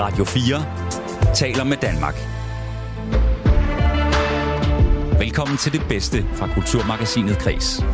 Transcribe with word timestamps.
Radio 0.00 0.24
4 0.24 1.34
taler 1.34 1.64
med 1.64 1.76
Danmark. 1.76 2.14
Velkommen 5.18 5.56
til 5.56 5.72
det 5.72 5.82
bedste 5.88 6.24
fra 6.34 6.48
Kulturmagasinet 6.54 7.38
Kres. 7.38 7.84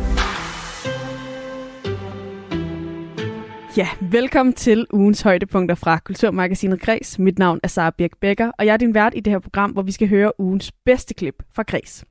Ja, 3.77 3.87
velkommen 4.11 4.53
til 4.53 4.85
ugens 4.93 5.21
højdepunkter 5.21 5.75
fra 5.75 5.99
Kulturmagasinet 6.05 6.81
Græs. 6.81 7.19
Mit 7.19 7.39
navn 7.39 7.59
er 7.63 7.67
Sara 7.67 7.91
Birk 7.97 8.11
Becker, 8.21 8.51
og 8.59 8.65
jeg 8.65 8.73
er 8.73 8.77
din 8.77 8.93
vært 8.93 9.13
i 9.15 9.19
det 9.19 9.33
her 9.33 9.39
program, 9.39 9.71
hvor 9.71 9.81
vi 9.81 9.91
skal 9.91 10.09
høre 10.09 10.31
ugens 10.39 10.71
bedste 10.85 11.13
klip 11.13 11.35
fra 11.55 11.63
Græs. 11.63 12.05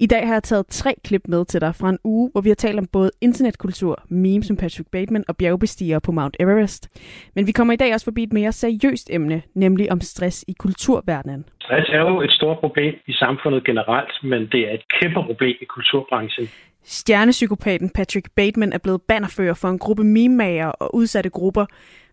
I 0.00 0.06
dag 0.06 0.26
har 0.26 0.34
jeg 0.34 0.42
taget 0.42 0.66
tre 0.66 0.94
klip 1.04 1.20
med 1.28 1.44
til 1.44 1.60
dig 1.60 1.74
fra 1.74 1.88
en 1.88 1.98
uge, 2.04 2.30
hvor 2.32 2.40
vi 2.40 2.48
har 2.48 2.54
talt 2.54 2.78
om 2.78 2.86
både 2.92 3.10
internetkultur, 3.20 4.02
memes 4.08 4.46
som 4.46 4.56
Patrick 4.56 4.90
Bateman 4.90 5.24
og 5.28 5.36
bjergbestigere 5.36 6.00
på 6.00 6.12
Mount 6.12 6.36
Everest. 6.40 6.88
Men 7.34 7.46
vi 7.46 7.52
kommer 7.52 7.72
i 7.74 7.76
dag 7.76 7.94
også 7.94 8.06
forbi 8.06 8.22
et 8.22 8.32
mere 8.32 8.52
seriøst 8.52 9.10
emne, 9.12 9.42
nemlig 9.54 9.92
om 9.92 10.00
stress 10.00 10.44
i 10.48 10.52
kulturverdenen. 10.58 11.44
Stress 11.60 11.88
er 11.88 12.00
jo 12.00 12.20
et 12.20 12.30
stort 12.30 12.58
problem 12.58 12.94
i 13.06 13.12
samfundet 13.12 13.64
generelt, 13.64 14.12
men 14.22 14.40
det 14.52 14.62
er 14.68 14.72
et 14.74 14.84
kæmpe 15.00 15.20
problem 15.26 15.56
i 15.60 15.64
kulturbranchen. 15.64 16.48
Stjernepsykopaten 16.84 17.90
Patrick 17.90 18.30
Bateman 18.36 18.72
er 18.72 18.78
blevet 18.78 19.02
bannerfører 19.02 19.54
for 19.54 19.68
en 19.68 19.78
gruppe 19.78 20.04
meme 20.04 20.72
og 20.72 20.94
udsatte 20.94 21.30
grupper. 21.30 21.66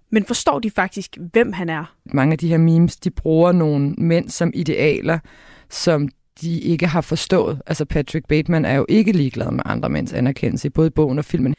Men 0.09 0.25
forstår 0.25 0.59
de 0.59 0.71
faktisk, 0.71 1.17
hvem 1.33 1.53
han 1.53 1.69
er? 1.69 1.95
Mange 2.05 2.31
af 2.31 2.37
de 2.37 2.47
her 2.47 2.57
memes, 2.57 2.95
de 2.95 3.09
bruger 3.09 3.51
nogle 3.51 3.93
mænd 3.97 4.29
som 4.29 4.51
idealer, 4.53 5.19
som 5.69 6.09
de 6.41 6.59
ikke 6.59 6.87
har 6.87 7.01
forstået. 7.01 7.61
Altså 7.65 7.85
Patrick 7.85 8.27
Bateman 8.27 8.65
er 8.65 8.73
jo 8.73 8.85
ikke 8.89 9.11
ligeglad 9.11 9.51
med 9.51 9.63
andre 9.65 9.89
mænds 9.89 10.13
anerkendelse, 10.13 10.69
både 10.69 10.87
i 10.87 10.89
bogen 10.89 11.19
og 11.19 11.25
filmen. 11.25 11.55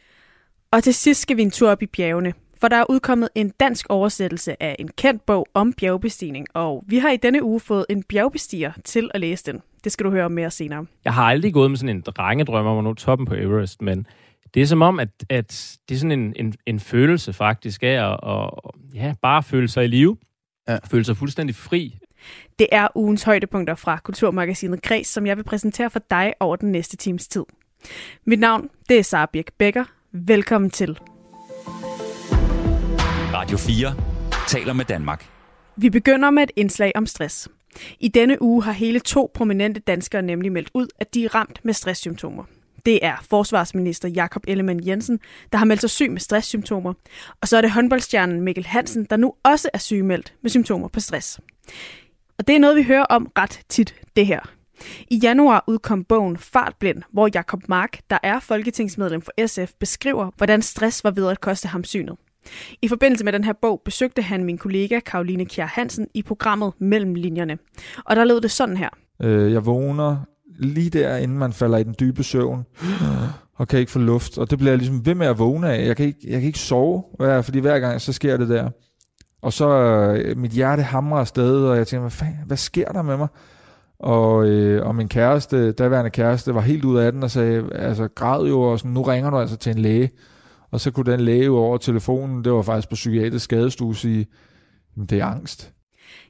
Og 0.73 0.85
til 0.85 0.95
sidst 0.95 1.21
skal 1.21 1.37
vi 1.37 1.43
en 1.43 1.51
tur 1.51 1.71
op 1.71 1.83
i 1.83 1.87
bjergene, 1.87 2.33
for 2.61 2.69
der 2.69 2.77
er 2.77 2.85
udkommet 2.91 3.29
en 3.35 3.53
dansk 3.61 3.87
oversættelse 3.89 4.63
af 4.63 4.77
en 4.79 4.89
kendt 4.89 5.27
bog 5.27 5.47
om 5.55 5.73
bjergbestigning, 5.73 6.47
og 6.55 6.85
vi 6.87 6.99
har 6.99 7.11
i 7.11 7.17
denne 7.17 7.43
uge 7.43 7.61
fået 7.61 7.87
en 7.91 8.03
bjergbestiger 8.03 8.73
til 8.85 9.11
at 9.15 9.21
læse 9.21 9.53
den. 9.53 9.61
Det 9.85 9.93
skal 9.93 10.07
du 10.07 10.11
høre 10.11 10.31
mere 10.31 10.51
senere. 10.51 10.87
Jeg 11.05 11.15
har 11.15 11.25
aldrig 11.25 11.53
gået 11.53 11.71
med 11.71 11.79
sådan 11.79 11.97
en 11.97 12.01
drengedrøm 12.01 12.67
om 12.67 12.79
at 12.79 12.85
nå 12.85 12.95
toppen 12.95 13.27
på 13.27 13.35
Everest, 13.35 13.83
men 13.83 14.07
det 14.55 14.63
er 14.63 14.67
som 14.67 14.83
om, 14.83 15.01
at, 15.01 15.09
at 15.29 15.79
det 15.89 15.95
er 15.95 15.99
sådan 15.99 16.21
en, 16.21 16.33
en, 16.37 16.55
en 16.67 16.81
følelse 16.81 17.33
faktisk 17.33 17.83
af 17.83 18.13
at, 18.13 18.19
at 18.23 18.51
ja, 18.95 19.15
bare 19.23 19.43
føle 19.43 19.69
sig 19.69 19.85
i 19.85 19.89
live. 19.89 20.17
Ja. 20.69 20.79
Føle 20.91 21.05
sig 21.05 21.17
fuldstændig 21.17 21.57
fri. 21.57 21.99
Det 22.59 22.67
er 22.73 22.89
ugens 22.95 23.23
højdepunkter 23.23 23.75
fra 23.75 23.97
Kulturmagasinet 23.97 24.83
Kreds, 24.83 25.07
som 25.07 25.27
jeg 25.27 25.37
vil 25.37 25.43
præsentere 25.43 25.91
for 25.91 26.01
dig 26.11 26.35
over 26.41 26.57
den 26.57 26.73
næste 26.73 26.97
times 26.97 27.29
tid. 27.29 27.45
Mit 28.25 28.41
navn 28.41 28.71
det 28.89 28.99
er 28.99 29.03
Sara 29.03 29.27
Birk 29.33 29.53
Becker. 29.59 29.85
Velkommen 30.13 30.71
til. 30.71 30.99
Radio 33.39 33.59
4 33.59 33.95
taler 34.49 34.73
med 34.73 34.85
Danmark. 34.85 35.29
Vi 35.77 35.91
begynder 35.91 36.31
med 36.31 36.43
et 36.43 36.51
indslag 36.57 36.93
om 36.95 37.07
stress. 37.07 37.49
I 38.01 38.09
denne 38.09 38.43
uge 38.43 38.65
har 38.65 38.73
hele 38.73 39.01
to 39.01 39.31
prominente 39.35 39.81
danskere 39.81 40.23
nemlig 40.23 40.53
meldt 40.53 40.71
ud, 40.75 40.87
at 40.99 41.15
de 41.15 41.25
er 41.25 41.35
ramt 41.35 41.61
med 41.65 41.75
stresssymptomer. 41.75 42.45
Det 42.87 43.05
er 43.05 43.17
forsvarsminister 43.31 44.09
Jakob 44.09 44.45
Ellemann 44.49 44.87
Jensen, 44.87 45.21
der 45.53 45.59
har 45.59 45.65
meldt 45.65 45.81
sig 45.81 45.91
syg 45.91 46.11
med 46.11 46.21
stresssymptomer. 46.21 46.93
Og 47.41 47.49
så 47.49 47.57
er 47.57 47.61
det 47.61 47.71
håndboldstjernen 47.71 48.41
Mikkel 48.41 48.67
Hansen, 48.67 49.07
der 49.11 49.17
nu 49.17 49.35
også 49.43 49.71
er 49.73 49.79
sygemeldt 49.79 50.35
med 50.43 50.51
symptomer 50.51 50.89
på 50.89 51.01
stress. 51.01 51.41
Og 52.39 52.49
det 52.49 52.57
er 52.57 52.61
noget, 52.61 52.77
vi 52.77 52.83
hører 52.83 53.05
om 53.05 53.33
ret 53.39 53.61
tit, 53.69 53.95
det 54.17 54.27
her. 54.27 54.41
I 55.11 55.17
januar 55.17 55.65
udkom 55.67 56.05
bogen 56.05 56.39
Fartblind, 56.39 57.03
hvor 57.13 57.31
Jakob 57.35 57.69
Mark, 57.69 58.01
der 58.11 58.19
er 58.23 58.41
folketingsmedlem 58.41 59.23
for 59.23 59.47
SF, 59.47 59.73
beskriver, 59.79 60.31
hvordan 60.37 60.63
stress 60.63 61.05
var 61.05 61.11
ved 61.11 61.29
at 61.29 61.41
koste 61.41 61.69
ham 61.69 61.85
synet. 61.85 62.17
I 62.83 62.89
forbindelse 62.89 63.25
med 63.25 63.33
den 63.33 63.45
her 63.45 63.53
bog 63.63 63.83
besøgte 63.85 64.23
han 64.23 64.45
min 64.45 64.59
kollega 64.59 65.01
Karoline 65.01 65.45
Kjær 65.45 65.67
Hansen 65.67 66.07
i 66.15 66.23
programmet 66.23 66.73
Mellem 66.79 67.15
Linjerne. 67.15 67.59
Og 68.05 68.17
der 68.17 68.25
lød 68.25 68.41
det 68.41 68.51
sådan 68.51 68.77
her. 68.77 68.89
Øh, 69.23 69.53
jeg 69.53 69.67
vågner 69.67 70.17
lige 70.59 70.91
der, 70.91 71.17
inden 71.17 71.39
man 71.39 71.53
falder 71.53 71.79
i 71.79 71.83
den 71.83 71.95
dybe 72.01 72.23
søvn, 72.23 72.65
og 73.55 73.69
kan 73.69 73.79
ikke 73.79 73.93
få 73.93 73.99
luft. 73.99 74.39
Og 74.39 74.51
det 74.51 74.59
bliver 74.59 74.71
jeg 74.71 74.79
ligesom 74.79 75.07
ved 75.07 75.15
med 75.15 75.27
at 75.27 75.39
vågne 75.39 75.73
af. 75.73 75.87
Jeg 75.87 75.97
kan 75.97 76.07
ikke, 76.07 76.19
jeg 76.25 76.41
kan 76.41 76.47
ikke 76.47 76.59
sove, 76.59 77.03
fordi 77.43 77.59
hver 77.59 77.79
gang 77.79 78.01
så 78.01 78.13
sker 78.13 78.37
det 78.37 78.49
der. 78.49 78.71
Og 79.43 79.53
så 79.53 79.69
øh, 79.69 80.37
mit 80.37 80.51
hjerte 80.51 80.83
hamrer 80.83 81.19
afsted, 81.21 81.65
og 81.65 81.77
jeg 81.77 81.87
tænker, 81.87 82.01
hvad, 82.01 82.11
fanden, 82.11 82.37
hvad 82.47 82.57
sker 82.57 82.93
der 82.93 83.03
med 83.03 83.17
mig? 83.17 83.29
Og, 83.99 84.49
øh, 84.49 84.87
og 84.87 84.95
min 84.95 85.09
kæreste, 85.09 85.73
daværende 85.73 86.11
kæreste, 86.11 86.55
var 86.55 86.61
helt 86.61 86.85
ud 86.85 86.99
af 86.99 87.13
den 87.13 87.23
og 87.23 87.31
sagde, 87.31 87.65
altså 87.73 88.09
græd 88.09 88.47
jo, 88.47 88.63
og 88.63 88.79
sådan, 88.79 88.91
nu 88.91 89.03
ringer 89.03 89.31
du 89.31 89.39
altså 89.39 89.57
til 89.57 89.71
en 89.71 89.79
læge. 89.79 90.11
Og 90.71 90.81
så 90.81 90.91
kunne 90.91 91.13
den 91.13 91.21
læge 91.21 91.51
over 91.51 91.77
telefonen, 91.77 92.45
det 92.45 92.53
var 92.53 92.63
faktisk 92.63 92.89
på 92.89 92.95
psykiatrisk 92.95 93.45
skadestue, 93.45 93.97
sige, 93.97 94.27
det 95.11 95.21
er 95.21 95.25
angst. 95.25 95.73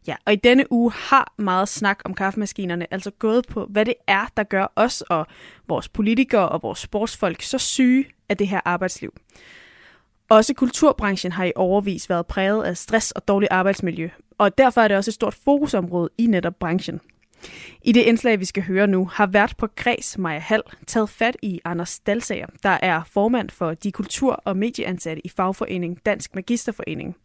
Ja, 0.07 0.17
og 0.27 0.33
i 0.33 0.37
denne 0.37 0.73
uge 0.73 0.93
har 0.93 1.35
meget 1.39 1.69
snak 1.69 1.99
om 2.05 2.15
kaffemaskinerne 2.15 2.93
altså 2.93 3.11
gået 3.11 3.47
på, 3.47 3.67
hvad 3.71 3.85
det 3.85 3.95
er, 4.07 4.27
der 4.37 4.43
gør 4.43 4.73
os 4.77 5.03
og 5.03 5.27
vores 5.69 5.89
politikere 5.89 6.49
og 6.49 6.63
vores 6.63 6.79
sportsfolk 6.79 7.43
så 7.43 7.59
syge 7.59 8.07
af 8.29 8.37
det 8.37 8.49
her 8.49 8.61
arbejdsliv. 8.65 9.13
Også 10.31 10.55
kulturbranchen 10.55 11.33
har 11.33 11.45
i 11.45 11.53
overvis 11.57 12.11
været 12.11 12.27
præget 12.27 12.65
af 12.65 12.77
stress 12.77 13.13
og 13.13 13.29
dårligt 13.29 13.53
arbejdsmiljø, 13.53 14.09
og 14.39 14.59
derfor 14.59 14.81
er 14.81 14.89
det 14.89 14.97
også 14.97 15.11
et 15.11 15.15
stort 15.15 15.35
fokusområde 15.35 16.09
i 16.19 16.27
netop 16.27 16.55
branchen. 16.61 17.01
I 17.83 17.93
det 17.93 18.03
indslag, 18.03 18.41
vi 18.41 18.45
skal 18.45 18.63
høre 18.63 18.87
nu, 18.87 19.05
har 19.05 19.27
vært 19.27 19.55
på 19.59 19.67
Græs 19.77 20.19
Maja 20.19 20.39
Hall 20.39 20.63
taget 20.87 21.11
fat 21.11 21.37
i 21.43 21.61
Anders 21.65 21.99
Dalsager, 21.99 22.47
der 22.63 22.79
er 22.83 23.03
formand 23.11 23.51
for 23.51 23.75
de 23.75 23.93
kultur- 23.93 24.43
og 24.45 24.57
medieansatte 24.57 25.27
i 25.27 25.29
fagforening 25.29 25.99
Dansk 26.07 26.35
Magisterforening. 26.35 27.17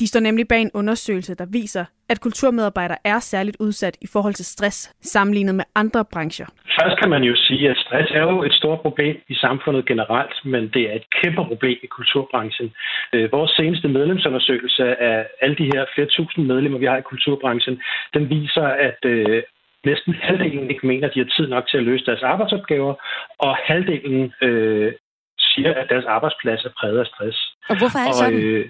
De 0.00 0.06
står 0.06 0.20
nemlig 0.20 0.48
bag 0.48 0.62
en 0.62 0.70
undersøgelse, 0.74 1.34
der 1.34 1.46
viser, 1.52 1.84
at 2.08 2.20
kulturmedarbejdere 2.20 2.98
er 3.04 3.18
særligt 3.18 3.56
udsat 3.60 3.96
i 4.00 4.06
forhold 4.12 4.34
til 4.34 4.44
stress, 4.44 4.78
sammenlignet 5.00 5.54
med 5.54 5.64
andre 5.74 6.04
brancher. 6.12 6.46
Først 6.80 6.98
kan 7.00 7.10
man 7.10 7.22
jo 7.22 7.34
sige, 7.36 7.70
at 7.70 7.76
stress 7.76 8.10
er 8.10 8.22
jo 8.22 8.42
et 8.42 8.52
stort 8.52 8.80
problem 8.80 9.16
i 9.28 9.34
samfundet 9.34 9.86
generelt, 9.86 10.34
men 10.44 10.62
det 10.74 10.82
er 10.90 10.94
et 10.94 11.06
kæmpe 11.22 11.44
problem 11.44 11.78
i 11.82 11.86
kulturbranchen. 11.86 12.68
Øh, 13.12 13.32
vores 13.32 13.50
seneste 13.50 13.88
medlemsundersøgelse 13.88 14.84
af 15.10 15.26
alle 15.40 15.56
de 15.56 15.70
her 15.72 15.84
flere 15.94 16.08
tusind 16.16 16.46
medlemmer, 16.46 16.78
vi 16.78 16.86
har 16.86 16.96
i 16.96 17.10
kulturbranchen, 17.12 17.80
den 18.14 18.30
viser, 18.30 18.66
at 18.88 19.00
øh, 19.04 19.42
næsten 19.84 20.14
halvdelen 20.14 20.70
ikke 20.70 20.86
mener, 20.86 21.08
at 21.08 21.14
de 21.14 21.20
har 21.24 21.30
tid 21.36 21.46
nok 21.48 21.64
til 21.68 21.76
at 21.76 21.84
løse 21.84 22.04
deres 22.04 22.22
arbejdsopgaver, 22.22 22.94
og 23.38 23.56
halvdelen 23.56 24.32
øh, 24.42 24.92
siger, 25.38 25.74
at 25.74 25.86
deres 25.88 26.04
arbejdsplads 26.04 26.64
er 26.64 26.72
præget 26.78 26.98
af 26.98 27.06
stress. 27.06 27.38
Og 27.70 27.76
hvorfor 27.78 27.98
er 27.98 28.06
det 28.06 28.14
sådan? 28.14 28.34
Og, 28.34 28.42
øh, 28.42 28.68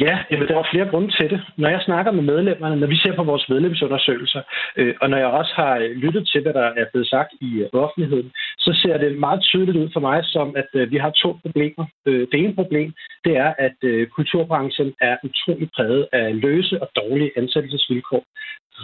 Ja, 0.00 0.18
jamen, 0.30 0.48
der 0.48 0.58
er 0.58 0.70
flere 0.72 0.88
grunde 0.90 1.10
til 1.18 1.30
det. 1.30 1.40
Når 1.56 1.68
jeg 1.68 1.82
snakker 1.84 2.12
med 2.12 2.22
medlemmerne, 2.22 2.76
når 2.76 2.86
vi 2.86 2.96
ser 2.96 3.14
på 3.16 3.24
vores 3.24 3.48
medlemsundersøgelser, 3.48 4.42
øh, 4.76 4.94
og 5.00 5.10
når 5.10 5.16
jeg 5.16 5.26
også 5.26 5.52
har 5.54 5.78
lyttet 5.78 6.28
til, 6.28 6.42
hvad 6.42 6.52
der 6.52 6.66
er 6.80 6.86
blevet 6.92 7.08
sagt 7.08 7.32
i 7.40 7.50
øh, 7.62 7.68
offentligheden, 7.72 8.32
så 8.58 8.70
ser 8.82 8.96
det 8.98 9.18
meget 9.18 9.42
tydeligt 9.42 9.76
ud 9.76 9.88
for 9.92 10.00
mig 10.00 10.24
som, 10.24 10.56
at 10.56 10.70
øh, 10.74 10.90
vi 10.90 10.96
har 10.96 11.10
to 11.10 11.36
problemer. 11.42 11.84
Øh, 12.06 12.26
det 12.32 12.38
ene 12.40 12.54
problem, 12.54 12.92
det 13.24 13.36
er, 13.36 13.54
at 13.58 13.76
øh, 13.82 14.08
kulturbranchen 14.08 14.92
er 15.00 15.16
utrolig 15.24 15.68
præget 15.76 16.06
af 16.12 16.40
løse 16.40 16.82
og 16.82 16.88
dårlige 16.96 17.32
ansættelsesvilkår 17.36 18.24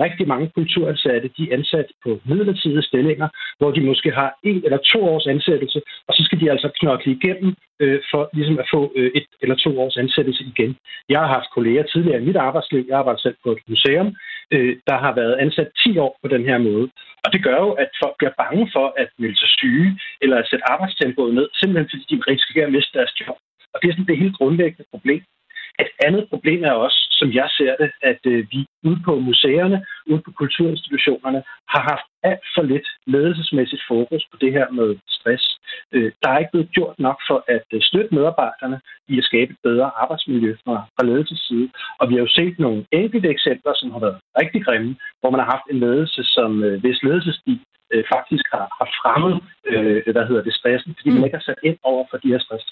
rigtig 0.04 0.28
mange 0.28 0.50
kulturansatte, 0.54 1.30
de 1.36 1.42
er 1.50 1.56
ansat 1.56 1.86
på 2.04 2.20
midlertidige 2.24 2.82
stillinger, 2.82 3.28
hvor 3.58 3.70
de 3.70 3.80
måske 3.80 4.10
har 4.10 4.30
en 4.44 4.60
eller 4.64 4.78
to 4.92 5.00
års 5.12 5.26
ansættelse, 5.26 5.80
og 6.08 6.14
så 6.14 6.22
skal 6.24 6.40
de 6.40 6.50
altså 6.50 6.68
knokle 6.80 7.12
igennem 7.12 7.54
øh, 7.80 8.00
for 8.10 8.30
ligesom 8.32 8.58
at 8.58 8.68
få 8.74 8.92
øh, 8.96 9.10
et 9.14 9.26
eller 9.42 9.56
to 9.56 9.80
års 9.80 9.96
ansættelse 9.96 10.44
igen. 10.44 10.76
Jeg 11.08 11.20
har 11.20 11.26
haft 11.26 11.54
kolleger 11.54 11.82
tidligere 11.82 12.22
i 12.22 12.26
mit 12.26 12.36
arbejdsliv, 12.36 12.84
jeg 12.88 12.98
arbejder 12.98 13.20
selv 13.20 13.36
på 13.44 13.50
et 13.52 13.62
museum, 13.68 14.16
øh, 14.54 14.76
der 14.88 14.96
har 15.04 15.14
været 15.14 15.34
ansat 15.44 15.68
10 15.84 15.98
år 15.98 16.18
på 16.22 16.28
den 16.28 16.44
her 16.44 16.58
måde. 16.58 16.88
Og 17.24 17.32
det 17.32 17.42
gør 17.42 17.58
jo, 17.66 17.70
at 17.72 17.90
folk 18.02 18.14
bliver 18.18 18.34
bange 18.42 18.70
for 18.74 18.86
at 19.02 19.08
melde 19.18 19.38
sig 19.38 19.48
syge, 19.48 19.98
eller 20.22 20.36
at 20.38 20.48
sætte 20.50 20.70
arbejdstempoet 20.70 21.34
ned, 21.34 21.48
simpelthen 21.60 21.90
fordi 21.90 22.04
de 22.10 22.22
risikerer 22.32 22.66
at 22.66 22.72
miste 22.72 22.98
deres 22.98 23.12
job. 23.20 23.36
Og 23.72 23.76
det 23.80 23.88
er 23.88 23.92
sådan 23.92 24.10
det 24.10 24.22
helt 24.24 24.36
grundlæggende 24.36 24.84
problem. 24.94 25.22
Et 25.82 25.90
andet 26.06 26.28
problem 26.30 26.64
er 26.64 26.72
også, 26.72 26.98
som 27.10 27.28
jeg 27.32 27.48
ser 27.58 27.76
det, 27.82 27.90
at 28.02 28.20
øh, 28.26 28.46
vi 28.52 28.66
ude 28.84 29.00
på 29.04 29.12
museerne, 29.28 29.78
ude 30.10 30.22
på 30.26 30.30
kulturinstitutionerne, 30.40 31.42
har 31.72 31.82
haft 31.92 32.06
alt 32.22 32.44
for 32.54 32.62
lidt 32.62 32.88
ledelsesmæssigt 33.06 33.82
fokus 33.88 34.22
på 34.30 34.36
det 34.40 34.52
her 34.52 34.70
med 34.70 34.96
stress. 35.08 35.44
Øh, 35.94 36.12
der 36.22 36.28
er 36.30 36.38
ikke 36.38 36.54
blevet 36.54 36.70
gjort 36.70 36.98
nok 36.98 37.18
for 37.28 37.44
at 37.48 37.66
øh, 37.72 37.80
støtte 37.82 38.14
medarbejderne 38.14 38.80
i 39.08 39.18
at 39.18 39.24
skabe 39.24 39.50
et 39.52 39.58
bedre 39.62 39.90
arbejdsmiljø 40.02 40.56
fra, 40.64 40.76
fra 40.96 41.06
ledelsens 41.06 41.44
side. 41.48 41.68
Og 42.00 42.08
vi 42.08 42.14
har 42.14 42.20
jo 42.20 42.36
set 42.38 42.58
nogle 42.58 42.84
enkelte 42.92 43.28
eksempler, 43.28 43.72
som 43.76 43.90
har 43.90 44.00
været 44.06 44.18
rigtig 44.40 44.64
grimme, 44.64 44.96
hvor 45.20 45.30
man 45.30 45.40
har 45.40 45.50
haft 45.54 45.66
en 45.70 45.80
ledelse, 45.80 46.22
som 46.24 46.64
øh, 46.64 46.80
hvis 46.80 47.02
ledelsesstil 47.02 47.60
øh, 47.92 48.04
faktisk 48.14 48.44
har, 48.54 48.66
har 48.78 48.88
fremmet, 49.00 49.34
øh, 49.70 50.02
hvad 50.14 50.24
hedder 50.28 50.42
det, 50.42 50.54
stressen, 50.54 50.94
fordi 50.98 51.08
mm. 51.08 51.14
man 51.14 51.24
ikke 51.24 51.36
har 51.36 51.46
sat 51.50 51.60
ind 51.62 51.76
over 51.82 52.04
for 52.10 52.16
de 52.16 52.28
her 52.28 52.38
stress. 52.38 52.64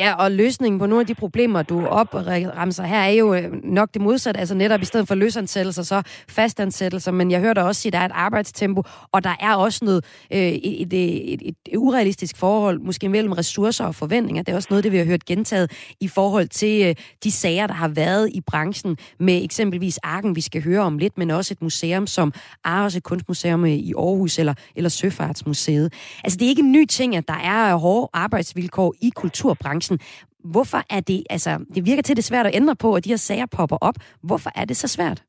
Ja, 0.00 0.14
og 0.22 0.32
løsningen 0.32 0.78
på 0.78 0.86
nogle 0.86 1.00
af 1.00 1.06
de 1.06 1.14
problemer, 1.14 1.62
du 1.62 1.86
opremser 1.86 2.84
her, 2.84 2.98
er 2.98 3.10
jo 3.22 3.34
øh, 3.34 3.52
nok 3.78 3.88
det 3.94 4.02
modsatte, 4.02 4.40
altså 4.40 4.54
netop 4.54 4.82
i 4.82 4.84
stedet 4.84 5.08
for 5.08 5.14
løsansættelser, 5.14 5.82
så 5.82 6.02
fastansættelser, 6.28 7.12
men 7.12 7.30
jeg 7.30 7.40
hørte 7.40 7.62
også 7.62 7.80
sige, 7.80 7.90
at 7.90 7.92
der 7.92 7.98
er 7.98 8.04
et 8.04 8.12
arbejdstempo, 8.14 8.82
og 9.12 9.24
der 9.24 9.36
er 9.40 9.54
også 9.54 9.84
noget, 9.84 10.04
øh, 10.32 10.38
et, 10.38 10.92
et, 10.92 11.32
et, 11.32 11.56
et 11.66 11.76
urealistisk 11.76 12.36
forhold, 12.36 12.78
måske 12.78 13.08
mellem 13.08 13.32
ressourcer 13.32 13.84
og 13.84 13.94
forventninger. 13.94 14.42
Det 14.42 14.52
er 14.52 14.56
også 14.56 14.68
noget, 14.70 14.84
det 14.84 14.92
vi 14.92 14.98
har 14.98 15.04
hørt 15.04 15.24
gentaget 15.24 15.94
i 16.00 16.08
forhold 16.08 16.48
til 16.48 16.88
øh, 16.88 16.94
de 17.24 17.32
sager, 17.32 17.66
der 17.66 17.74
har 17.74 17.88
været 17.88 18.30
i 18.34 18.40
branchen 18.40 18.96
med 19.18 19.44
eksempelvis 19.44 19.98
Arken, 19.98 20.36
vi 20.36 20.40
skal 20.40 20.62
høre 20.64 20.80
om 20.80 20.98
lidt, 20.98 21.18
men 21.18 21.30
også 21.30 21.54
et 21.54 21.62
museum 21.62 22.06
som 22.06 22.32
Aarhus 22.64 22.96
Kunstmuseum 23.04 23.64
i 23.64 23.92
Aarhus 23.96 24.38
eller, 24.38 24.54
eller 24.76 24.90
Søfartsmuseet. 24.90 25.92
Altså, 26.24 26.36
det 26.38 26.44
er 26.44 26.48
ikke 26.48 26.62
en 26.62 26.72
ny 26.72 26.84
ting, 26.86 27.16
at 27.16 27.28
der 27.28 27.40
er 27.44 27.76
hårde 27.76 28.08
arbejdsvilkår 28.12 28.94
i 29.02 29.10
kulturbranchen. 29.16 29.98
Hvorfor 30.44 30.82
er 30.90 31.00
det, 31.00 31.22
altså, 31.30 31.58
det 31.74 31.86
virker 31.86 32.02
til, 32.02 32.16
det 32.16 32.22
er 32.22 32.32
svært 32.32 32.46
at 32.46 32.54
ændre 32.54 32.76
på, 32.76 32.94
at 32.94 33.04
de 33.04 33.08
her 33.08 33.16
sager 33.16 33.46
popper 33.46 33.76
op. 33.80 33.94
Hvorfor 34.22 34.50
er 34.54 34.64
det 34.64 34.76
så 34.76 34.88
svært? 34.88 35.22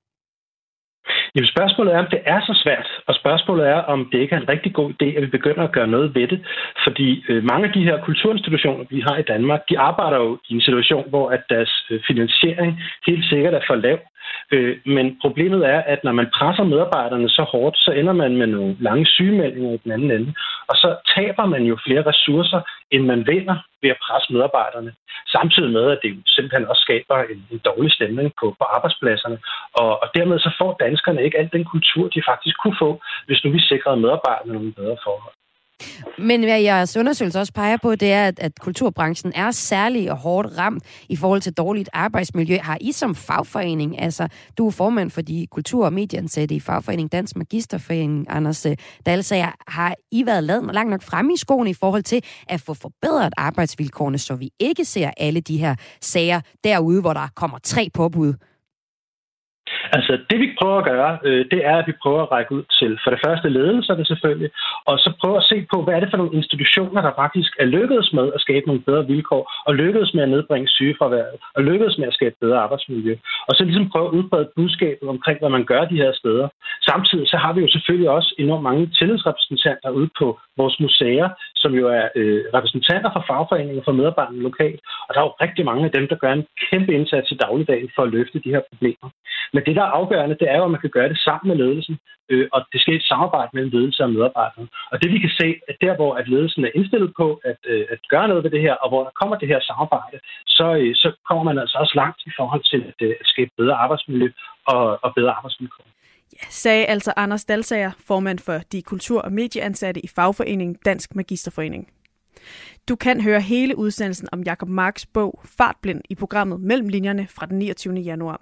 Jamen 1.36 1.54
spørgsmålet 1.56 1.94
er, 1.94 2.00
om 2.00 2.10
det 2.12 2.22
er 2.26 2.40
så 2.50 2.54
svært, 2.64 2.88
og 3.08 3.16
spørgsmålet 3.16 3.68
er, 3.68 3.80
om 3.94 4.10
det 4.12 4.20
ikke 4.20 4.36
er 4.36 4.40
en 4.40 4.50
rigtig 4.50 4.74
god 4.74 4.90
idé, 4.92 5.08
at 5.16 5.22
vi 5.22 5.38
begynder 5.38 5.64
at 5.64 5.72
gøre 5.72 5.88
noget 5.88 6.16
ved 6.16 6.28
det. 6.28 6.40
Fordi 6.86 7.24
øh, 7.30 7.44
mange 7.44 7.68
af 7.68 7.74
de 7.74 7.84
her 7.84 7.98
kulturinstitutioner, 8.06 8.86
vi 8.90 9.00
har 9.08 9.18
i 9.18 9.28
Danmark, 9.34 9.62
de 9.70 9.80
arbejder 9.80 10.18
jo 10.18 10.38
i 10.50 10.54
en 10.54 10.62
situation, 10.62 11.10
hvor 11.10 11.30
at 11.30 11.44
deres 11.50 11.74
øh, 11.92 12.00
finansiering 12.08 12.72
helt 13.08 13.26
sikkert 13.26 13.54
er 13.54 13.62
for 13.68 13.76
lav. 13.76 14.00
Øh, 14.52 14.78
men 14.86 15.18
problemet 15.22 15.62
er, 15.74 15.82
at 15.94 16.04
når 16.04 16.12
man 16.12 16.32
presser 16.38 16.64
medarbejderne 16.64 17.30
så 17.30 17.44
hårdt, 17.54 17.78
så 17.78 17.92
ender 17.92 18.14
man 18.14 18.38
med 18.38 18.48
nogle 18.48 18.76
lange 18.80 19.06
sygemeldinger 19.06 19.74
i 19.74 19.82
den 19.84 19.92
anden 19.92 20.12
ende. 20.12 20.34
Og 20.70 20.76
så 20.76 20.90
taber 21.16 21.46
man 21.46 21.64
jo 21.64 21.78
flere 21.86 22.04
ressourcer, 22.12 22.62
end 22.92 23.04
man 23.06 23.28
vinder 23.28 23.58
ved 23.82 23.90
at 23.90 24.02
presse 24.06 24.34
medarbejderne. 24.34 24.92
Samtidig 25.36 25.72
med, 25.72 25.86
at 25.92 26.00
det 26.04 26.10
jo 26.10 26.22
simpelthen 26.26 26.68
også 26.68 26.82
skaber 26.82 27.18
en, 27.34 27.40
en 27.52 27.62
dårlig 27.70 27.92
stemning 27.92 28.34
på, 28.40 28.56
på 28.60 28.66
arbejdspladserne. 28.76 29.38
Og, 29.74 29.92
og 30.04 30.08
dermed 30.16 30.40
så 30.40 30.52
får 30.60 30.72
danskerne 30.86 31.24
ikke 31.24 31.38
al 31.38 31.50
den 31.54 31.66
kultur, 31.74 32.10
de 32.16 32.22
faktisk 32.32 32.58
kunne 32.60 32.78
få, 32.80 33.02
hvis 33.28 33.44
nu 33.44 33.52
vi 33.52 33.60
sikrede 33.60 34.04
medarbejderne 34.06 34.54
nogle 34.54 34.74
bedre 34.74 34.98
forhold. 35.04 35.34
Men 36.18 36.44
hvad 36.44 36.62
jeres 36.62 36.98
undersøgelse 36.98 37.40
også 37.40 37.54
peger 37.54 37.78
på, 37.82 37.96
det 37.96 38.12
er, 38.12 38.28
at, 38.28 38.40
at 38.40 38.60
kulturbranchen 38.60 39.34
er 39.36 39.52
særlig 39.52 40.12
og 40.12 40.18
hårdt 40.18 40.58
ramt 40.58 40.84
i 41.10 41.16
forhold 41.16 41.42
til 41.42 41.54
dårligt 41.54 41.90
arbejdsmiljø. 41.94 42.58
Har 42.58 42.78
I 42.82 42.92
som 42.92 43.16
fagforening, 43.16 44.02
altså 44.02 44.28
du 44.58 44.68
er 44.68 44.72
formand 44.72 45.12
for 45.12 45.22
de 45.22 45.48
kultur- 45.52 45.86
og 45.86 45.94
medieansatte 45.94 46.56
i 46.56 46.60
fagforening 46.60 47.12
Dansk 47.12 47.36
Magisterforening, 47.36 48.26
Anders 48.30 48.66
øh, 48.66 48.78
Dalsager, 49.06 49.52
har 49.68 49.96
I 50.12 50.26
været 50.26 50.44
lavet 50.44 50.74
langt 50.74 50.90
nok 50.90 51.02
fremme 51.02 51.34
i 51.34 51.38
skoene 51.38 51.70
i 51.70 51.74
forhold 51.74 52.04
til 52.04 52.24
at 52.48 52.62
få 52.62 52.74
forbedret 52.74 53.34
arbejdsvilkårene, 53.38 54.18
så 54.18 54.36
vi 54.36 54.52
ikke 54.60 54.86
ser 54.86 55.12
alle 55.18 55.42
de 55.42 55.58
her 55.58 55.76
sager 56.02 56.42
derude, 56.64 57.02
hvor 57.02 57.14
der 57.14 57.28
kommer 57.36 57.58
tre 57.64 57.90
påbud 57.94 58.34
Altså, 59.96 60.14
det 60.30 60.40
vi 60.40 60.48
prøver 60.60 60.78
at 60.78 60.86
gøre, 60.86 61.18
øh, 61.28 61.46
det 61.52 61.62
er, 61.66 61.76
at 61.78 61.88
vi 61.88 61.94
prøver 62.04 62.22
at 62.24 62.32
række 62.32 62.52
ud 62.56 62.64
til 62.80 63.00
for 63.04 63.10
det 63.12 63.20
første 63.26 63.50
ledelserne 63.50 64.06
selvfølgelig, 64.06 64.50
og 64.86 65.00
så 65.00 65.10
prøve 65.22 65.38
at 65.38 65.48
se 65.52 65.58
på, 65.74 65.78
hvad 65.84 65.94
er 65.94 66.00
det 66.00 66.10
for 66.12 66.18
nogle 66.18 66.38
institutioner, 66.42 67.02
der 67.02 67.20
faktisk 67.24 67.52
er 67.60 67.66
lykkedes 67.66 68.14
med 68.14 68.28
at 68.36 68.42
skabe 68.42 68.68
nogle 68.68 68.82
bedre 68.82 69.08
vilkår, 69.08 69.44
og 69.68 69.76
lykkedes 69.76 70.14
med 70.14 70.24
at 70.24 70.30
nedbringe 70.30 70.68
sygefraværet, 70.68 71.36
og 71.56 71.64
lykkedes 71.64 71.98
med 71.98 72.08
at 72.08 72.14
skabe 72.14 72.36
bedre 72.42 72.60
arbejdsmiljø. 72.60 73.16
Og 73.48 73.54
så 73.56 73.64
ligesom 73.64 73.90
prøve 73.90 74.08
at 74.08 74.16
udbrede 74.18 74.50
budskabet 74.56 75.10
omkring, 75.10 75.40
hvad 75.40 75.50
man 75.50 75.66
gør 75.66 75.86
de 75.86 76.02
her 76.04 76.12
steder. 76.14 76.48
Samtidig 76.90 77.28
så 77.28 77.38
har 77.38 77.54
vi 77.54 77.62
jo 77.62 77.70
selvfølgelig 77.76 78.10
også 78.10 78.36
enormt 78.40 78.64
mange 78.64 78.88
tillidsrepræsentanter 79.00 79.90
ude 79.90 80.10
på 80.20 80.40
vores 80.58 80.80
museer, 80.80 81.30
som 81.56 81.72
jo 81.80 81.86
er 81.88 82.06
øh, 82.16 82.42
repræsentanter 82.54 83.10
for 83.14 83.24
fagforeninger 83.28 83.84
for 83.86 83.92
medarbejderne 83.92 84.42
lokalt. 84.50 84.80
Og 85.08 85.12
der 85.14 85.20
er 85.20 85.26
jo 85.26 85.34
rigtig 85.46 85.66
mange 85.66 85.86
af 85.86 85.92
dem, 85.92 86.08
der 86.08 86.16
gør 86.24 86.34
en 86.34 86.46
kæmpe 86.70 86.92
indsats 86.94 87.32
i 87.32 87.38
dagligdagen 87.46 87.90
for 87.96 88.04
at 88.04 88.12
løfte 88.16 88.40
de 88.46 88.54
her 88.56 88.62
problemer. 88.72 89.10
Men 89.54 89.64
det, 89.66 89.76
der 89.78 89.84
er 89.86 89.98
afgørende, 90.00 90.40
det 90.42 90.50
er 90.54 90.58
jo, 90.58 90.66
at 90.66 90.72
man 90.76 90.84
kan 90.84 90.96
gøre 90.98 91.10
det 91.10 91.20
sammen 91.28 91.48
med 91.50 91.58
ledelsen, 91.64 91.96
øh, 92.32 92.48
og 92.54 92.60
det 92.72 92.80
skal 92.82 92.94
et 92.96 93.10
samarbejde 93.12 93.52
mellem 93.54 93.72
ledelse 93.78 94.04
og 94.04 94.12
medarbejdere. 94.16 94.68
Og 94.92 94.96
det 95.02 95.10
vi 95.14 95.20
kan 95.26 95.34
se, 95.42 95.48
at 95.70 95.76
der, 95.82 95.94
hvor 95.96 96.12
at 96.20 96.28
ledelsen 96.34 96.66
er 96.66 96.72
indstillet 96.78 97.12
på 97.20 97.28
at, 97.52 97.60
øh, 97.74 97.86
at 97.94 98.00
gøre 98.14 98.28
noget 98.28 98.44
ved 98.44 98.52
det 98.52 98.62
her, 98.62 98.74
og 98.84 98.88
hvor 98.90 99.04
der 99.04 99.12
kommer 99.20 99.36
det 99.42 99.48
her 99.48 99.60
samarbejde, 99.70 100.18
så, 100.58 100.68
øh, 100.82 100.96
så 100.96 101.08
kommer 101.28 101.44
man 101.44 101.58
altså 101.64 101.78
også 101.84 101.96
langt 102.02 102.20
i 102.30 102.32
forhold 102.40 102.64
til 102.72 102.82
at, 102.90 102.98
øh, 103.08 103.16
at 103.22 103.28
skabe 103.34 103.52
bedre 103.58 103.76
arbejdsmiljø 103.84 104.28
og, 104.68 104.84
og 105.04 105.10
bedre 105.16 105.34
arbejdsvilkår. 105.40 105.86
Ja, 106.34 106.46
sagde 106.50 106.86
altså 106.86 107.14
Anders 107.18 107.46
Dalsager, 107.46 107.92
formand 108.08 108.40
for 108.40 108.58
de 108.72 108.82
kultur- 108.82 109.22
og 109.22 109.32
medieansatte 109.32 110.00
i 110.02 110.10
fagforeningen 110.16 110.78
Dansk 110.86 111.16
Magisterforening. 111.16 111.88
Du 112.90 112.96
kan 112.96 113.22
høre 113.22 113.42
hele 113.42 113.78
udsendelsen 113.78 114.28
om 114.32 114.44
Jakob 114.44 114.70
Marks 114.70 115.06
bog 115.06 115.42
Fartblind 115.58 116.02
i 116.10 116.16
programmet 116.16 116.62
Mellem 116.62 116.88
linjerne 116.88 117.28
fra 117.28 117.46
den 117.46 117.60
29. 117.60 117.94
januar. 117.96 118.42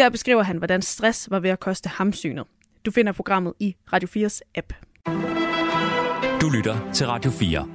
Der 0.00 0.10
beskriver 0.10 0.42
han, 0.42 0.56
hvordan 0.56 0.82
stress 0.82 1.30
var 1.30 1.40
ved 1.40 1.50
at 1.50 1.60
koste 1.60 1.88
ham 1.88 2.12
synet. 2.12 2.46
Du 2.84 2.90
finder 2.90 3.12
programmet 3.12 3.54
i 3.58 3.76
Radio 3.92 4.26
4's 4.26 4.40
app. 4.54 4.72
Du 6.40 6.48
lytter 6.48 6.90
til 6.92 7.06
Radio 7.06 7.30
4. 7.30 7.68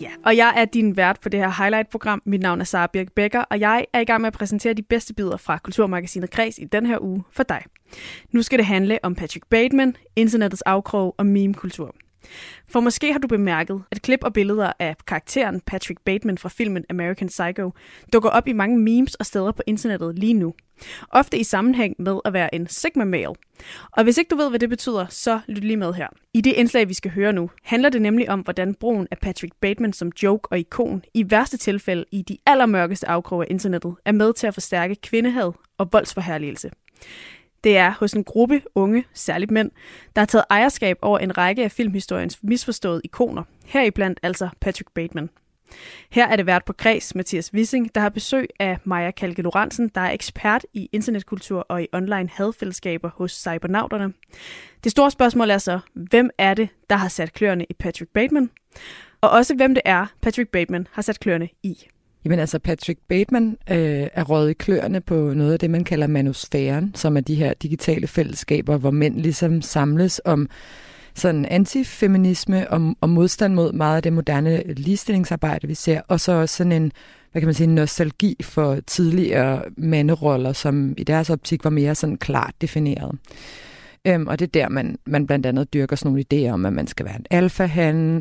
Ja, 0.00 0.10
og 0.24 0.36
jeg 0.36 0.52
er 0.56 0.64
din 0.64 0.96
vært 0.96 1.20
på 1.20 1.28
det 1.28 1.40
her 1.40 1.62
highlight-program. 1.62 2.22
Mit 2.24 2.40
navn 2.40 2.60
er 2.60 2.64
Sara 2.64 2.86
Birk 2.86 3.12
Becker, 3.12 3.40
og 3.40 3.60
jeg 3.60 3.86
er 3.92 4.00
i 4.00 4.04
gang 4.04 4.20
med 4.20 4.26
at 4.26 4.32
præsentere 4.32 4.74
de 4.74 4.82
bedste 4.82 5.14
bidder 5.14 5.36
fra 5.36 5.58
Kulturmagasinet 5.58 6.30
Kreds 6.30 6.58
i 6.58 6.64
den 6.64 6.86
her 6.86 6.98
uge 7.02 7.24
for 7.30 7.42
dig. 7.42 7.62
Nu 8.32 8.42
skal 8.42 8.58
det 8.58 8.66
handle 8.66 8.98
om 9.02 9.14
Patrick 9.14 9.46
Bateman, 9.50 9.96
internettets 10.16 10.62
afkrog 10.62 11.14
og 11.18 11.26
meme-kultur. 11.26 11.94
For 12.68 12.80
måske 12.80 13.12
har 13.12 13.18
du 13.18 13.28
bemærket, 13.28 13.82
at 13.90 14.02
klip 14.02 14.24
og 14.24 14.32
billeder 14.32 14.72
af 14.78 14.96
karakteren 15.06 15.60
Patrick 15.60 16.00
Bateman 16.04 16.38
fra 16.38 16.48
filmen 16.48 16.84
American 16.90 17.28
Psycho 17.28 17.72
dukker 18.12 18.30
op 18.30 18.48
i 18.48 18.52
mange 18.52 18.78
memes 18.78 19.14
og 19.14 19.26
steder 19.26 19.52
på 19.52 19.62
internettet 19.66 20.18
lige 20.18 20.34
nu. 20.34 20.54
Ofte 21.10 21.38
i 21.38 21.44
sammenhæng 21.44 21.94
med 21.98 22.20
at 22.24 22.32
være 22.32 22.54
en 22.54 22.66
sigma 22.68 23.04
male. 23.04 23.34
Og 23.92 24.04
hvis 24.04 24.18
ikke 24.18 24.28
du 24.28 24.36
ved, 24.36 24.50
hvad 24.50 24.58
det 24.58 24.68
betyder, 24.68 25.06
så 25.10 25.40
lyt 25.48 25.64
lige 25.64 25.76
med 25.76 25.94
her. 25.94 26.06
I 26.34 26.40
det 26.40 26.52
indslag, 26.52 26.88
vi 26.88 26.94
skal 26.94 27.10
høre 27.10 27.32
nu, 27.32 27.50
handler 27.62 27.88
det 27.88 28.02
nemlig 28.02 28.30
om, 28.30 28.40
hvordan 28.40 28.74
brugen 28.74 29.08
af 29.10 29.18
Patrick 29.18 29.54
Bateman 29.60 29.92
som 29.92 30.12
joke 30.22 30.52
og 30.52 30.58
ikon 30.58 31.02
i 31.14 31.30
værste 31.30 31.56
tilfælde 31.56 32.04
i 32.12 32.22
de 32.22 32.38
allermørkeste 32.46 33.08
afkroge 33.08 33.44
af 33.44 33.50
internettet 33.50 33.94
er 34.04 34.12
med 34.12 34.32
til 34.32 34.46
at 34.46 34.54
forstærke 34.54 34.94
kvindehad 34.94 35.52
og 35.78 35.88
voldsforherligelse. 35.92 36.70
Det 37.64 37.76
er 37.76 37.90
hos 37.90 38.12
en 38.12 38.24
gruppe 38.24 38.62
unge, 38.74 39.04
særligt 39.14 39.50
mænd, 39.50 39.70
der 40.16 40.20
har 40.20 40.26
taget 40.26 40.44
ejerskab 40.50 40.98
over 41.02 41.18
en 41.18 41.38
række 41.38 41.64
af 41.64 41.72
filmhistoriens 41.72 42.38
misforståede 42.42 43.00
ikoner, 43.04 43.42
heriblandt 43.64 44.20
altså 44.22 44.48
Patrick 44.60 44.90
Bateman. 44.94 45.30
Her 46.10 46.28
er 46.28 46.36
det 46.36 46.46
vært 46.46 46.64
på 46.64 46.72
Kreds, 46.72 47.14
Mathias 47.14 47.54
Wissing, 47.54 47.94
der 47.94 48.00
har 48.00 48.08
besøg 48.08 48.48
af 48.58 48.78
Maja 48.84 49.10
Kalke 49.10 49.42
Lorentzen, 49.42 49.88
der 49.88 50.00
er 50.00 50.10
ekspert 50.10 50.64
i 50.72 50.88
internetkultur 50.92 51.66
og 51.68 51.82
i 51.82 51.86
online 51.92 52.28
hadfællesskaber 52.32 53.10
hos 53.14 53.32
Cybernauterne. 53.32 54.12
Det 54.84 54.92
store 54.92 55.10
spørgsmål 55.10 55.50
er 55.50 55.58
så, 55.58 55.80
hvem 55.94 56.30
er 56.38 56.54
det, 56.54 56.68
der 56.90 56.96
har 56.96 57.08
sat 57.08 57.32
kløerne 57.32 57.64
i 57.70 57.74
Patrick 57.74 58.10
Bateman? 58.12 58.50
Og 59.20 59.30
også 59.30 59.54
hvem 59.54 59.74
det 59.74 59.82
er, 59.84 60.06
Patrick 60.22 60.50
Bateman 60.50 60.86
har 60.92 61.02
sat 61.02 61.20
kløerne 61.20 61.48
i. 61.62 61.86
Jamen 62.24 62.38
altså, 62.38 62.58
Patrick 62.58 63.00
Bateman 63.08 63.56
øh, 63.70 64.06
er 64.12 64.24
røget 64.24 64.50
i 64.50 64.52
kløerne 64.52 65.00
på 65.00 65.14
noget 65.14 65.52
af 65.52 65.58
det, 65.58 65.70
man 65.70 65.84
kalder 65.84 66.06
manusfæren, 66.06 66.92
som 66.94 67.16
er 67.16 67.20
de 67.20 67.34
her 67.34 67.54
digitale 67.54 68.06
fællesskaber, 68.06 68.76
hvor 68.76 68.90
mænd 68.90 69.20
ligesom 69.20 69.62
samles 69.62 70.20
om 70.24 70.48
sådan 71.14 71.44
antifeminisme 71.44 72.70
og, 72.70 72.96
og 73.00 73.08
modstand 73.08 73.54
mod 73.54 73.72
meget 73.72 73.96
af 73.96 74.02
det 74.02 74.12
moderne 74.12 74.62
ligestillingsarbejde, 74.66 75.68
vi 75.68 75.74
ser, 75.74 76.00
og 76.08 76.20
så 76.20 76.32
også 76.32 76.56
sådan 76.56 76.72
en, 76.72 76.92
hvad 77.32 77.42
kan 77.42 77.46
man 77.46 77.54
sige, 77.54 77.66
nostalgi 77.66 78.36
for 78.40 78.78
tidligere 78.86 79.62
manderoller, 79.76 80.52
som 80.52 80.94
i 80.98 81.04
deres 81.04 81.30
optik 81.30 81.64
var 81.64 81.70
mere 81.70 81.94
sådan 81.94 82.16
klart 82.16 82.54
defineret. 82.60 83.18
Øhm, 84.06 84.26
og 84.26 84.38
det 84.38 84.46
er 84.46 84.50
der, 84.60 84.68
man, 84.68 84.98
man 85.06 85.26
blandt 85.26 85.46
andet 85.46 85.74
dyrker 85.74 85.96
sådan 85.96 86.12
nogle 86.12 86.24
idéer 86.34 86.52
om, 86.52 86.66
at 86.66 86.72
man 86.72 86.86
skal 86.86 87.06
være 87.06 87.16
en 87.16 87.26
alfa 87.30 87.68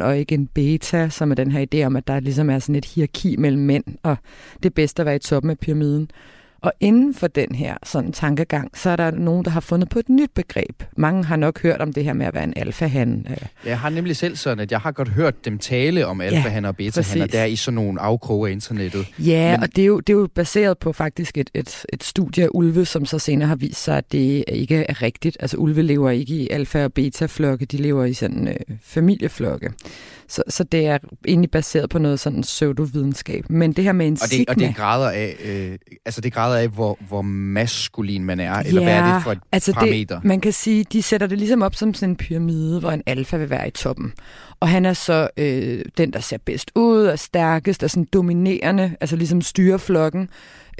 og 0.02 0.18
ikke 0.18 0.36
en 0.36 0.48
beta, 0.48 1.10
som 1.10 1.32
er 1.32 1.36
den 1.36 1.52
her 1.52 1.66
idé 1.74 1.86
om, 1.86 1.96
at 1.96 2.08
der 2.08 2.20
ligesom 2.20 2.50
er 2.50 2.60
sådan 2.60 2.76
et 2.76 2.86
hierarki 2.86 3.36
mellem 3.38 3.62
mænd, 3.62 3.84
og 4.04 4.18
det 4.58 4.66
er 4.66 4.74
bedst 4.74 5.00
at 5.00 5.06
være 5.06 5.16
i 5.16 5.20
toppen 5.20 5.50
af 5.50 5.60
pyramiden. 5.60 6.10
Og 6.62 6.74
inden 6.80 7.14
for 7.14 7.28
den 7.28 7.56
her 7.56 7.78
sådan 7.84 8.12
tankegang, 8.12 8.78
så 8.78 8.90
er 8.90 8.96
der 8.96 9.12
nogen, 9.12 9.46
der 9.46 9.52
har 9.52 9.60
fundet 9.60 9.90
på 9.90 10.00
et 10.00 10.10
nyt 10.10 10.30
begreb. 10.36 10.84
Mange 10.98 11.24
har 11.24 11.36
nok 11.36 11.62
hørt 11.62 11.82
om 11.82 11.94
det 11.94 12.04
her 12.04 12.14
med 12.14 12.26
at 12.26 12.34
være 12.34 12.44
en 12.44 12.54
alfahan. 12.56 13.28
Øh. 13.30 13.38
Jeg 13.66 13.80
har 13.80 13.90
nemlig 13.90 14.16
selv 14.16 14.36
sådan, 14.36 14.60
at 14.60 14.72
jeg 14.72 14.80
har 14.80 14.92
godt 14.92 15.10
hørt 15.10 15.46
dem 15.46 15.58
tale 15.60 16.08
om 16.08 16.22
alfahan 16.22 16.64
ja, 16.64 16.70
og 16.70 16.76
betahan, 16.76 17.30
der 17.30 17.46
i 17.46 17.56
sådan 17.56 17.76
nogle 17.76 18.02
afkroge 18.02 18.50
af 18.50 18.52
internettet. 18.52 19.08
Ja, 19.20 19.52
Men... 19.52 19.64
og 19.64 19.76
det 19.76 19.82
er, 19.82 19.86
jo, 19.86 20.00
det 20.00 20.14
er 20.14 20.18
jo 20.18 20.28
baseret 20.36 20.78
på 20.78 20.94
faktisk 20.94 21.38
et, 21.38 21.50
et, 21.54 21.86
et 21.94 22.04
studie 22.04 22.44
af 22.44 22.48
ulve, 22.54 22.86
som 22.86 23.06
så 23.06 23.20
senere 23.20 23.48
har 23.48 23.56
vist 23.56 23.84
sig, 23.84 23.98
at 23.98 24.12
det 24.12 24.44
ikke 24.48 24.86
er 24.90 25.02
rigtigt. 25.02 25.38
Altså 25.40 25.58
ulve 25.58 25.82
lever 25.82 26.10
ikke 26.10 26.34
i 26.34 26.50
alfa- 26.52 26.84
og 26.84 26.94
beta-flokke, 26.94 27.66
de 27.66 27.78
lever 27.78 28.06
i 28.06 28.14
sådan 28.14 28.48
øh, 28.48 28.56
familieflokke. 28.82 29.70
Så, 30.32 30.44
så 30.48 30.64
det 30.64 30.88
er 30.88 30.98
egentlig 31.28 31.52
baseret 31.52 31.90
på 31.90 32.00
noget 32.00 32.20
sådan 32.20 32.42
pseudovidenskab. 32.42 33.50
Men 33.50 33.74
det 33.74 33.84
her 33.84 33.92
med 33.92 34.08
en 34.08 34.14
og 34.14 34.20
det, 34.20 34.30
sigma... 34.30 34.46
Og 34.50 34.60
det 34.60 34.76
grader 34.76 35.10
af, 35.10 35.36
øh, 35.44 35.78
altså 36.06 36.22
det 36.22 36.34
grader 36.34 36.58
af 36.58 36.68
hvor, 36.68 36.98
hvor 37.08 37.22
maskulin 37.22 38.24
man 38.24 38.40
er, 38.40 38.54
eller 38.54 38.84
hvad 38.84 38.94
er 38.94 39.14
det 39.14 39.24
for 39.24 39.32
et 39.32 39.40
altså 39.52 39.74
parameter? 39.74 40.16
Det, 40.16 40.26
man 40.26 40.42
kan 40.42 40.54
sige, 40.54 40.84
de 40.84 41.04
sætter 41.04 41.28
det 41.28 41.38
ligesom 41.38 41.62
op 41.62 41.76
som 41.76 41.94
sådan 41.94 42.10
en 42.10 42.16
pyramide, 42.16 42.80
hvor 42.80 42.92
en 42.92 43.04
alfa 43.06 43.38
vil 43.38 43.50
være 43.50 43.68
i 43.68 43.72
toppen. 43.72 44.14
Og 44.60 44.70
han 44.70 44.86
er 44.86 44.94
så 44.94 45.30
øh, 45.38 45.86
den, 45.98 46.14
der 46.14 46.20
ser 46.20 46.38
bedst 46.46 46.72
ud, 46.76 47.06
og 47.06 47.20
stærkest, 47.20 47.84
og 47.84 47.90
sådan 47.90 48.08
dominerende, 48.14 48.96
altså 49.02 49.16
ligesom 49.16 49.42
styrer 49.42 49.78
flokken 49.78 50.30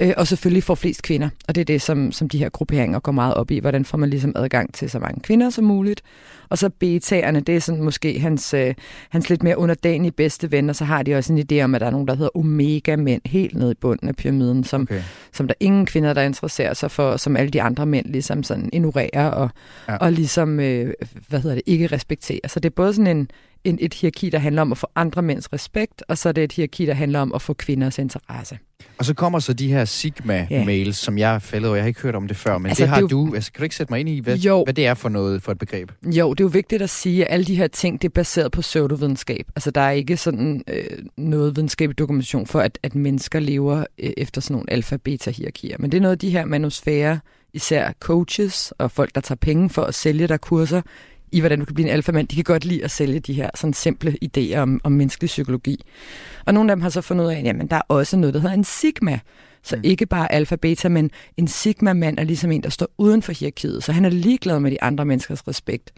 øh, 0.02 0.12
og 0.16 0.26
selvfølgelig 0.26 0.62
får 0.62 0.74
flest 0.74 1.02
kvinder. 1.02 1.28
Og 1.48 1.54
det 1.54 1.60
er 1.60 1.64
det, 1.64 1.82
som, 1.82 2.12
som 2.12 2.28
de 2.28 2.38
her 2.38 2.48
grupperinger 2.48 3.00
går 3.00 3.12
meget 3.12 3.34
op 3.34 3.50
i. 3.50 3.58
Hvordan 3.58 3.84
får 3.84 3.98
man 3.98 4.10
ligesom 4.10 4.32
adgang 4.36 4.74
til 4.74 4.90
så 4.90 4.98
mange 4.98 5.20
kvinder 5.20 5.50
som 5.50 5.64
muligt. 5.64 6.02
Og 6.48 6.58
så 6.58 6.68
betaerne, 6.68 7.40
det 7.40 7.56
er 7.56 7.60
sådan 7.60 7.82
måske 7.82 8.20
hans, 8.20 8.54
øh, 8.54 8.74
hans 9.10 9.30
lidt 9.30 9.42
mere 9.42 9.58
underdanige 9.58 10.12
bedste 10.12 10.50
ven, 10.50 10.70
og 10.70 10.76
så 10.76 10.84
har 10.84 11.02
de 11.02 11.14
også 11.14 11.32
en 11.32 11.46
idé 11.52 11.64
om, 11.64 11.74
at 11.74 11.80
der 11.80 11.86
er 11.86 11.90
nogen, 11.90 12.08
der 12.08 12.14
hedder 12.14 12.36
omega-mænd 12.36 13.22
helt 13.24 13.54
nede 13.54 13.72
i 13.72 13.74
bunden 13.74 14.08
af 14.08 14.16
pyramiden, 14.16 14.64
som, 14.64 14.82
okay. 14.82 15.02
som 15.32 15.46
der 15.46 15.54
er 15.60 15.64
ingen 15.64 15.86
kvinder, 15.86 16.12
der 16.12 16.22
interesserer 16.22 16.74
sig 16.74 16.90
for, 16.90 17.16
som 17.16 17.36
alle 17.36 17.50
de 17.50 17.62
andre 17.62 17.86
mænd 17.86 18.06
ligesom 18.06 18.42
sådan 18.42 18.70
ignorerer 18.72 19.30
og, 19.30 19.50
ja. 19.88 19.96
og 19.96 20.12
ligesom, 20.12 20.60
øh, 20.60 20.92
hvad 21.28 21.40
hedder 21.40 21.54
det, 21.54 21.62
ikke 21.66 21.86
respekterer. 21.86 22.48
Så 22.48 22.60
det 22.60 22.68
er 22.68 22.74
både 22.74 22.94
sådan 22.94 23.16
en, 23.16 23.28
en, 23.64 23.78
et 23.80 23.94
hierarki, 23.94 24.30
der 24.30 24.38
handler 24.38 24.62
om 24.62 24.72
at 24.72 24.78
få 24.78 24.86
andre 24.96 25.22
mænds 25.22 25.52
respekt, 25.52 26.02
og 26.08 26.18
så 26.18 26.28
er 26.28 26.32
det 26.32 26.44
et 26.44 26.52
hierarki, 26.52 26.86
der 26.86 26.94
handler 26.94 27.20
om 27.20 27.32
at 27.34 27.42
få 27.42 27.52
kvinders 27.52 27.98
interesse. 27.98 28.58
Og 28.98 29.04
så 29.04 29.14
kommer 29.14 29.38
så 29.38 29.52
de 29.52 29.68
her 29.68 29.84
Sigma-mails, 29.84 30.86
ja. 30.86 30.92
som 30.92 31.18
jeg 31.18 31.42
faldet 31.42 31.68
over. 31.68 31.76
Jeg 31.76 31.82
har 31.82 31.88
ikke 31.88 32.00
hørt 32.00 32.14
om 32.14 32.28
det 32.28 32.36
før, 32.36 32.58
men 32.58 32.66
altså, 32.66 32.82
det 32.82 32.88
har 32.88 32.96
det 32.96 33.02
jo... 33.02 33.26
du. 33.26 33.34
Altså, 33.34 33.52
kan 33.52 33.60
du 33.60 33.64
ikke 33.64 33.76
sætte 33.76 33.92
mig 33.92 34.00
ind 34.00 34.08
i, 34.08 34.20
hvad, 34.20 34.36
jo. 34.36 34.64
hvad 34.64 34.74
det 34.74 34.86
er 34.86 34.94
for 34.94 35.08
noget 35.08 35.42
for 35.42 35.52
et 35.52 35.58
begreb? 35.58 35.90
Jo, 36.04 36.30
det 36.34 36.40
er 36.40 36.44
jo 36.44 36.48
vigtigt 36.48 36.82
at 36.82 36.90
sige, 36.90 37.24
at 37.24 37.34
alle 37.34 37.44
de 37.44 37.54
her 37.54 37.66
ting, 37.66 38.02
det 38.02 38.08
er 38.08 38.12
baseret 38.12 38.52
på 38.52 38.60
pseudovidenskab. 38.60 39.46
Altså, 39.56 39.70
der 39.70 39.80
er 39.80 39.90
ikke 39.90 40.16
sådan 40.16 40.64
øh, 40.68 40.84
noget 41.16 41.56
videnskabelig 41.56 41.98
dokumentation 41.98 42.46
for, 42.46 42.60
at, 42.60 42.78
at 42.82 42.94
mennesker 42.94 43.40
lever 43.40 43.84
øh, 43.98 44.10
efter 44.16 44.40
sådan 44.40 44.54
nogle 44.54 44.72
alfa-beta-hierarkier. 44.72 45.76
Men 45.78 45.92
det 45.92 45.98
er 45.98 46.02
noget 46.02 46.12
af 46.12 46.18
de 46.18 46.30
her 46.30 46.44
manusfære, 46.44 47.20
især 47.52 47.92
coaches 48.00 48.72
og 48.78 48.90
folk, 48.90 49.14
der 49.14 49.20
tager 49.20 49.36
penge 49.36 49.70
for 49.70 49.82
at 49.82 49.94
sælge 49.94 50.26
der 50.26 50.36
kurser, 50.36 50.82
i, 51.32 51.40
hvordan 51.40 51.58
du 51.58 51.64
kan 51.64 51.74
blive 51.74 51.88
en 51.88 51.92
alfamand, 51.92 52.28
de 52.28 52.34
kan 52.34 52.44
godt 52.44 52.64
lide 52.64 52.84
at 52.84 52.90
sælge 52.90 53.20
de 53.20 53.32
her 53.32 53.50
sådan 53.54 53.74
simple 53.74 54.16
idéer 54.24 54.56
om, 54.56 54.80
om 54.84 54.92
menneskelig 54.92 55.28
psykologi. 55.28 55.84
Og 56.46 56.54
nogle 56.54 56.72
af 56.72 56.76
dem 56.76 56.82
har 56.82 56.90
så 56.90 57.00
fundet 57.00 57.24
ud 57.24 57.30
af, 57.30 57.44
at 57.46 57.70
der 57.70 57.76
er 57.76 57.82
også 57.88 58.16
noget, 58.16 58.34
der 58.34 58.40
hedder 58.40 58.54
en 58.54 58.64
sigma. 58.64 59.18
Så 59.62 59.76
mm. 59.76 59.82
ikke 59.84 60.06
bare 60.06 60.32
alfa-beta, 60.32 60.88
men 60.88 61.10
en 61.36 61.48
sigma-mand 61.48 62.18
er 62.18 62.24
ligesom 62.24 62.52
en, 62.52 62.62
der 62.62 62.70
står 62.70 62.88
uden 62.98 63.22
for 63.22 63.32
hierarkiet. 63.32 63.84
Så 63.84 63.92
han 63.92 64.04
er 64.04 64.10
ligeglad 64.10 64.60
med 64.60 64.70
de 64.70 64.82
andre 64.82 65.04
menneskers 65.04 65.48
respekt. 65.48 65.92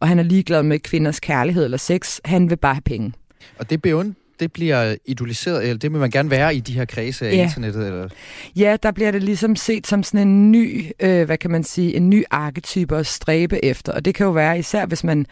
Og 0.00 0.08
han 0.08 0.18
er 0.18 0.22
ligeglad 0.22 0.62
med 0.62 0.78
kvinders 0.78 1.20
kærlighed 1.20 1.64
eller 1.64 1.78
sex. 1.78 2.18
Han 2.24 2.50
vil 2.50 2.56
bare 2.56 2.74
have 2.74 2.82
penge. 2.82 3.12
Og 3.58 3.70
det 3.70 3.82
beund 3.82 4.14
det 4.40 4.52
bliver 4.52 4.96
idoliseret, 5.04 5.62
eller 5.62 5.78
det 5.78 5.92
vil 5.92 6.00
man 6.00 6.10
gerne 6.10 6.30
være 6.30 6.54
i 6.54 6.60
de 6.60 6.72
her 6.72 6.84
kredse 6.84 7.28
af 7.28 7.32
ja. 7.32 7.42
internettet? 7.42 7.86
Eller? 7.86 8.08
Ja, 8.56 8.76
der 8.82 8.90
bliver 8.90 9.10
det 9.10 9.22
ligesom 9.22 9.56
set 9.56 9.86
som 9.86 10.02
sådan 10.02 10.28
en 10.28 10.52
ny, 10.52 10.84
øh, 11.00 11.26
hvad 11.26 11.38
kan 11.38 11.50
man 11.50 11.64
sige, 11.64 11.96
en 11.96 12.10
ny 12.10 12.24
arketype 12.30 12.96
at 12.96 13.06
stræbe 13.06 13.64
efter. 13.64 13.92
Og 13.92 14.04
det 14.04 14.14
kan 14.14 14.26
jo 14.26 14.32
være, 14.32 14.58
især 14.58 14.86
hvis 14.86 15.04
man 15.04 15.26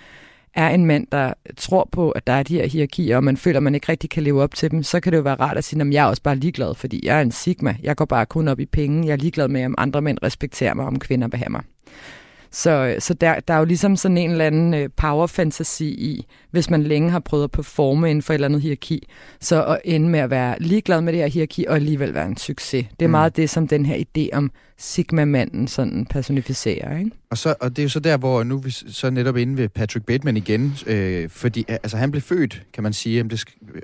er 0.54 0.68
en 0.68 0.86
mand, 0.86 1.06
der 1.12 1.32
tror 1.56 1.88
på, 1.92 2.10
at 2.10 2.26
der 2.26 2.32
er 2.32 2.42
de 2.42 2.54
her 2.54 2.66
hierarkier, 2.66 3.16
og 3.16 3.24
man 3.24 3.36
føler, 3.36 3.56
at 3.56 3.62
man 3.62 3.74
ikke 3.74 3.88
rigtig 3.88 4.10
kan 4.10 4.22
leve 4.22 4.42
op 4.42 4.54
til 4.54 4.70
dem, 4.70 4.82
så 4.82 5.00
kan 5.00 5.12
det 5.12 5.18
jo 5.18 5.22
være 5.22 5.34
rart 5.34 5.56
at 5.56 5.64
sige, 5.64 5.80
at 5.80 5.92
jeg 5.92 6.04
er 6.04 6.08
også 6.08 6.22
bare 6.22 6.36
ligeglad, 6.36 6.74
fordi 6.74 7.06
jeg 7.06 7.16
er 7.16 7.22
en 7.22 7.32
sigma. 7.32 7.76
Jeg 7.82 7.96
går 7.96 8.04
bare 8.04 8.26
kun 8.26 8.48
op 8.48 8.60
i 8.60 8.66
penge. 8.66 9.06
Jeg 9.06 9.12
er 9.12 9.16
ligeglad 9.16 9.48
med, 9.48 9.64
om 9.64 9.74
andre 9.78 10.02
mænd 10.02 10.18
respekterer 10.22 10.74
mig, 10.74 10.86
om 10.86 10.98
kvinder 10.98 11.28
have 11.36 11.50
mig. 11.50 11.62
Så, 12.56 12.96
så 12.98 13.14
der, 13.14 13.40
der 13.40 13.54
er 13.54 13.58
jo 13.58 13.64
ligesom 13.64 13.96
sådan 13.96 14.18
en 14.18 14.30
eller 14.30 14.44
anden 14.44 14.74
øh, 14.74 14.88
power 14.96 15.26
fantasy 15.26 15.82
i, 15.82 16.26
hvis 16.50 16.70
man 16.70 16.82
længe 16.82 17.10
har 17.10 17.18
prøvet 17.18 17.44
at 17.44 17.50
performe 17.50 18.10
inden 18.10 18.22
for 18.22 18.32
et 18.32 18.34
eller 18.34 18.48
andet 18.48 18.62
hierarki, 18.62 19.08
så 19.40 19.64
at 19.64 19.80
ende 19.84 20.08
med 20.08 20.20
at 20.20 20.30
være 20.30 20.56
ligeglad 20.60 21.00
med 21.00 21.12
det 21.12 21.20
her 21.20 21.28
hierarki 21.28 21.64
og 21.68 21.76
alligevel 21.76 22.14
være 22.14 22.26
en 22.26 22.36
succes. 22.36 22.86
Det 23.00 23.04
er 23.04 23.06
mm. 23.06 23.10
meget 23.10 23.36
det, 23.36 23.50
som 23.50 23.68
den 23.68 23.86
her 23.86 23.96
idé 23.96 24.36
om 24.36 24.50
Sigma-manden 24.78 25.68
sådan 25.68 26.06
personificerer. 26.10 26.98
Ikke? 26.98 27.10
Og, 27.30 27.38
så, 27.38 27.54
og 27.60 27.70
det 27.70 27.78
er 27.78 27.82
jo 27.82 27.88
så 27.88 28.00
der, 28.00 28.16
hvor 28.16 28.42
nu 28.42 28.56
er 28.56 28.60
vi 28.60 28.70
så 28.70 29.10
netop 29.10 29.36
inde 29.36 29.56
ved 29.56 29.68
Patrick 29.68 30.06
Bateman 30.06 30.36
igen, 30.36 30.74
øh, 30.86 31.30
fordi 31.30 31.64
altså, 31.68 31.96
han 31.96 32.10
blev 32.10 32.22
født, 32.22 32.62
kan 32.72 32.82
man 32.82 32.92
sige, 32.92 33.16
han 33.16 33.28
blev 33.28 33.38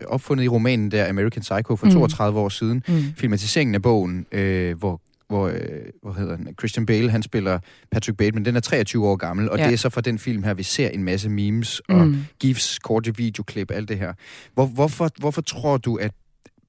opfundet 0.06 0.44
i 0.44 0.48
romanen 0.48 0.90
der 0.90 1.08
American 1.08 1.42
Psycho 1.42 1.76
for 1.76 1.86
mm. 1.86 1.92
32 1.92 2.40
år 2.40 2.48
siden, 2.48 2.82
mm. 2.88 3.04
filmatiseringen 3.16 3.74
af 3.74 3.82
bogen, 3.82 4.26
øh, 4.32 4.78
hvor 4.78 5.00
hvor, 5.32 5.48
øh, 5.48 5.56
hvor 6.02 6.12
hedder 6.12 6.36
han, 6.36 6.54
Christian 6.58 6.86
Bale, 6.86 7.10
han 7.10 7.22
spiller 7.22 7.58
Patrick 7.90 8.18
Bateman. 8.18 8.44
Den 8.44 8.56
er 8.56 8.60
23 8.60 9.08
år 9.08 9.16
gammel, 9.16 9.50
og 9.50 9.58
ja. 9.58 9.64
det 9.66 9.72
er 9.72 9.76
så 9.76 9.90
fra 9.90 10.00
den 10.00 10.18
film 10.18 10.42
her, 10.42 10.54
vi 10.54 10.62
ser 10.62 10.88
en 10.88 11.04
masse 11.04 11.28
memes 11.28 11.80
og 11.80 12.06
mm. 12.06 12.16
gifs, 12.40 12.78
korte 12.78 13.16
videoklip, 13.16 13.70
alt 13.70 13.88
det 13.88 13.98
her. 13.98 14.12
Hvor, 14.54 14.66
hvorfor, 14.66 15.08
hvorfor 15.18 15.40
tror 15.40 15.76
du, 15.76 15.96
at 15.96 16.12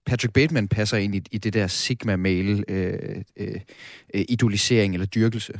Patrick 0.05 0.33
Bateman 0.33 0.67
passer 0.67 0.97
ind 0.97 1.15
i, 1.15 1.21
i 1.31 1.37
det 1.37 1.53
der 1.53 1.67
sigma-male 1.67 2.63
øh, 2.67 3.15
øh, 3.37 3.47
øh, 4.13 4.25
idolisering 4.29 4.93
eller 4.93 5.05
dyrkelse? 5.05 5.53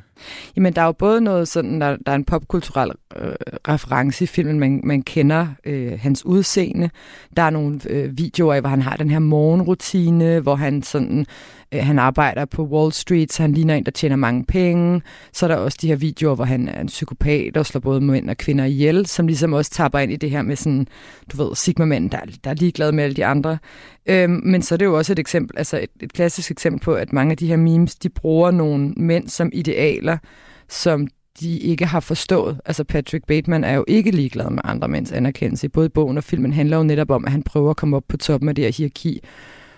Jamen, 0.56 0.74
der 0.74 0.82
er 0.82 0.86
jo 0.86 0.92
både 0.92 1.22
noget 1.22 1.48
sådan, 1.48 1.82
der, 1.82 1.98
der 2.06 2.12
er 2.12 2.16
en 2.16 2.26
popkulturel 2.26 2.92
øh, 3.16 3.34
reference 3.68 4.24
i 4.24 4.28
filmen, 4.28 4.60
man, 4.60 4.82
man 4.84 5.02
kender 5.02 5.48
øh, 5.66 6.00
hans 6.00 6.26
udseende. 6.26 6.90
Der 7.38 7.44
er 7.44 7.50
nogle 7.50 7.80
øh, 7.90 8.18
videoer, 8.18 8.60
hvor 8.60 8.70
han 8.70 8.82
har 8.82 8.96
den 8.96 9.10
her 9.10 9.20
morgenrutine, 9.20 10.40
hvor 10.40 10.56
han 10.56 10.84
sådan 10.84 11.26
Øh, 11.74 11.86
han 11.86 12.00
arbejder 12.00 12.46
på 12.46 12.64
Wall 12.66 12.92
Street, 12.92 13.34
så 13.34 13.42
han 13.42 13.54
ligner 13.54 13.76
en, 13.76 13.86
der 13.86 13.92
tjener 13.92 14.16
mange 14.16 14.46
penge. 14.46 15.02
Så 15.34 15.46
er 15.46 15.48
der 15.48 15.56
også 15.56 15.78
de 15.82 15.88
her 15.88 15.96
videoer, 15.96 16.36
hvor 16.36 16.46
han 16.46 16.68
er 16.68 16.82
en 16.82 16.88
psykopat 16.88 17.58
og 17.58 17.66
slår 17.66 17.80
både 17.80 18.02
mænd 18.02 18.30
og 18.30 18.38
kvinder 18.38 18.66
ihjel, 18.66 19.06
som 19.06 19.28
ligesom 19.28 19.54
også 19.54 19.72
tapper 19.72 20.00
ind 20.00 20.12
i 20.12 20.16
det 20.16 20.30
her 20.30 20.42
med 20.42 20.56
sådan, 20.56 20.88
du 21.32 21.44
ved, 21.44 21.56
Sigma-mænd, 21.56 22.10
der, 22.10 22.20
der 22.44 22.50
er 22.50 22.56
ligeglade 22.56 22.92
med 22.92 23.04
alle 23.04 23.16
de 23.16 23.26
andre. 23.26 23.58
Øhm, 24.06 24.42
men 24.44 24.62
så 24.62 24.76
er 24.76 24.78
det 24.78 24.86
jo 24.86 24.98
også 24.98 25.12
et 25.12 25.20
eksempel, 25.20 25.58
altså 25.58 25.78
et, 25.78 25.90
et 26.02 26.14
klassisk 26.14 26.52
eksempel 26.52 26.82
på, 26.82 26.94
at 26.94 27.14
mange 27.14 27.32
af 27.32 27.38
de 27.38 27.48
her 27.48 27.58
memes, 27.58 27.96
de 27.96 28.10
bruger 28.10 28.52
nogle 28.52 28.94
mænd 28.98 29.28
som 29.28 29.50
idealer, 29.54 30.18
som 30.70 31.08
de 31.40 31.58
ikke 31.58 31.86
har 31.86 32.00
forstået. 32.00 32.60
Altså 32.66 32.84
Patrick 32.84 33.26
Bateman 33.28 33.64
er 33.64 33.74
jo 33.74 33.86
ikke 33.88 34.12
ligeglad 34.12 34.50
med 34.50 34.62
andre 34.64 34.88
mænds 34.88 35.12
anerkendelse. 35.12 35.70
Både 35.70 35.90
bogen 35.90 36.18
og 36.18 36.24
filmen 36.24 36.54
handler 36.54 36.78
jo 36.78 36.84
netop 36.84 37.12
om, 37.12 37.26
at 37.26 37.32
han 37.32 37.44
prøver 37.44 37.70
at 37.70 37.78
komme 37.78 37.98
op 37.98 38.04
på 38.08 38.18
toppen 38.18 38.50
af 38.50 38.56
det 38.56 38.64
her 38.64 38.72
hierarki, 38.72 39.20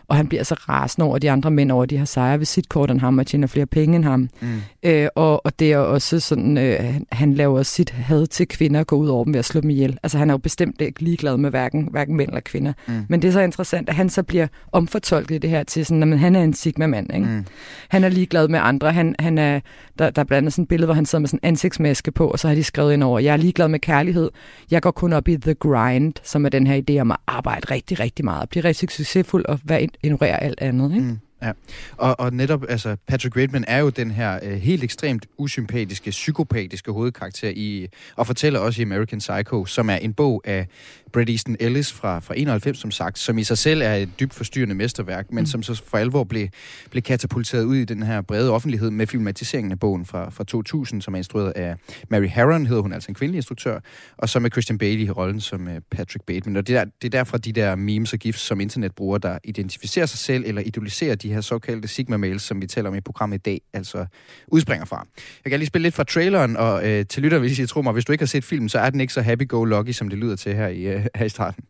og 0.07 0.15
han 0.15 0.27
bliver 0.27 0.43
så 0.43 0.53
rasende 0.53 1.05
over 1.05 1.17
de 1.17 1.31
andre 1.31 1.51
mænd, 1.51 1.71
over 1.71 1.85
de 1.85 1.97
har 1.97 2.05
sejre 2.05 2.39
ved 2.39 2.45
sit 2.45 2.69
kort 2.69 2.91
end 2.91 2.99
ham, 2.99 3.17
og 3.17 3.27
tjener 3.27 3.47
flere 3.47 3.65
penge 3.65 3.95
end 3.95 4.03
ham. 4.03 4.29
Mm. 4.41 4.47
Øh, 4.83 5.07
og, 5.15 5.45
og 5.45 5.59
det 5.59 5.71
er 5.71 5.77
også 5.77 6.19
sådan, 6.19 6.57
øh, 6.57 6.95
han 7.11 7.33
laver 7.33 7.63
sit 7.63 7.89
had 7.89 8.27
til 8.27 8.47
kvinder 8.47 8.79
og 8.79 8.87
går 8.87 8.97
ud 8.97 9.07
over 9.07 9.23
dem 9.23 9.33
ved 9.33 9.39
at 9.39 9.45
slå 9.45 9.61
dem 9.61 9.69
ihjel. 9.69 9.97
Altså 10.03 10.17
han 10.17 10.29
er 10.29 10.33
jo 10.33 10.37
bestemt 10.37 10.81
ikke 10.81 11.03
ligeglad 11.03 11.37
med 11.37 11.49
hverken, 11.49 11.87
hverken 11.91 12.15
mænd 12.15 12.29
eller 12.29 12.41
kvinder. 12.41 12.73
Mm. 12.87 13.05
Men 13.09 13.21
det 13.21 13.27
er 13.27 13.31
så 13.31 13.41
interessant, 13.41 13.89
at 13.89 13.95
han 13.95 14.09
så 14.09 14.23
bliver 14.23 14.47
omfortolket 14.71 15.41
det 15.41 15.49
her 15.49 15.63
til 15.63 15.85
sådan, 15.85 16.13
at 16.13 16.19
han 16.19 16.35
er 16.35 16.43
en 16.43 16.53
sigma-mand. 16.53 17.13
Ikke? 17.13 17.25
Mm. 17.27 17.45
Han 17.89 18.03
er 18.03 18.09
ligeglad 18.09 18.47
med 18.47 18.59
andre. 18.63 18.91
Han, 18.91 19.15
han 19.19 19.37
er, 19.37 19.59
der, 19.99 20.09
der 20.09 20.21
er 20.21 20.25
blandt 20.25 20.37
andet 20.37 20.53
sådan 20.53 20.63
et 20.63 20.69
billede, 20.69 20.85
hvor 20.87 20.93
han 20.93 21.05
sidder 21.05 21.19
med 21.19 21.27
sådan 21.27 21.39
en 21.43 21.47
ansigtsmaske 21.47 22.11
på, 22.11 22.27
og 22.27 22.39
så 22.39 22.47
har 22.47 22.55
de 22.55 22.63
skrevet 22.63 22.93
ind 22.93 23.03
over, 23.03 23.19
jeg 23.19 23.33
er 23.33 23.37
ligeglad 23.37 23.67
med 23.67 23.79
kærlighed. 23.79 24.29
Jeg 24.71 24.81
går 24.81 24.91
kun 24.91 25.13
op 25.13 25.27
i 25.27 25.37
the 25.37 25.53
grind, 25.53 26.13
som 26.23 26.45
er 26.45 26.49
den 26.49 26.67
her 26.67 26.81
idé 26.89 26.99
om 26.99 27.11
at 27.11 27.17
arbejde 27.27 27.71
rigtig, 27.71 27.99
rigtig 27.99 28.25
meget, 28.25 28.41
og 28.41 28.49
blive 28.49 28.63
rigtig 28.63 28.89
succesfuld 28.89 29.45
og 29.45 29.59
være 29.63 29.87
ignorere 30.03 30.43
alt 30.43 30.61
andet. 30.61 30.91
Ikke? 30.91 31.05
Mm. 31.05 31.19
Ja, 31.41 31.51
og, 31.97 32.19
og 32.19 32.33
netop, 32.33 32.65
altså, 32.69 32.95
Patrick 33.07 33.35
Bateman 33.35 33.65
er 33.67 33.79
jo 33.79 33.89
den 33.89 34.11
her 34.11 34.39
øh, 34.43 34.53
helt 34.57 34.83
ekstremt 34.83 35.25
usympatiske, 35.37 36.09
psykopatiske 36.09 36.91
hovedkarakter 36.91 37.51
i, 37.55 37.87
og 38.15 38.27
fortæller 38.27 38.59
også 38.59 38.81
i 38.81 38.85
American 38.85 39.19
Psycho, 39.19 39.65
som 39.65 39.89
er 39.89 39.95
en 39.95 40.13
bog 40.13 40.41
af 40.45 40.67
Bret 41.15 41.29
Easton 41.29 41.55
Ellis 41.59 41.93
fra, 41.93 42.19
fra 42.19 42.33
91, 42.37 42.77
som 42.77 42.91
sagt, 42.91 43.19
som 43.19 43.37
i 43.37 43.43
sig 43.43 43.57
selv 43.57 43.81
er 43.81 43.93
et 43.93 44.09
dybt 44.19 44.33
forstyrrende 44.33 44.75
mesterværk, 44.75 45.31
men 45.31 45.41
mm. 45.41 45.45
som 45.45 45.63
så 45.63 45.83
for 45.85 45.97
alvor 45.97 46.23
blev, 46.23 46.47
blev 46.91 47.01
katapulteret 47.01 47.63
ud 47.63 47.75
i 47.75 47.85
den 47.85 48.03
her 48.03 48.21
brede 48.21 48.51
offentlighed 48.51 48.91
med 48.91 49.07
filmatiseringen 49.07 49.71
af 49.71 49.79
bogen 49.79 50.05
fra, 50.05 50.29
fra 50.29 50.43
2000, 50.43 51.01
som 51.01 51.13
er 51.13 51.17
instrueret 51.17 51.51
af 51.51 51.75
Mary 52.09 52.27
Harron, 52.27 52.65
hedder 52.65 52.81
hun 52.81 52.93
altså 52.93 53.11
en 53.11 53.15
kvindelig 53.15 53.37
instruktør, 53.37 53.79
og 54.17 54.29
så 54.29 54.39
med 54.39 54.51
Christian 54.51 54.77
Bale 54.77 55.01
i 55.01 55.09
rollen 55.09 55.41
som 55.41 55.67
uh, 55.67 55.73
Patrick 55.91 56.25
Bateman. 56.25 56.57
Og 56.57 56.67
det 56.67 56.75
er, 56.75 56.83
det 56.83 57.13
er 57.13 57.17
derfor 57.17 57.37
de 57.37 57.51
der 57.51 57.75
memes 57.75 58.13
og 58.13 58.19
gifs, 58.19 58.41
som 58.41 58.61
internetbrugere, 58.61 59.19
der 59.19 59.37
identificerer 59.43 60.05
sig 60.05 60.19
selv 60.19 60.43
eller 60.47 60.61
idoliserer 60.65 61.15
de 61.15 61.33
her 61.33 61.41
såkaldte 61.41 61.87
Sigma-mails, 61.87 62.39
som 62.39 62.61
vi 62.61 62.67
taler 62.67 62.89
om 62.89 62.95
i 62.95 63.01
programmet 63.01 63.37
i 63.37 63.41
dag, 63.41 63.61
altså 63.73 64.05
udspringer 64.47 64.85
fra. 64.85 65.07
Jeg 65.45 65.49
kan 65.49 65.59
lige 65.59 65.67
spille 65.67 65.83
lidt 65.83 65.95
fra 65.95 66.03
traileren, 66.03 66.57
og 66.57 66.89
øh, 66.89 67.05
til 67.05 67.23
lytter, 67.23 67.39
hvis 67.39 67.59
I 67.59 67.67
tror 67.67 67.81
mig, 67.81 67.93
hvis 67.93 68.05
du 68.05 68.11
ikke 68.11 68.21
har 68.21 68.27
set 68.27 68.43
filmen, 68.43 68.69
så 68.69 68.79
er 68.79 68.89
den 68.89 69.01
ikke 69.01 69.13
så 69.13 69.21
happy-go-lucky, 69.21 69.91
som 69.91 70.09
det 70.09 70.17
lyder 70.17 70.35
til 70.35 70.55
her 70.55 70.67
i, 70.67 70.81
øh, 70.81 71.04
her 71.15 71.25
i 71.25 71.27
starten. 71.27 71.65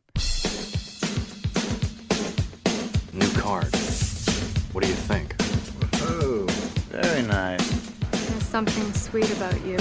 New 3.14 3.30
card. 3.40 3.76
What 4.72 4.84
do 4.84 4.90
you 4.90 4.96
think? 4.96 5.36
Oh, 5.96 6.46
very 6.90 7.22
nice. 7.24 7.92
There's 8.12 8.44
something 8.44 8.94
sweet 8.94 9.30
about 9.32 9.66
you. 9.66 9.78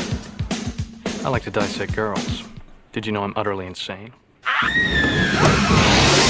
I 1.25 1.29
like 1.29 1.43
to 1.45 1.51
dissect 1.51 1.95
girls. 1.95 2.45
Did 2.93 3.07
you 3.07 3.13
know 3.13 3.23
I'm 3.23 3.35
utterly 3.37 3.67
insane? 3.67 4.13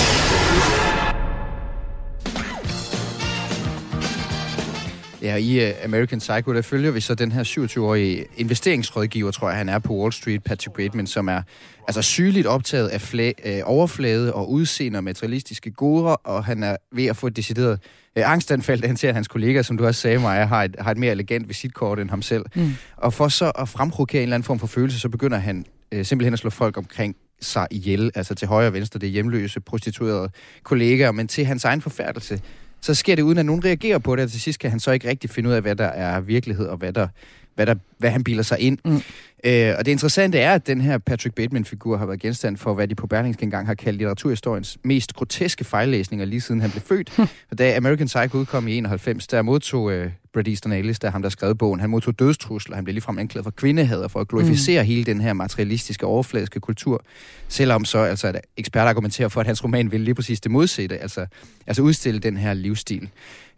Ja, 5.25 5.37
i 5.37 5.71
uh, 5.71 5.85
American 5.85 6.19
Psycho, 6.19 6.55
der 6.55 6.63
følger 6.63 6.91
vi 6.91 7.01
så 7.01 7.15
den 7.15 7.33
her 7.33 7.45
27-årige 7.45 8.25
investeringsrådgiver, 8.37 9.31
tror 9.31 9.49
jeg, 9.49 9.59
han 9.59 9.69
er 9.69 9.79
på 9.79 9.95
Wall 9.95 10.13
Street, 10.13 10.43
Patrick 10.43 10.77
Bateman, 10.77 11.07
som 11.07 11.29
er 11.29 11.43
altså 11.89 12.03
sygeligt 12.03 12.47
optaget 12.47 12.89
af 12.89 13.15
fla- 13.15 13.49
øh, 13.51 13.61
overflade 13.65 14.35
og 14.35 14.51
udseende 14.51 14.97
og 14.97 15.05
materialistiske 15.05 15.71
goder, 15.71 16.11
og 16.13 16.45
han 16.45 16.63
er 16.63 16.77
ved 16.93 17.07
at 17.07 17.17
få 17.17 17.27
et 17.27 17.37
decideret 17.37 17.81
øh, 18.17 18.31
angstanfald, 18.33 18.81
da 18.81 18.87
han 18.87 18.97
ser, 18.97 19.09
at 19.09 19.15
hans 19.15 19.29
kollega, 19.29 19.63
som 19.63 19.77
du 19.77 19.87
også 19.87 20.01
sagde, 20.01 20.19
mig, 20.19 20.49
har 20.49 20.65
et, 20.65 20.77
har 20.79 20.91
et 20.91 20.99
mere 20.99 21.13
elegant 21.13 21.49
visitkort 21.49 21.99
end 21.99 22.11
ham 22.11 22.23
selv. 22.23 22.45
Mm. 22.55 22.75
Og 22.97 23.13
for 23.13 23.29
så 23.29 23.53
at 23.59 23.69
fremprovokere 23.69 24.23
en 24.23 24.23
eller 24.23 24.35
anden 24.35 24.45
form 24.45 24.59
for 24.59 24.67
følelse, 24.67 25.01
så 25.01 25.09
begynder 25.09 25.39
han 25.39 25.67
øh, 25.93 26.05
simpelthen 26.05 26.33
at 26.33 26.39
slå 26.39 26.51
folk 26.51 26.77
omkring 26.77 27.17
sig 27.41 27.67
ihjel, 27.71 28.11
altså 28.15 28.35
til 28.35 28.49
højre 28.49 28.67
og 28.67 28.73
venstre, 28.73 29.01
det 29.01 29.07
er 29.07 29.11
hjemløse, 29.11 29.61
prostituerede 29.61 30.31
kollegaer, 30.63 31.13
men 31.13 31.29
til 31.29 31.45
hans 31.45 31.65
egen 31.65 31.81
forfærdelse, 31.81 32.41
så 32.85 32.95
sker 32.95 33.17
det 33.17 33.23
uden, 33.23 33.39
at 33.39 33.47
nogen 33.47 33.65
reagerer 33.65 33.99
på 33.99 34.17
det, 34.17 34.25
og 34.25 34.31
til 34.31 34.41
sidst 34.41 34.59
kan 34.59 34.71
han 34.71 34.81
så 34.81 34.91
ikke 34.91 35.09
rigtig 35.09 35.31
finde 35.31 35.49
ud 35.49 35.55
af, 35.55 35.63
hvad 35.63 35.77
der 35.77 35.87
er 35.87 36.21
virkelighed, 36.21 36.67
og 36.67 36.77
hvad, 36.77 36.93
der, 36.93 37.09
hvad, 37.55 37.67
der, 37.67 37.75
hvad 37.99 38.11
han 38.11 38.25
bilder 38.25 38.43
sig 38.43 38.61
ind. 38.61 38.79
Mm. 38.85 39.03
Øh, 39.45 39.75
og 39.79 39.87
det 39.87 39.93
interessante 39.93 40.39
er, 40.39 40.55
at 40.55 40.67
den 40.67 40.81
her 40.81 40.99
Patrick 40.99 41.35
Bateman-figur 41.35 41.97
har 41.97 42.07
været 42.07 42.21
genstand 42.21 42.57
for, 42.57 42.75
hvad 42.75 42.89
de 42.89 42.95
på 42.95 43.07
Berlingske 43.07 43.43
engang 43.43 43.67
har 43.67 43.75
kaldt 43.75 43.99
litteraturhistoriens 43.99 44.79
mest 44.83 45.15
groteske 45.15 45.65
fejllæsninger, 45.65 46.27
lige 46.27 46.41
siden 46.41 46.61
han 46.61 46.71
blev 46.71 46.83
født. 46.83 47.19
Og 47.51 47.59
da 47.59 47.77
American 47.77 48.07
Psycho 48.07 48.39
udkom 48.39 48.69
i 48.69 48.77
91, 48.77 49.27
der 49.27 49.43
modtog 49.43 49.93
øh, 49.93 50.11
Bret 50.35 50.49
Easton 50.49 50.73
Ellis, 50.73 50.99
der 50.99 51.11
ham, 51.11 51.23
der 51.23 51.29
skrev 51.29 51.55
bogen, 51.55 51.81
han 51.81 51.91
modtog 51.91 52.19
dødstrusler, 52.19 52.75
han 52.75 52.85
blev 52.85 52.95
ligefrem 52.95 53.19
anklaget 53.19 53.45
for 53.45 53.51
kvindehader, 53.51 54.09
for 54.09 54.21
at 54.21 54.29
glorificere 54.29 54.83
mm. 54.83 54.87
hele 54.87 55.05
den 55.05 55.21
her 55.21 55.33
materialistiske, 55.33 56.07
overfladiske 56.07 56.61
kultur. 56.61 57.05
Selvom 57.49 57.85
så 57.85 57.99
altså, 57.99 58.29
at 58.29 58.41
eksperter 58.57 58.89
argumenterer 58.91 59.29
for, 59.29 59.41
at 59.41 59.47
hans 59.47 59.65
roman 59.65 59.91
ville 59.93 60.05
lige 60.05 60.15
præcis 60.15 60.41
det 60.41 60.51
modsatte, 60.51 60.99
altså, 60.99 61.27
altså 61.67 61.83
udstille 61.83 62.21
den 62.21 62.37
her 62.37 62.55
livsstil. 62.55 63.09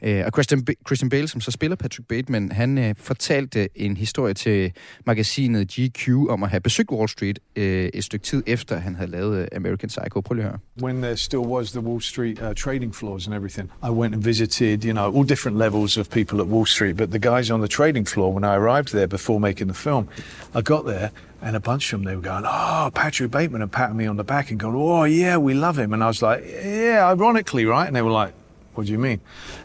Øh, 0.02 0.22
og 0.26 0.32
Christian, 0.34 0.64
B- 0.64 0.70
Christian 0.86 1.10
Bale, 1.10 1.28
som 1.28 1.40
så 1.40 1.50
spiller 1.50 1.76
Patrick 1.76 2.08
Bateman, 2.08 2.52
han 2.52 2.78
øh, 2.78 2.94
fortalte 2.98 3.68
en 3.74 3.96
historie 3.96 4.34
til 4.34 4.72
magasinet 5.06 5.68
GQ 5.68 6.08
om 6.28 6.42
at 6.42 6.50
have 6.50 6.60
besøgt 6.60 6.90
Wall 6.90 7.08
Street 7.08 7.38
øh, 7.56 7.90
et 7.94 8.04
stykke 8.04 8.24
tid 8.24 8.42
efter, 8.46 8.78
han 8.78 8.94
havde 8.94 9.10
lavet 9.10 9.38
øh, 9.38 9.48
American 9.56 9.88
Psycho. 9.88 10.20
Prøv 10.20 10.34
lige 10.34 10.44
at 10.44 10.50
høre. 10.50 10.58
When 10.82 11.02
there 11.02 11.16
still 11.16 11.40
was 11.40 11.70
the 11.70 11.80
Wall 11.80 12.02
Street 12.02 12.40
uh, 12.42 12.54
trading 12.54 12.94
floors 12.94 13.26
and 13.26 13.34
everything, 13.34 13.70
I 13.84 13.90
went 13.90 14.14
and 14.14 14.22
visited, 14.22 14.84
you 14.84 14.92
know, 14.92 15.18
all 15.18 15.28
different 15.28 15.58
levels 15.58 15.96
of 15.96 16.08
people 16.08 16.40
at 16.40 16.46
Wall 16.46 16.65
Street, 16.66 16.96
but 16.96 17.10
the 17.10 17.18
guys 17.18 17.50
on 17.50 17.60
the 17.60 17.68
trading 17.68 18.04
floor, 18.04 18.32
when 18.32 18.44
I 18.44 18.56
arrived 18.56 18.92
there 18.92 19.06
before 19.06 19.40
making 19.40 19.68
the 19.68 19.74
film, 19.74 20.08
I 20.54 20.62
got 20.62 20.84
there 20.86 21.12
and 21.42 21.54
a 21.54 21.60
bunch 21.60 21.92
of 21.92 22.00
them, 22.00 22.04
they 22.04 22.16
were 22.16 22.22
going, 22.22 22.44
oh, 22.46 22.90
Patrick 22.94 23.30
Bateman, 23.30 23.62
and 23.62 23.70
patting 23.70 23.96
me 23.96 24.06
on 24.06 24.16
the 24.16 24.24
back 24.24 24.50
and 24.50 24.58
going, 24.58 24.74
oh, 24.74 25.04
yeah, 25.04 25.36
we 25.36 25.54
love 25.54 25.78
him. 25.78 25.92
And 25.92 26.02
I 26.02 26.08
was 26.08 26.22
like, 26.22 26.44
yeah, 26.44 27.06
ironically, 27.06 27.66
right? 27.66 27.86
And 27.86 27.94
they 27.94 28.02
were 28.02 28.10
like, 28.10 28.34
what 28.74 28.86
do 28.86 28.92
you 28.92 28.98
mean? 28.98 29.20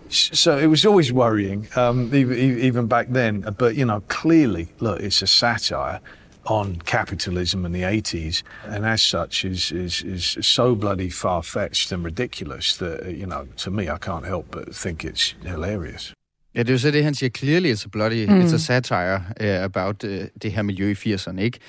So 0.10 0.58
it 0.58 0.68
was 0.68 0.86
always 0.86 1.12
worrying, 1.12 1.68
um, 1.76 2.14
even, 2.14 2.88
back 2.88 3.08
then. 3.10 3.42
But, 3.58 3.76
you 3.76 3.86
know, 3.86 4.02
clearly, 4.08 4.70
look, 4.80 5.00
it's 5.00 5.22
a 5.22 5.28
satire 5.28 6.02
on 6.46 6.78
capitalism 6.78 7.66
in 7.66 7.72
the 7.72 7.84
80s, 7.84 8.42
and 8.64 8.86
as 8.86 9.02
such 9.02 9.46
is, 9.46 9.72
is, 9.72 10.02
is 10.02 10.38
so 10.42 10.76
bloody 10.76 11.10
far-fetched 11.10 11.92
and 11.92 12.04
ridiculous 12.04 12.76
that, 12.78 13.16
you 13.16 13.28
know, 13.28 13.48
to 13.58 13.72
me, 13.72 13.90
I 13.90 13.98
can't 13.98 14.26
help 14.26 14.48
but 14.52 14.74
think 14.74 15.06
it's 15.06 15.36
hilarious. 15.44 16.14
Ja, 16.56 16.60
det 16.60 16.70
er 16.70 16.74
jo 16.74 16.80
så 16.80 16.92
det, 16.92 17.04
han 17.04 17.16
siger, 17.16 17.30
clearly 17.30 17.74
it's 17.74 17.86
a 17.86 17.90
bloody, 17.92 18.26
mm. 18.26 18.42
it's 18.42 18.54
a 18.54 18.58
satire 18.58 19.24
uh, 19.40 19.64
about 19.64 20.04
uh, 20.04 20.12
det 20.42 20.52
her 20.52 20.62
miljø 20.62 20.96
i 21.06 21.14
80'erne, 21.14 21.40
ikke? 21.40 21.60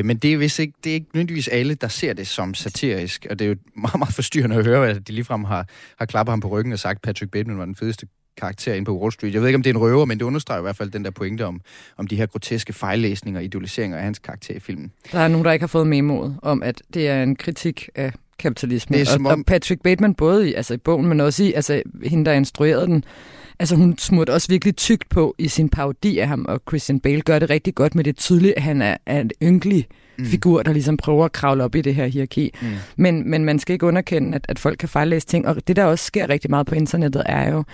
Uh, 0.00 0.06
men 0.06 0.16
det 0.16 0.32
er 0.32 0.36
vist 0.36 0.58
ikke, 0.58 0.72
det 0.84 0.90
er 0.90 0.94
ikke 0.94 1.06
nødvendigvis 1.14 1.48
alle, 1.48 1.74
der 1.74 1.88
ser 1.88 2.12
det 2.12 2.26
som 2.26 2.54
satirisk, 2.54 3.26
og 3.30 3.38
det 3.38 3.44
er 3.44 3.48
jo 3.48 3.56
meget, 3.82 3.98
meget 3.98 4.14
forstyrrende 4.14 4.56
at 4.56 4.64
høre, 4.64 4.88
at 4.88 5.08
de 5.08 5.12
ligefrem 5.12 5.44
har, 5.44 5.68
har 5.98 6.06
klappet 6.06 6.32
ham 6.32 6.40
på 6.40 6.48
ryggen 6.48 6.72
og 6.72 6.78
sagt, 6.78 6.96
at 6.96 7.02
Patrick 7.02 7.30
Bateman 7.30 7.58
var 7.58 7.64
den 7.64 7.74
fedeste 7.74 8.06
karakter 8.36 8.74
ind 8.74 8.86
på 8.86 8.98
Wall 9.00 9.12
Street. 9.12 9.34
Jeg 9.34 9.40
ved 9.40 9.48
ikke, 9.48 9.56
om 9.56 9.62
det 9.62 9.70
er 9.70 9.74
en 9.74 9.80
røver, 9.80 10.04
men 10.04 10.18
det 10.18 10.24
understreger 10.24 10.60
i 10.60 10.62
hvert 10.62 10.76
fald 10.76 10.90
den 10.90 11.04
der 11.04 11.10
pointe 11.10 11.46
om, 11.46 11.60
om 11.96 12.06
de 12.06 12.16
her 12.16 12.26
groteske 12.26 12.72
fejllæsninger 12.72 13.40
og 13.40 13.44
idealiseringer 13.44 13.98
af 13.98 14.04
hans 14.04 14.18
karakter 14.18 14.54
i 14.54 14.60
filmen. 14.60 14.92
Der 15.12 15.18
er 15.18 15.28
nogen, 15.28 15.44
der 15.44 15.52
ikke 15.52 15.62
har 15.62 15.68
fået 15.68 15.86
memoet 15.86 16.36
om, 16.42 16.62
at 16.62 16.82
det 16.94 17.08
er 17.08 17.22
en 17.22 17.36
kritik 17.36 17.88
af 17.94 18.12
kapitalisme. 18.38 18.98
Det 18.98 19.08
er 19.08 19.12
og, 19.12 19.32
om... 19.32 19.38
og 19.40 19.46
Patrick 19.46 19.82
Bateman, 19.82 20.14
både 20.14 20.50
i, 20.50 20.54
altså 20.54 20.74
i 20.74 20.76
bogen, 20.76 21.06
men 21.06 21.20
også 21.20 21.44
i 21.44 21.52
altså, 21.52 21.82
hende, 22.04 22.24
der 22.24 22.32
instruerede 22.32 22.86
den, 22.86 23.04
altså 23.58 23.76
hun 23.76 23.98
smurte 23.98 24.32
også 24.32 24.48
virkelig 24.48 24.76
tykt 24.76 25.08
på 25.08 25.34
i 25.38 25.48
sin 25.48 25.68
parodi 25.68 26.18
af 26.18 26.28
ham, 26.28 26.46
og 26.48 26.60
Christian 26.68 27.00
Bale 27.00 27.20
gør 27.20 27.38
det 27.38 27.50
rigtig 27.50 27.74
godt 27.74 27.94
med 27.94 28.04
det 28.04 28.16
tydeligt, 28.16 28.54
at 28.56 28.62
han 28.62 28.82
er, 28.82 28.96
er 29.06 29.20
en 29.20 29.30
ynkelig 29.42 29.86
mm. 30.18 30.24
figur, 30.26 30.62
der 30.62 30.72
ligesom 30.72 30.96
prøver 30.96 31.24
at 31.24 31.32
kravle 31.32 31.64
op 31.64 31.74
i 31.74 31.80
det 31.80 31.94
her 31.94 32.06
hierarki. 32.06 32.54
Mm. 32.62 32.68
Men, 32.96 33.30
men 33.30 33.44
man 33.44 33.58
skal 33.58 33.72
ikke 33.72 33.86
underkende, 33.86 34.34
at, 34.34 34.46
at 34.48 34.58
folk 34.58 34.78
kan 34.78 34.88
fejllæse 34.88 35.26
ting, 35.26 35.48
og 35.48 35.68
det 35.68 35.76
der 35.76 35.84
også 35.84 36.04
sker 36.04 36.28
rigtig 36.28 36.50
meget 36.50 36.66
på 36.66 36.74
internettet, 36.74 37.22
er 37.26 37.50
jo, 37.50 37.64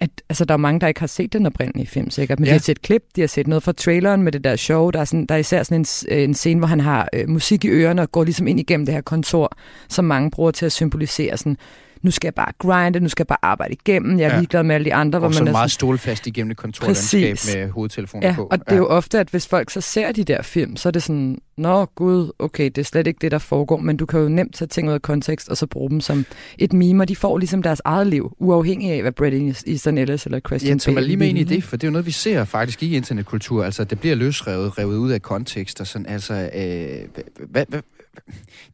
at 0.00 0.10
altså, 0.28 0.44
der 0.44 0.54
er 0.54 0.58
mange, 0.58 0.80
der 0.80 0.86
ikke 0.86 1.00
har 1.00 1.06
set 1.06 1.32
den 1.32 1.46
oprindelige 1.46 1.86
film, 1.86 2.10
sikkert. 2.10 2.40
Men 2.40 2.46
ja. 2.46 2.50
de 2.50 2.54
har 2.54 2.60
set 2.60 2.82
klip, 2.82 3.02
de 3.16 3.20
har 3.20 3.28
set 3.28 3.46
noget 3.46 3.62
fra 3.62 3.72
traileren 3.72 4.22
med 4.22 4.32
det 4.32 4.44
der 4.44 4.56
show. 4.56 4.90
Der 4.90 5.00
er, 5.00 5.04
sådan, 5.04 5.26
der 5.26 5.34
er 5.34 5.38
især 5.38 5.62
sådan 5.62 5.84
en, 6.10 6.18
en 6.18 6.34
scene, 6.34 6.58
hvor 6.58 6.66
han 6.66 6.80
har 6.80 7.08
øh, 7.12 7.28
musik 7.28 7.64
i 7.64 7.68
ørerne 7.68 8.02
og 8.02 8.12
går 8.12 8.24
ligesom 8.24 8.46
ind 8.46 8.60
igennem 8.60 8.86
det 8.86 8.94
her 8.94 9.02
kontor, 9.02 9.56
som 9.88 10.04
mange 10.04 10.30
bruger 10.30 10.50
til 10.50 10.66
at 10.66 10.72
symbolisere 10.72 11.36
sådan, 11.36 11.56
nu 12.02 12.10
skal 12.10 12.26
jeg 12.26 12.34
bare 12.34 12.52
grinde, 12.58 13.00
nu 13.00 13.08
skal 13.08 13.22
jeg 13.22 13.26
bare 13.26 13.38
arbejde 13.42 13.72
igennem, 13.72 14.18
jeg 14.18 14.24
er 14.24 14.32
ja. 14.32 14.38
ligeglad 14.38 14.62
med 14.62 14.74
alle 14.74 14.84
de 14.84 14.94
andre. 14.94 15.16
Og 15.16 15.20
hvor 15.20 15.28
man 15.28 15.34
så 15.34 15.40
er 15.40 15.44
meget 15.44 15.54
sådan, 15.54 15.68
stålfast 15.68 16.26
igennem 16.26 16.50
et 16.50 16.56
kontorlandskab 16.56 17.36
med 17.54 17.70
hovedtelefoner 17.70 18.28
ja, 18.28 18.34
på. 18.34 18.48
og 18.50 18.58
det 18.58 18.72
er 18.72 18.76
jo 18.76 18.86
ofte, 18.86 19.18
at 19.18 19.28
hvis 19.28 19.48
folk 19.48 19.70
så 19.70 19.80
ser 19.80 20.12
de 20.12 20.24
der 20.24 20.42
film, 20.42 20.76
så 20.76 20.88
er 20.88 20.90
det 20.90 21.02
sådan, 21.02 21.38
nå 21.56 21.84
gud, 21.84 22.30
okay, 22.38 22.64
det 22.64 22.78
er 22.78 22.82
slet 22.82 23.06
ikke 23.06 23.18
det, 23.20 23.30
der 23.30 23.38
foregår, 23.38 23.76
men 23.76 23.96
du 23.96 24.06
kan 24.06 24.20
jo 24.20 24.28
nemt 24.28 24.54
tage 24.54 24.68
ting 24.68 24.88
ud 24.88 24.94
af 24.94 25.02
kontekst, 25.02 25.48
og 25.48 25.56
så 25.56 25.66
bruge 25.66 25.90
dem 25.90 26.00
som 26.00 26.24
et 26.58 26.72
meme, 26.72 27.02
og 27.02 27.08
de 27.08 27.16
får 27.16 27.38
ligesom 27.38 27.62
deres 27.62 27.82
eget 27.84 28.06
liv, 28.06 28.36
uafhængig 28.38 28.90
af, 28.90 29.02
hvad 29.02 29.12
Brett 29.12 29.68
Easton 29.68 29.98
Ellis 29.98 30.26
eller 30.26 30.40
Christian 30.40 30.70
Jens, 30.70 30.84
Bale 30.84 31.00
er 31.00 31.00
lige 31.00 31.16
med 31.16 31.28
ind 31.28 31.38
i 31.38 31.44
det, 31.44 31.64
for 31.64 31.76
det 31.76 31.84
er 31.84 31.88
jo 31.88 31.92
noget, 31.92 32.06
vi 32.06 32.10
ser 32.10 32.44
faktisk 32.44 32.82
i 32.82 32.96
internetkultur, 32.96 33.64
altså 33.64 33.84
det 33.84 34.00
bliver 34.00 34.14
løsrevet, 34.16 34.78
revet 34.78 34.96
ud 34.96 35.10
af 35.10 35.22
kontekst, 35.22 35.80
og 35.80 35.86
sådan, 35.86 36.06
altså, 36.06 36.34
øh, 36.34 37.22
hvad, 37.50 37.64
hvad, 37.68 37.80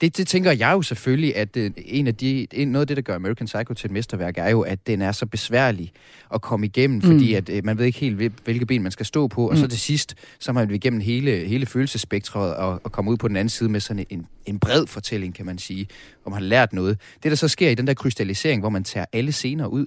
det, 0.00 0.16
det 0.16 0.26
tænker 0.26 0.52
jeg 0.52 0.72
jo 0.72 0.82
selvfølgelig, 0.82 1.36
at 1.36 1.56
øh, 1.56 1.70
en 1.76 2.06
af 2.06 2.14
de, 2.14 2.46
en, 2.52 2.68
noget 2.68 2.82
af 2.82 2.86
det, 2.86 2.96
der 2.96 3.02
gør 3.02 3.14
American 3.14 3.46
Psycho 3.46 3.74
til 3.74 3.86
et 3.86 3.90
mesterværk, 3.92 4.38
er 4.38 4.50
jo, 4.50 4.60
at 4.60 4.86
den 4.86 5.02
er 5.02 5.12
så 5.12 5.26
besværlig 5.26 5.92
at 6.34 6.40
komme 6.40 6.66
igennem, 6.66 6.96
mm. 6.96 7.02
fordi 7.02 7.34
at, 7.34 7.48
øh, 7.48 7.64
man 7.64 7.78
ved 7.78 7.86
ikke 7.86 7.98
helt, 7.98 8.16
hvilke 8.44 8.66
ben 8.66 8.82
man 8.82 8.92
skal 8.92 9.06
stå 9.06 9.28
på, 9.28 9.40
mm. 9.40 9.46
og 9.46 9.56
så 9.56 9.64
mm. 9.64 9.70
til 9.70 9.80
sidst, 9.80 10.14
så 10.38 10.52
har 10.52 10.60
man 10.60 10.74
igennem 10.74 11.00
hele, 11.00 11.46
hele 11.46 11.66
følelsespektret 11.66 12.54
og, 12.54 12.80
og 12.84 12.92
komme 12.92 13.10
ud 13.10 13.16
på 13.16 13.28
den 13.28 13.36
anden 13.36 13.48
side 13.48 13.68
med 13.68 13.80
sådan 13.80 14.06
en, 14.10 14.26
en 14.46 14.58
bred 14.58 14.86
fortælling, 14.86 15.34
kan 15.34 15.46
man 15.46 15.58
sige, 15.58 15.86
hvor 16.22 16.30
man 16.30 16.42
har 16.42 16.48
lært 16.48 16.72
noget. 16.72 16.98
Det, 17.22 17.30
der 17.30 17.36
så 17.36 17.48
sker 17.48 17.70
i 17.70 17.74
den 17.74 17.86
der 17.86 17.94
krystallisering, 17.94 18.60
hvor 18.60 18.70
man 18.70 18.84
tager 18.84 19.06
alle 19.12 19.32
scener 19.32 19.66
ud, 19.66 19.86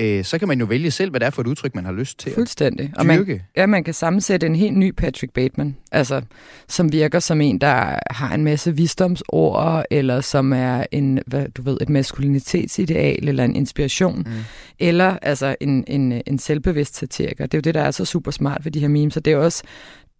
øh, 0.00 0.24
så 0.24 0.38
kan 0.38 0.48
man 0.48 0.60
jo 0.60 0.66
vælge 0.66 0.90
selv, 0.90 1.10
hvad 1.10 1.20
det 1.20 1.26
er 1.26 1.30
for 1.30 1.42
et 1.42 1.46
udtryk, 1.46 1.74
man 1.74 1.84
har 1.84 1.92
lyst 1.92 2.18
til 2.18 2.32
Fuldstændig. 2.32 2.92
Og 2.96 3.06
man, 3.06 3.40
ja, 3.56 3.66
man 3.66 3.84
kan 3.84 3.94
sammensætte 3.94 4.46
en 4.46 4.56
helt 4.56 4.76
ny 4.76 4.92
Patrick 4.92 5.32
Bateman, 5.32 5.76
altså, 5.92 6.22
som 6.68 6.92
virker 6.92 7.18
som 7.18 7.40
en, 7.40 7.58
der 7.58 7.98
har 8.10 8.34
en 8.34 8.44
masse 8.44 8.76
visdomsord, 8.76 9.84
eller 9.90 10.20
som 10.20 10.52
er 10.52 10.84
en, 10.92 11.20
hvad, 11.26 11.48
du 11.48 11.62
ved, 11.62 11.78
et 11.80 11.88
maskulinitetsideal, 11.88 13.28
eller 13.28 13.44
en 13.44 13.56
inspiration, 13.56 14.18
mm. 14.18 14.32
eller 14.78 15.18
altså 15.22 15.56
en, 15.60 15.84
en, 15.86 16.22
en 16.26 16.38
selvbevidst 16.38 16.96
satiriker. 16.96 17.46
Det 17.46 17.54
er 17.54 17.58
jo 17.58 17.62
det, 17.62 17.74
der 17.74 17.82
er 17.82 17.90
så 17.90 18.04
super 18.04 18.30
smart 18.30 18.64
ved 18.64 18.72
de 18.72 18.80
her 18.80 18.88
memes, 18.88 19.16
og 19.16 19.24
det 19.24 19.32
er 19.32 19.36
også, 19.36 19.62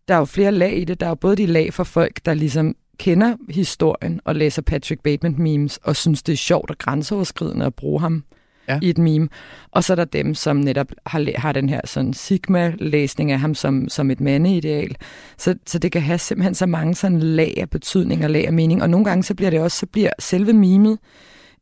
der 0.08 0.14
er 0.14 0.18
jo 0.18 0.24
flere 0.24 0.52
lag 0.52 0.78
i 0.78 0.84
det. 0.84 1.00
Der 1.00 1.06
er 1.06 1.10
jo 1.10 1.14
både 1.14 1.36
de 1.36 1.46
lag 1.46 1.74
for 1.74 1.84
folk, 1.84 2.20
der 2.24 2.34
ligesom 2.34 2.74
kender 2.98 3.36
historien 3.50 4.20
og 4.24 4.34
læser 4.34 4.62
Patrick 4.62 5.02
Bateman 5.02 5.34
memes 5.38 5.76
og 5.76 5.96
synes, 5.96 6.22
det 6.22 6.32
er 6.32 6.36
sjovt 6.36 6.70
og 6.70 6.78
grænseoverskridende 6.78 7.66
at 7.66 7.74
bruge 7.74 8.00
ham 8.00 8.24
ja. 8.70 8.78
i 8.82 8.90
et 8.90 8.98
meme. 8.98 9.28
Og 9.70 9.84
så 9.84 9.92
er 9.92 9.94
der 9.94 10.04
dem, 10.04 10.34
som 10.34 10.56
netop 10.56 10.86
har, 11.06 11.38
har 11.38 11.52
den 11.52 11.68
her 11.68 11.80
sådan 11.84 12.12
sigma-læsning 12.12 13.32
af 13.32 13.40
ham 13.40 13.54
som, 13.54 13.88
som 13.88 14.10
et 14.10 14.20
mandeideal. 14.20 14.96
Så, 15.38 15.54
så 15.66 15.78
det 15.78 15.92
kan 15.92 16.02
have 16.02 16.18
simpelthen 16.18 16.54
så 16.54 16.66
mange 16.66 16.94
sådan 16.94 17.20
lag 17.20 17.54
af 17.56 17.70
betydning 17.70 18.24
og 18.24 18.30
lag 18.30 18.46
af 18.46 18.52
mening. 18.52 18.82
Og 18.82 18.90
nogle 18.90 19.04
gange 19.04 19.22
så 19.22 19.34
bliver 19.34 19.50
det 19.50 19.60
også, 19.60 19.78
så 19.78 19.86
bliver 19.86 20.10
selve 20.18 20.52
memet, 20.52 20.98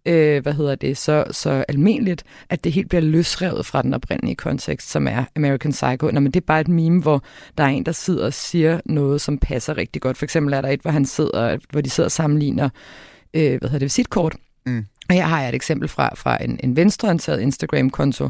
øh, 0.06 0.42
hvad 0.42 0.52
hedder 0.52 0.74
det, 0.74 0.96
så, 0.96 1.24
så 1.30 1.64
almindeligt, 1.68 2.24
at 2.50 2.64
det 2.64 2.72
helt 2.72 2.88
bliver 2.88 3.02
løsrevet 3.02 3.66
fra 3.66 3.82
den 3.82 3.94
oprindelige 3.94 4.36
kontekst, 4.36 4.90
som 4.90 5.06
er 5.08 5.24
American 5.36 5.72
Psycho. 5.72 6.10
Nå, 6.10 6.20
men 6.20 6.32
det 6.32 6.40
er 6.40 6.46
bare 6.46 6.60
et 6.60 6.68
meme, 6.68 7.02
hvor 7.02 7.22
der 7.58 7.64
er 7.64 7.68
en, 7.68 7.86
der 7.86 7.92
sidder 7.92 8.26
og 8.26 8.34
siger 8.34 8.80
noget, 8.84 9.20
som 9.20 9.38
passer 9.38 9.76
rigtig 9.76 10.02
godt. 10.02 10.16
For 10.16 10.24
eksempel 10.24 10.54
er 10.54 10.60
der 10.60 10.68
et, 10.68 10.80
hvor, 10.80 10.90
han 10.90 11.04
sidder, 11.04 11.58
hvor 11.70 11.80
de 11.80 11.90
sidder 11.90 12.06
og 12.06 12.12
sammenligner 12.12 12.68
øh, 13.34 13.58
hvad 13.58 13.68
hedder 13.68 13.78
det, 13.78 13.82
visitkort. 13.82 14.36
Mm. 14.66 14.84
Her 15.10 15.26
har 15.26 15.40
jeg 15.40 15.48
et 15.48 15.54
eksempel 15.54 15.88
fra, 15.88 16.14
fra 16.14 16.44
en, 16.44 16.60
en 16.62 16.76
venstreorienteret 16.76 17.40
Instagram-konto. 17.40 18.28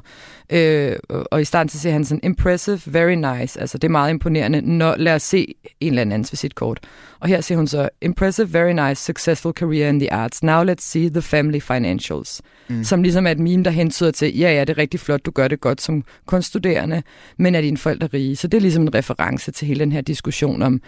Øh, 0.50 0.96
og 1.08 1.40
i 1.40 1.44
starten 1.44 1.68
så 1.68 1.78
siger 1.78 1.92
han 1.92 2.04
sådan, 2.04 2.20
impressive, 2.22 2.80
very 2.86 3.12
nice. 3.12 3.60
Altså 3.60 3.78
det 3.78 3.88
er 3.88 3.92
meget 3.92 4.10
imponerende. 4.10 4.60
Når, 4.60 4.94
lad 4.96 5.14
os 5.14 5.22
se 5.22 5.54
en 5.80 5.88
eller 5.88 6.02
andens 6.02 6.32
visitkort. 6.32 6.80
Og 7.20 7.28
her 7.28 7.40
siger 7.40 7.58
hun 7.58 7.66
så, 7.66 7.88
impressive, 8.02 8.52
very 8.52 8.88
nice, 8.88 9.04
successful 9.04 9.52
career 9.52 9.88
in 9.88 10.00
the 10.00 10.12
arts. 10.12 10.42
Now 10.42 10.64
let's 10.64 10.80
see 10.80 11.08
the 11.08 11.22
family 11.22 11.60
financials. 11.60 12.42
Mm. 12.68 12.84
Som 12.84 13.02
ligesom 13.02 13.26
er 13.26 13.30
et 13.30 13.38
meme, 13.38 13.64
der 13.64 13.70
hentyder 13.70 14.10
til, 14.10 14.38
ja, 14.38 14.52
ja, 14.52 14.60
det 14.60 14.70
er 14.70 14.78
rigtig 14.78 15.00
flot, 15.00 15.26
du 15.26 15.30
gør 15.30 15.48
det 15.48 15.60
godt 15.60 15.80
som 15.80 16.04
kunststuderende, 16.26 17.02
men 17.36 17.54
er 17.54 17.60
dine 17.60 17.76
forældre 17.76 18.06
rige? 18.14 18.36
Så 18.36 18.48
det 18.48 18.56
er 18.56 18.62
ligesom 18.62 18.82
en 18.82 18.94
reference 18.94 19.50
til 19.50 19.68
hele 19.68 19.80
den 19.80 19.92
her 19.92 20.00
diskussion 20.00 20.62
om, 20.62 20.80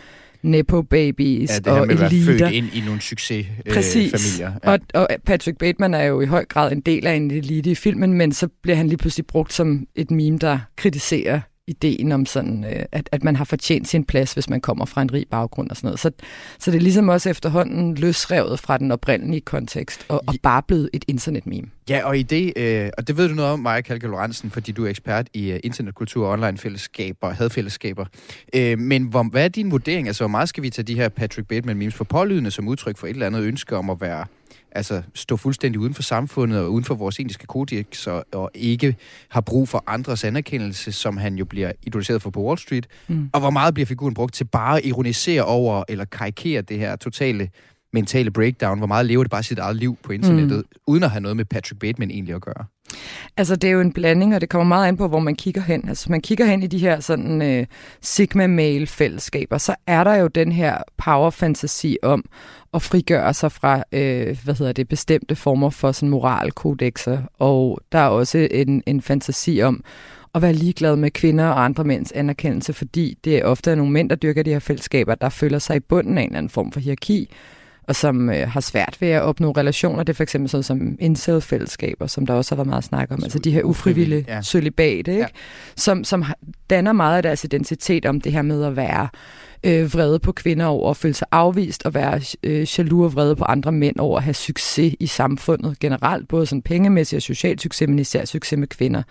nepo 0.42 0.83
babies 0.83 1.50
ja, 1.50 1.57
det 1.57 1.66
her 1.72 1.81
og 1.81 1.87
med 1.87 2.00
at 2.00 2.12
eliter. 2.12 2.26
være 2.33 2.38
født 2.38 2.53
ind 2.53 2.66
i 2.74 2.81
nogle 2.81 3.00
succesfamilier. 3.00 3.74
Præcis. 3.74 4.40
Øh, 4.40 4.40
ja. 4.40 4.50
og, 4.62 4.79
og 4.94 5.09
Patrick 5.26 5.59
Bateman 5.59 5.94
er 5.94 6.03
jo 6.03 6.20
i 6.20 6.26
høj 6.26 6.44
grad 6.44 6.72
en 6.72 6.81
del 6.81 7.07
af 7.07 7.14
en 7.14 7.31
elite 7.31 7.70
i 7.70 7.74
filmen, 7.74 8.12
men 8.12 8.33
så 8.33 8.48
bliver 8.62 8.76
han 8.76 8.87
lige 8.87 8.98
pludselig 8.98 9.26
brugt 9.26 9.53
som 9.53 9.87
et 9.94 10.11
meme, 10.11 10.38
der 10.38 10.59
kritiserer 10.76 11.40
ideen 11.70 12.12
om 12.12 12.26
sådan, 12.26 12.64
øh, 12.64 12.85
at, 12.92 13.09
at 13.12 13.24
man 13.24 13.37
har 13.37 13.44
fortjent 13.44 13.88
sin 13.88 14.04
plads, 14.04 14.33
hvis 14.33 14.50
man 14.50 14.61
kommer 14.61 14.85
fra 14.85 15.02
en 15.02 15.12
rig 15.12 15.26
baggrund 15.30 15.70
og 15.70 15.76
sådan 15.76 15.87
noget. 15.88 16.00
Så, 16.00 16.11
så 16.59 16.70
det 16.70 16.76
er 16.76 16.83
ligesom 16.83 17.09
også 17.09 17.30
efterhånden 17.30 17.94
løsrevet 17.94 18.61
fra 18.61 18.78
den 18.78 18.90
oprindelige 18.92 19.40
kontekst, 19.40 20.06
og, 20.09 20.22
og 20.26 20.35
bare 20.42 20.62
blevet 20.62 20.90
et 20.92 21.04
internetmeme. 21.09 21.68
Ja, 21.88 22.04
og 22.04 22.18
i 22.18 22.22
det, 22.22 22.52
øh, 22.56 22.90
og 22.98 23.09
det 23.09 23.16
ved 23.16 23.28
du 23.28 23.35
noget 23.35 23.52
om, 23.52 23.59
Maja 23.59 23.80
Kalke 23.80 24.06
Lorentzen, 24.06 24.50
fordi 24.50 24.72
du 24.72 24.85
er 24.85 24.88
ekspert 24.88 25.28
i 25.35 25.52
uh, 25.52 25.59
internetkultur 25.64 26.26
og 26.26 26.33
online-fællesskaber, 26.33 27.30
hadfællesskaber. 27.30 28.04
Øh, 28.54 28.78
men 28.78 29.04
hvor, 29.04 29.22
hvad 29.22 29.44
er 29.44 29.48
din 29.48 29.70
vurdering? 29.70 30.06
Altså, 30.06 30.22
hvor 30.22 30.28
meget 30.28 30.48
skal 30.48 30.62
vi 30.62 30.70
tage 30.70 30.85
de 30.85 30.94
her 30.94 31.09
Patrick 31.09 31.48
Bateman-memes 31.48 31.94
for 31.94 32.04
pålydende 32.04 32.50
som 32.50 32.68
udtryk 32.68 32.96
for 32.98 33.06
et 33.06 33.11
eller 33.11 33.26
andet 33.26 33.42
ønske 33.42 33.76
om 33.76 33.90
at 33.90 34.00
være 34.00 34.24
altså 34.72 35.02
stå 35.14 35.37
fuldstændig 35.37 35.80
uden 35.80 35.94
for 35.94 36.02
samfundet 36.02 36.61
og 36.61 36.72
uden 36.72 36.85
for 36.85 36.94
vores 36.94 37.20
etiske 37.20 37.46
kodex 37.46 38.06
og, 38.06 38.24
og 38.33 38.50
ikke 38.54 38.96
har 39.28 39.40
brug 39.40 39.68
for 39.68 39.85
andres 39.87 40.24
anerkendelse, 40.24 40.92
som 40.92 41.16
han 41.16 41.35
jo 41.35 41.44
bliver 41.44 41.72
idoliseret 41.83 42.22
for 42.22 42.30
på 42.30 42.42
Wall 42.42 42.59
Street. 42.59 42.87
Mm. 43.09 43.30
Og 43.33 43.40
hvor 43.40 43.50
meget 43.50 43.74
bliver 43.74 43.87
figuren 43.87 44.14
brugt 44.14 44.35
til 44.35 44.44
bare 44.44 44.78
at 44.78 44.85
ironisere 44.85 45.44
over 45.44 45.85
eller 45.88 46.04
karikere 46.04 46.62
det 46.62 46.78
her 46.78 46.96
totale 46.96 47.48
mentale 47.92 48.30
breakdown? 48.30 48.78
Hvor 48.78 48.87
meget 48.87 49.06
lever 49.06 49.24
det 49.24 49.30
bare 49.30 49.42
sit 49.42 49.59
eget 49.59 49.76
liv 49.76 49.96
på 50.02 50.12
internettet, 50.12 50.56
mm. 50.56 50.80
uden 50.87 51.02
at 51.02 51.11
have 51.11 51.20
noget 51.20 51.37
med 51.37 51.44
Patrick 51.44 51.80
Bateman 51.80 52.11
egentlig 52.11 52.35
at 52.35 52.40
gøre? 52.40 52.64
Altså, 53.37 53.57
det 53.57 53.68
er 53.68 53.72
jo 53.72 53.81
en 53.81 53.92
blanding, 53.92 54.35
og 54.35 54.40
det 54.40 54.48
kommer 54.48 54.64
meget 54.64 54.88
an 54.88 54.96
på, 54.96 55.09
hvor 55.09 55.18
man 55.18 55.35
kigger 55.35 55.62
hen. 55.62 55.88
Altså, 55.88 56.05
hvis 56.05 56.11
man 56.11 56.20
kigger 56.20 56.44
hen 56.44 56.62
i 56.62 56.66
de 56.66 56.79
her 56.79 57.00
sådan 57.00 57.42
øh, 57.42 57.66
sigma-male-fællesskaber, 58.00 59.59
så 59.59 59.74
er 59.87 60.05
der 60.05 60.14
jo 60.14 60.26
den 60.26 60.53
her 60.53 60.79
power-fantasi 60.96 61.96
om 62.03 62.24
at 62.74 62.83
frigøre 62.83 63.35
sig 63.35 63.53
fra, 63.53 63.85
øh, 63.92 64.38
hvad 64.44 64.55
hedder 64.55 64.72
det, 64.72 64.88
bestemte 64.88 65.37
former 65.37 65.70
for 65.70 65.92
sådan 65.92 66.09
moralkodexer. 66.09 67.18
Og 67.38 67.81
der 67.92 67.98
er 67.98 68.09
også 68.09 68.48
en, 68.50 68.83
en 68.87 69.03
fantasi 69.03 69.61
om 69.62 69.85
at 70.35 70.42
være 70.42 70.53
ligeglad 70.53 70.96
med 70.96 71.11
kvinder 71.11 71.46
og 71.46 71.64
andre 71.64 71.85
mænds 71.85 72.12
anerkendelse, 72.12 72.72
fordi 72.72 73.18
det 73.24 73.38
er 73.38 73.44
ofte 73.44 73.76
nogle 73.76 73.92
mænd, 73.92 74.11
der 74.11 74.16
dyrker 74.16 74.42
de 74.42 74.50
her 74.50 74.59
fællesskaber, 74.59 75.14
der 75.14 75.29
føler 75.29 75.59
sig 75.59 75.76
i 75.76 75.81
bunden 75.81 76.18
af 76.18 76.22
en 76.22 76.29
eller 76.29 76.38
anden 76.38 76.50
form 76.50 76.72
for 76.72 76.81
hierarki, 76.81 77.31
og 77.90 77.96
som 77.96 78.31
øh, 78.31 78.48
har 78.48 78.61
svært 78.61 78.96
ved 79.00 79.09
at 79.09 79.22
opnå 79.22 79.50
relationer. 79.50 80.03
Det 80.03 80.12
er 80.12 80.16
for 80.16 80.22
eksempel 80.22 80.50
sådan 80.50 80.62
som 80.62 80.96
incel-fællesskaber, 80.98 82.07
som 82.07 82.26
der 82.26 82.35
også 82.35 82.55
har 82.55 82.57
været 82.57 82.68
meget 82.68 82.85
snak 82.85 83.11
om. 83.11 83.20
altså 83.22 83.38
de 83.38 83.50
her 83.50 83.62
ufrivillige 83.62 84.24
ja. 84.29 84.42
cølibate, 84.42 85.12
ikke? 85.12 85.14
Ja. 85.14 85.26
Som, 85.76 86.05
som 86.05 86.24
danner 86.70 86.92
meget 86.92 87.16
af 87.16 87.22
deres 87.22 87.44
identitet 87.44 88.07
om 88.07 88.20
det 88.20 88.33
her 88.33 88.42
med 88.42 88.64
at 88.64 88.76
være 88.76 89.09
øh, 89.64 89.94
vrede 89.94 90.18
på 90.18 90.33
kvinder 90.33 90.66
over 90.66 90.90
at 90.90 90.96
føle 90.96 91.14
sig 91.14 91.26
afvist, 91.31 91.87
og 91.87 91.94
være 91.94 92.20
øh, 92.42 92.79
jaloux 92.79 93.05
og 93.05 93.14
vrede 93.14 93.37
på 93.37 93.44
andre 93.44 93.72
mænd 93.72 93.98
over 93.98 94.16
at 94.16 94.24
have 94.24 94.35
succes 94.35 94.94
i 95.00 95.07
samfundet 95.07 95.79
generelt, 95.79 96.29
både 96.29 96.46
sådan 96.46 96.62
pengemæssig 96.62 97.16
og 97.16 97.22
social 97.22 97.59
succes, 97.59 97.88
men 97.88 97.98
især 97.98 98.24
succes 98.24 98.59
med 98.59 98.68
kvinder. 98.68 99.03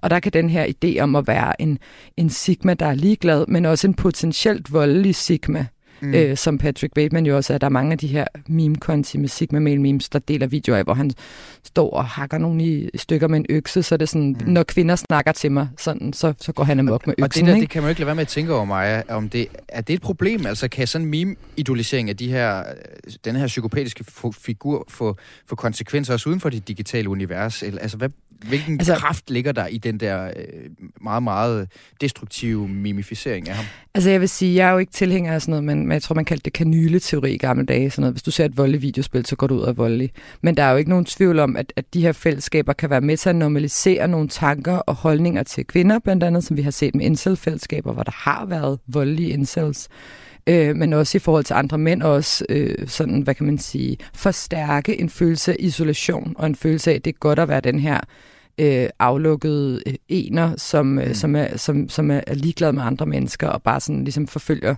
Og 0.00 0.10
der 0.10 0.20
kan 0.20 0.32
den 0.32 0.50
her 0.50 0.66
idé 0.66 1.00
om 1.00 1.16
at 1.16 1.26
være 1.26 1.62
en, 1.62 1.78
en 2.16 2.30
sigma, 2.30 2.74
der 2.74 2.86
er 2.86 2.94
ligeglad, 2.94 3.46
men 3.48 3.66
også 3.66 3.86
en 3.86 3.94
potentielt 3.94 4.72
voldelig 4.72 5.14
sigma, 5.14 5.66
mm. 6.00 6.14
øh, 6.14 6.36
som 6.36 6.58
Patrick 6.58 6.94
Bateman 6.94 7.26
jo 7.26 7.36
også 7.36 7.54
er. 7.54 7.58
Der 7.58 7.66
er 7.66 7.70
mange 7.70 7.92
af 7.92 7.98
de 7.98 8.06
her 8.06 8.24
meme-konti 8.46 9.18
med 9.18 9.28
Sigma 9.28 9.58
Mail 9.58 9.80
memes, 9.80 10.08
der 10.08 10.18
deler 10.18 10.46
videoer 10.46 10.78
af, 10.78 10.84
hvor 10.84 10.94
han 10.94 11.10
står 11.64 11.90
og 11.90 12.04
hakker 12.04 12.38
nogen 12.38 12.60
i 12.60 12.88
stykker 12.94 13.28
med 13.28 13.38
en 13.38 13.46
økse, 13.48 13.82
så 13.82 13.94
er 13.94 13.96
det 13.96 14.08
sådan, 14.08 14.36
mm. 14.40 14.52
når 14.52 14.62
kvinder 14.62 14.96
snakker 14.96 15.32
til 15.32 15.52
mig, 15.52 15.68
sådan, 15.78 16.12
så, 16.12 16.34
så 16.40 16.52
går 16.52 16.64
han 16.64 16.78
amok 16.78 17.06
med 17.06 17.14
øksen. 17.18 17.24
Og 17.24 17.34
det 17.34 17.46
der, 17.46 17.54
ikke? 17.54 17.60
det 17.60 17.70
kan 17.70 17.82
man 17.82 17.86
jo 17.86 17.90
ikke 17.90 18.00
lade 18.00 18.06
være 18.06 18.14
med 18.14 18.22
at 18.22 18.28
tænke 18.28 18.54
over, 18.54 18.64
Maja, 18.64 19.02
om 19.08 19.28
det, 19.28 19.48
er 19.68 19.80
det 19.80 19.94
et 19.94 20.02
problem? 20.02 20.46
Altså 20.46 20.68
kan 20.68 20.86
sådan 20.86 21.06
en 21.06 21.10
meme-idolisering 21.10 22.08
af 22.08 22.16
de 22.16 22.28
her, 22.28 22.62
den 23.24 23.36
her 23.36 23.46
psykopatiske 23.46 24.04
figur 24.38 24.84
få, 24.88 25.16
få 25.46 25.56
konsekvenser 25.56 26.12
også 26.12 26.28
uden 26.28 26.40
for 26.40 26.48
det 26.48 26.68
digitale 26.68 27.08
univers? 27.08 27.62
Eller, 27.62 27.80
altså 27.80 27.96
hvad, 27.96 28.08
hvilken 28.46 28.80
altså, 28.80 28.94
kraft 28.94 29.30
ligger 29.30 29.52
der 29.52 29.66
i 29.66 29.78
den 29.78 30.00
der 30.00 30.24
øh, 30.24 30.70
meget, 31.00 31.22
meget 31.22 31.68
destruktive 32.00 32.68
mimificering 32.68 33.48
af 33.48 33.54
ham? 33.54 33.64
Altså 33.94 34.10
jeg 34.10 34.20
vil 34.20 34.28
sige, 34.28 34.54
jeg 34.54 34.68
er 34.68 34.72
jo 34.72 34.78
ikke 34.78 34.92
tilhænger 34.92 35.32
af 35.32 35.42
sådan 35.42 35.52
noget, 35.52 35.64
men, 35.64 35.78
men 35.78 35.92
jeg 35.92 36.02
tror, 36.02 36.14
man 36.14 36.24
kaldte 36.24 36.44
det 36.44 36.52
kanyleteori 36.52 37.32
i 37.32 37.38
gamle 37.38 37.66
dage. 37.66 37.90
Sådan 37.90 38.02
noget. 38.02 38.14
Hvis 38.14 38.22
du 38.22 38.30
ser 38.30 38.44
et 38.44 38.56
voldeligt 38.56 38.82
videospil, 38.82 39.26
så 39.26 39.36
går 39.36 39.46
du 39.46 39.54
ud 39.54 39.62
af 39.62 39.76
voldelig. 39.76 40.10
Men 40.42 40.56
der 40.56 40.62
er 40.62 40.70
jo 40.70 40.76
ikke 40.76 40.90
nogen 40.90 41.04
tvivl 41.04 41.38
om, 41.38 41.56
at, 41.56 41.72
at 41.76 41.94
de 41.94 42.02
her 42.02 42.12
fællesskaber 42.12 42.72
kan 42.72 42.90
være 42.90 43.00
med 43.00 43.16
til 43.16 43.28
at 43.28 43.36
normalisere 43.36 44.08
nogle 44.08 44.28
tanker 44.28 44.76
og 44.76 44.94
holdninger 44.94 45.42
til 45.42 45.66
kvinder, 45.66 45.98
blandt 45.98 46.24
andet, 46.24 46.44
som 46.44 46.56
vi 46.56 46.62
har 46.62 46.70
set 46.70 46.94
med 46.94 47.04
incel-fællesskaber, 47.04 47.92
hvor 47.92 48.02
der 48.02 48.12
har 48.14 48.46
været 48.46 48.78
voldelige 48.86 49.28
incels 49.28 49.88
øh, 49.90 50.27
men 50.48 50.92
også 50.92 51.18
i 51.18 51.20
forhold 51.20 51.44
til 51.44 51.54
andre 51.54 51.78
mænd, 51.78 52.02
også 52.02 52.44
øh, 52.48 52.88
sådan, 52.88 53.20
hvad 53.20 53.34
kan 53.34 53.46
man 53.46 53.58
sige, 53.58 53.96
forstærke 54.14 55.00
en 55.00 55.10
følelse 55.10 55.52
af 55.52 55.56
isolation, 55.58 56.34
og 56.38 56.46
en 56.46 56.54
følelse 56.54 56.90
af, 56.90 56.94
at 56.94 57.04
det 57.04 57.14
er 57.14 57.18
godt 57.18 57.38
at 57.38 57.48
være 57.48 57.60
den 57.60 57.78
her 57.78 58.00
øh, 58.58 58.88
aflukkede 58.98 59.82
øh, 59.86 59.94
ener, 60.08 60.56
som, 60.56 60.98
øh, 60.98 61.06
mm. 61.08 61.14
som, 61.14 61.36
er, 61.36 61.56
som, 61.56 61.88
som 61.88 62.10
er 62.10 62.20
ligeglad 62.34 62.72
med 62.72 62.82
andre 62.82 63.06
mennesker, 63.06 63.48
og 63.48 63.62
bare 63.62 63.80
sådan 63.80 64.04
ligesom 64.04 64.26
forfølger 64.26 64.74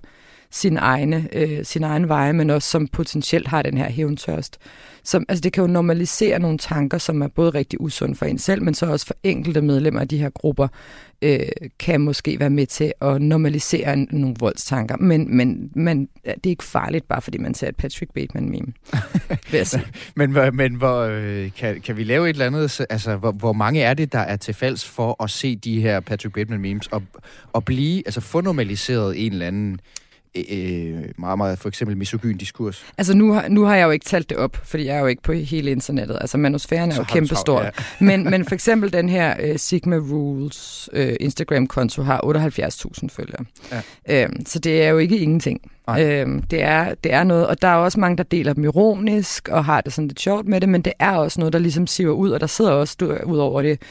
sin 0.51 0.77
egne, 0.77 1.29
øh, 1.33 1.65
sin 1.65 1.85
egen 1.85 2.09
veje, 2.09 2.33
men 2.33 2.51
også 2.51 2.69
som 2.71 2.89
potentielt 2.89 3.49
har 3.49 3.63
den 3.63 3.79
her 3.79 3.91
hævntørst. 3.91 4.59
Som, 5.05 5.25
altså 5.29 5.41
det 5.41 5.53
kan 5.53 5.61
jo 5.63 5.67
normalisere 5.67 6.39
nogle 6.39 6.59
tanker, 6.59 6.99
som 6.99 7.23
er 7.23 7.29
både 7.29 7.51
rigtig 7.51 7.81
usunde 7.81 8.15
for 8.15 8.27
en 8.27 8.39
selv, 8.39 8.63
men 8.63 8.75
så 8.75 8.87
også 8.87 9.07
for 9.07 9.15
enkelte 9.23 9.63
medlemmer 9.63 10.01
af 10.01 10.09
de 10.09 10.19
her 10.19 10.31
grupper, 10.31 10.69
øh, 11.23 11.39
kan 11.79 12.01
måske 12.01 12.41
være 12.41 12.51
med 12.51 12.67
til 12.67 12.93
at 13.01 13.23
normalisere 13.23 13.97
nogle 13.97 14.37
voldstanker. 14.41 14.97
Men, 14.97 15.37
men, 15.37 15.71
man, 15.75 16.09
det 16.25 16.47
er 16.47 16.51
ikke 16.51 16.65
farligt, 16.65 17.09
bare 17.09 17.23
fordi 17.23 17.39
man 17.39 17.55
ser 17.55 17.69
et 17.69 17.77
Patrick 17.77 18.13
Bateman-meme. 18.15 18.73
men 20.17 20.57
men 20.57 20.75
hvor, 20.75 21.01
øh, 21.01 21.51
kan, 21.57 21.81
kan 21.81 21.97
vi 21.97 22.05
lave 22.05 22.31
et 22.31 22.35
eller 22.35 22.47
andet, 22.47 22.87
altså 22.91 23.17
hvor, 23.17 23.33
hvor 23.33 23.53
mange 23.53 23.83
er 23.83 23.95
det, 23.95 24.13
der 24.13 24.19
er 24.19 24.37
til 24.37 24.55
falds 24.55 24.85
for 24.85 25.23
at 25.23 25.31
se 25.31 25.57
de 25.57 25.81
her 25.81 26.01
Patrick 26.01 26.35
Bateman-memes 26.35 26.89
og, 26.91 27.03
og 27.53 27.65
blive, 27.65 28.03
altså 28.07 28.21
få 28.21 28.41
normaliseret 28.41 29.27
en 29.27 29.33
eller 29.33 29.47
anden 29.47 29.81
øh, 30.35 31.05
meget, 31.19 31.39
meget 31.39 31.59
for 31.59 31.69
eksempel 31.69 31.97
misogyn 31.97 32.37
diskurs? 32.37 32.87
Altså 32.99 33.17
nu 33.17 33.33
har, 33.33 33.49
nu 33.49 33.63
har 33.63 33.77
jeg 33.77 33.85
jo 33.85 33.91
ikke 33.91 34.05
talt 34.05 34.31
det 34.31 34.39
op, 34.39 34.57
fordi 34.65 34.87
jeg 34.87 34.97
er 34.97 35.01
jo 35.01 35.07
ikke 35.07 35.23
på 35.23 35.33
hele 35.33 35.71
internettet. 35.71 36.19
Altså 36.21 36.39
manusfæren 36.39 36.93
er 36.93 36.97
jo 36.97 37.05
kæmpestor. 37.05 37.63
Ja. 37.63 37.71
men, 38.07 38.31
men 38.31 38.45
for 38.45 38.55
eksempel 38.55 38.93
den 38.93 39.09
her 39.09 39.51
uh, 39.51 39.57
Sigma 39.57 39.97
Rules 39.97 40.89
uh, 40.93 41.13
Instagram-konto 41.21 42.03
har 42.03 42.21
78.000 42.25 43.09
følgere. 43.09 43.45
Ja. 44.09 44.27
Uh, 44.27 44.33
så 44.47 44.59
det 44.59 44.83
er 44.83 44.89
jo 44.89 44.99
ikke 44.99 45.19
ingenting. 45.19 45.71
Uh, 45.89 45.97
det, 46.51 46.63
er, 46.63 46.95
det 46.95 47.13
er 47.13 47.25
noget, 47.25 47.47
og 47.47 47.63
der 47.63 47.69
er 47.69 47.77
også 47.77 48.01
mange, 48.01 48.17
der 48.17 48.23
deler 48.23 48.53
dem 48.53 48.65
ironisk 48.65 49.49
og 49.49 49.65
har 49.65 49.81
det 49.81 49.93
sådan 49.93 50.09
lidt 50.09 50.21
sjovt 50.21 50.47
med 50.47 50.61
det, 50.61 50.69
men 50.69 50.83
det 50.83 50.93
er 50.99 51.13
også 51.13 51.41
noget, 51.41 51.53
der 51.53 51.59
ligesom 51.59 51.87
siver 51.87 52.13
ud, 52.13 52.31
og 52.31 52.41
der 52.41 52.47
sidder 52.47 52.71
også 52.71 53.19
ud 53.27 53.39
over 53.39 53.63
det 53.63 53.83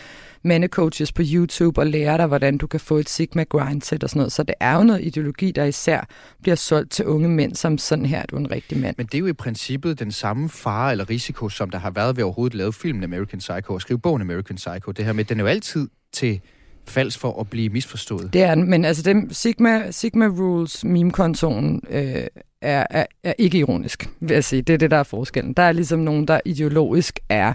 mandecoaches 0.43 1.11
på 1.11 1.21
YouTube 1.25 1.81
og 1.81 1.87
lære 1.87 2.17
dig, 2.17 2.27
hvordan 2.27 2.57
du 2.57 2.67
kan 2.67 2.79
få 2.79 2.97
et 2.97 3.09
Sigma 3.09 3.43
grindset 3.43 4.03
og 4.03 4.09
sådan 4.09 4.19
noget. 4.19 4.31
Så 4.31 4.43
det 4.43 4.55
er 4.59 4.75
jo 4.75 4.83
noget 4.83 5.03
ideologi, 5.03 5.51
der 5.51 5.63
især 5.63 6.07
bliver 6.41 6.55
solgt 6.55 6.91
til 6.91 7.05
unge 7.05 7.29
mænd, 7.29 7.55
som 7.55 7.77
sådan 7.77 8.05
her, 8.05 8.25
du 8.25 8.35
er 8.35 8.39
en 8.39 8.51
rigtig 8.51 8.79
mand. 8.79 8.95
Men 8.97 9.05
det 9.05 9.15
er 9.15 9.19
jo 9.19 9.27
i 9.27 9.33
princippet 9.33 9.99
den 9.99 10.11
samme 10.11 10.49
fare 10.49 10.91
eller 10.91 11.09
risiko, 11.09 11.49
som 11.49 11.69
der 11.69 11.77
har 11.77 11.91
været 11.91 12.17
ved 12.17 12.23
overhovedet 12.23 12.53
at 12.53 12.57
lave 12.57 12.73
filmen 12.73 13.03
American 13.03 13.39
Psycho 13.39 13.73
og 13.73 13.81
skrive 13.81 13.99
bogen 13.99 14.21
American 14.21 14.55
Psycho. 14.55 14.91
Det 14.91 15.05
her 15.05 15.13
med, 15.13 15.25
den 15.25 15.39
er 15.39 15.43
jo 15.43 15.47
altid 15.47 15.87
til 16.13 16.41
falsk 16.87 17.19
for 17.19 17.39
at 17.39 17.49
blive 17.49 17.69
misforstået. 17.69 18.33
Det 18.33 18.43
er 18.43 18.55
men 18.55 18.85
altså 18.85 19.03
dem, 19.03 19.33
Sigma, 19.33 19.91
Sigma 19.91 20.25
Rules 20.27 20.85
meme-kontoen 20.85 21.81
øh, 21.89 22.27
er, 22.61 22.87
er, 22.89 23.05
er 23.23 23.33
ikke 23.37 23.57
ironisk, 23.57 24.09
vil 24.19 24.33
jeg 24.33 24.43
sige. 24.43 24.61
Det 24.61 24.73
er 24.73 24.77
det, 24.77 24.91
der 24.91 24.97
er 24.97 25.03
forskellen. 25.03 25.53
Der 25.53 25.63
er 25.63 25.71
ligesom 25.71 25.99
nogen, 25.99 26.27
der 26.27 26.39
ideologisk 26.45 27.19
er 27.29 27.53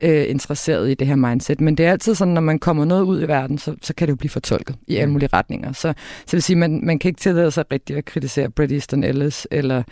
øh, 0.00 0.30
interesseret 0.30 0.90
i 0.90 0.94
det 0.94 1.06
her 1.06 1.16
mindset. 1.16 1.60
Men 1.60 1.76
det 1.76 1.86
er 1.86 1.90
altid 1.90 2.14
sådan, 2.14 2.34
når 2.34 2.40
man 2.40 2.58
kommer 2.58 2.84
noget 2.84 3.02
ud 3.02 3.22
i 3.22 3.28
verden, 3.28 3.58
så, 3.58 3.76
så 3.82 3.94
kan 3.94 4.08
det 4.08 4.10
jo 4.10 4.16
blive 4.16 4.30
fortolket 4.30 4.76
i 4.86 4.96
alle 4.96 5.12
mulige 5.12 5.28
retninger. 5.32 5.72
Så, 5.72 5.92
så 6.26 6.36
vil 6.36 6.42
sige, 6.42 6.56
man, 6.56 6.80
man 6.82 6.98
kan 6.98 7.08
ikke 7.08 7.20
tillade 7.20 7.50
sig 7.50 7.64
rigtig 7.72 7.96
at 7.96 8.04
kritisere 8.04 8.50
Bret 8.50 8.72
Easton 8.72 9.04
Ellis 9.04 9.46
eller 9.50 9.82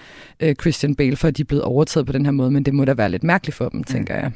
øh, 0.40 0.55
Christian 0.55 0.95
Bale, 0.95 1.17
for 1.17 1.29
at 1.29 1.37
de 1.37 1.43
er 1.43 1.47
blevet 1.47 1.64
overtaget 1.64 2.07
på 2.07 2.12
den 2.12 2.25
her 2.25 2.33
måde, 2.33 2.51
men 2.51 2.62
det 2.62 2.75
må 2.75 2.85
da 2.85 2.95
være 2.95 3.09
lidt 3.09 3.25
mærkeligt 3.25 3.57
for 3.57 3.69
dem, 3.69 3.79
mm. 3.79 3.85
tænker 3.85 4.14
jeg. 4.14 4.33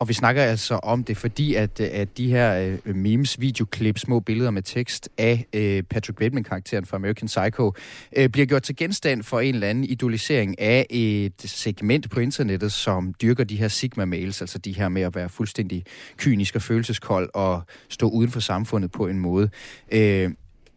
Og 0.00 0.08
vi 0.08 0.12
snakker 0.12 0.42
altså 0.42 0.74
om 0.74 1.04
det, 1.04 1.16
fordi 1.16 1.54
at, 1.54 1.80
at 1.80 2.18
de 2.18 2.30
her 2.30 2.78
øh, 2.84 2.96
memes, 2.96 3.40
videoklip, 3.40 3.98
små 3.98 4.20
billeder 4.20 4.50
med 4.50 4.62
tekst 4.62 5.08
af 5.18 5.46
øh, 5.52 5.82
Patrick 5.82 6.18
Bateman-karakteren 6.18 6.86
fra 6.86 6.96
American 6.96 7.26
Psycho, 7.26 7.72
øh, 8.16 8.28
bliver 8.28 8.46
gjort 8.46 8.62
til 8.62 8.76
genstand 8.76 9.22
for 9.22 9.40
en 9.40 9.54
eller 9.54 9.68
anden 9.68 9.84
idolisering 9.84 10.60
af 10.60 10.86
et 10.90 11.42
segment 11.44 12.10
på 12.10 12.20
internettet, 12.20 12.72
som 12.72 13.14
dyrker 13.22 13.44
de 13.44 13.56
her 13.56 13.68
sigma-mails, 13.68 14.40
altså 14.40 14.58
de 14.58 14.72
her 14.72 14.88
med 14.88 15.02
at 15.02 15.14
være 15.14 15.28
fuldstændig 15.28 15.84
kynisk 16.16 16.56
og 16.56 16.62
følelseskold 16.62 17.30
og 17.34 17.62
stå 17.88 18.08
uden 18.08 18.30
for 18.30 18.40
samfundet 18.40 18.92
på 18.92 19.06
en 19.06 19.18
måde. 19.18 19.50
Øh, 19.92 20.30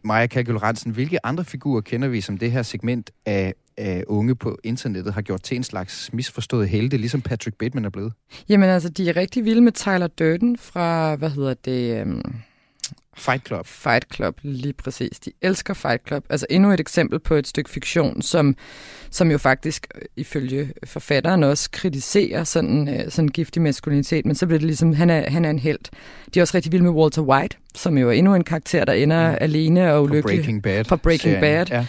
Maja 0.04 0.26
Kalkul 0.26 0.56
Ransen, 0.56 0.92
hvilke 0.92 1.26
andre 1.26 1.44
figurer 1.44 1.80
kender 1.80 2.08
vi 2.08 2.20
som 2.20 2.38
det 2.38 2.52
her 2.52 2.62
segment 2.62 3.10
af 3.26 3.54
af 3.76 4.04
unge 4.06 4.34
på 4.34 4.58
internettet 4.64 5.14
har 5.14 5.22
gjort 5.22 5.42
til 5.42 5.56
en 5.56 5.64
slags 5.64 6.12
misforstået 6.12 6.68
helte, 6.68 6.96
ligesom 6.96 7.20
Patrick 7.20 7.56
Bateman 7.56 7.84
er 7.84 7.90
blevet? 7.90 8.12
Jamen 8.48 8.70
altså, 8.70 8.88
de 8.88 9.08
er 9.08 9.16
rigtig 9.16 9.44
vilde 9.44 9.60
med 9.60 9.72
Tyler 9.72 10.06
Durden 10.06 10.58
fra, 10.58 11.14
hvad 11.14 11.30
hedder 11.30 11.54
det, 11.54 12.02
um, 12.02 12.22
Fight 13.16 13.46
Club. 13.46 13.66
Fight 13.66 14.14
Club, 14.14 14.38
lige 14.42 14.72
præcis. 14.72 15.20
De 15.20 15.30
elsker 15.42 15.74
Fight 15.74 16.06
Club. 16.06 16.24
Altså 16.30 16.46
endnu 16.50 16.70
et 16.70 16.80
eksempel 16.80 17.18
på 17.18 17.34
et 17.34 17.46
stykke 17.46 17.70
fiktion, 17.70 18.22
som, 18.22 18.56
som 19.10 19.30
jo 19.30 19.38
faktisk 19.38 19.86
øh, 19.94 20.02
ifølge 20.16 20.72
forfatteren 20.84 21.42
også 21.42 21.70
kritiserer 21.70 22.44
sådan, 22.44 22.88
øh, 22.88 23.10
sådan 23.10 23.28
giftig 23.28 23.62
maskulinitet, 23.62 24.26
men 24.26 24.34
så 24.34 24.46
bliver 24.46 24.58
det 24.58 24.66
ligesom, 24.66 24.94
han 24.94 25.10
er, 25.10 25.30
han 25.30 25.44
er 25.44 25.50
en 25.50 25.58
held. 25.58 25.78
De 26.34 26.40
er 26.40 26.42
også 26.42 26.56
rigtig 26.56 26.72
vilde 26.72 26.84
med 26.84 26.92
Walter 26.92 27.22
White, 27.22 27.56
som 27.74 27.98
jo 27.98 28.08
er 28.08 28.12
endnu 28.12 28.34
en 28.34 28.44
karakter, 28.44 28.84
der 28.84 28.92
ender 28.92 29.20
ja. 29.20 29.36
alene 29.40 29.92
og 29.92 30.02
ulykkelig. 30.02 30.22
Fra 30.22 30.42
Breaking 30.42 30.62
Bad. 30.62 30.84
Fra 30.84 30.96
Breaking 30.96 31.40
Bad. 31.40 31.66
Ja. 31.70 31.86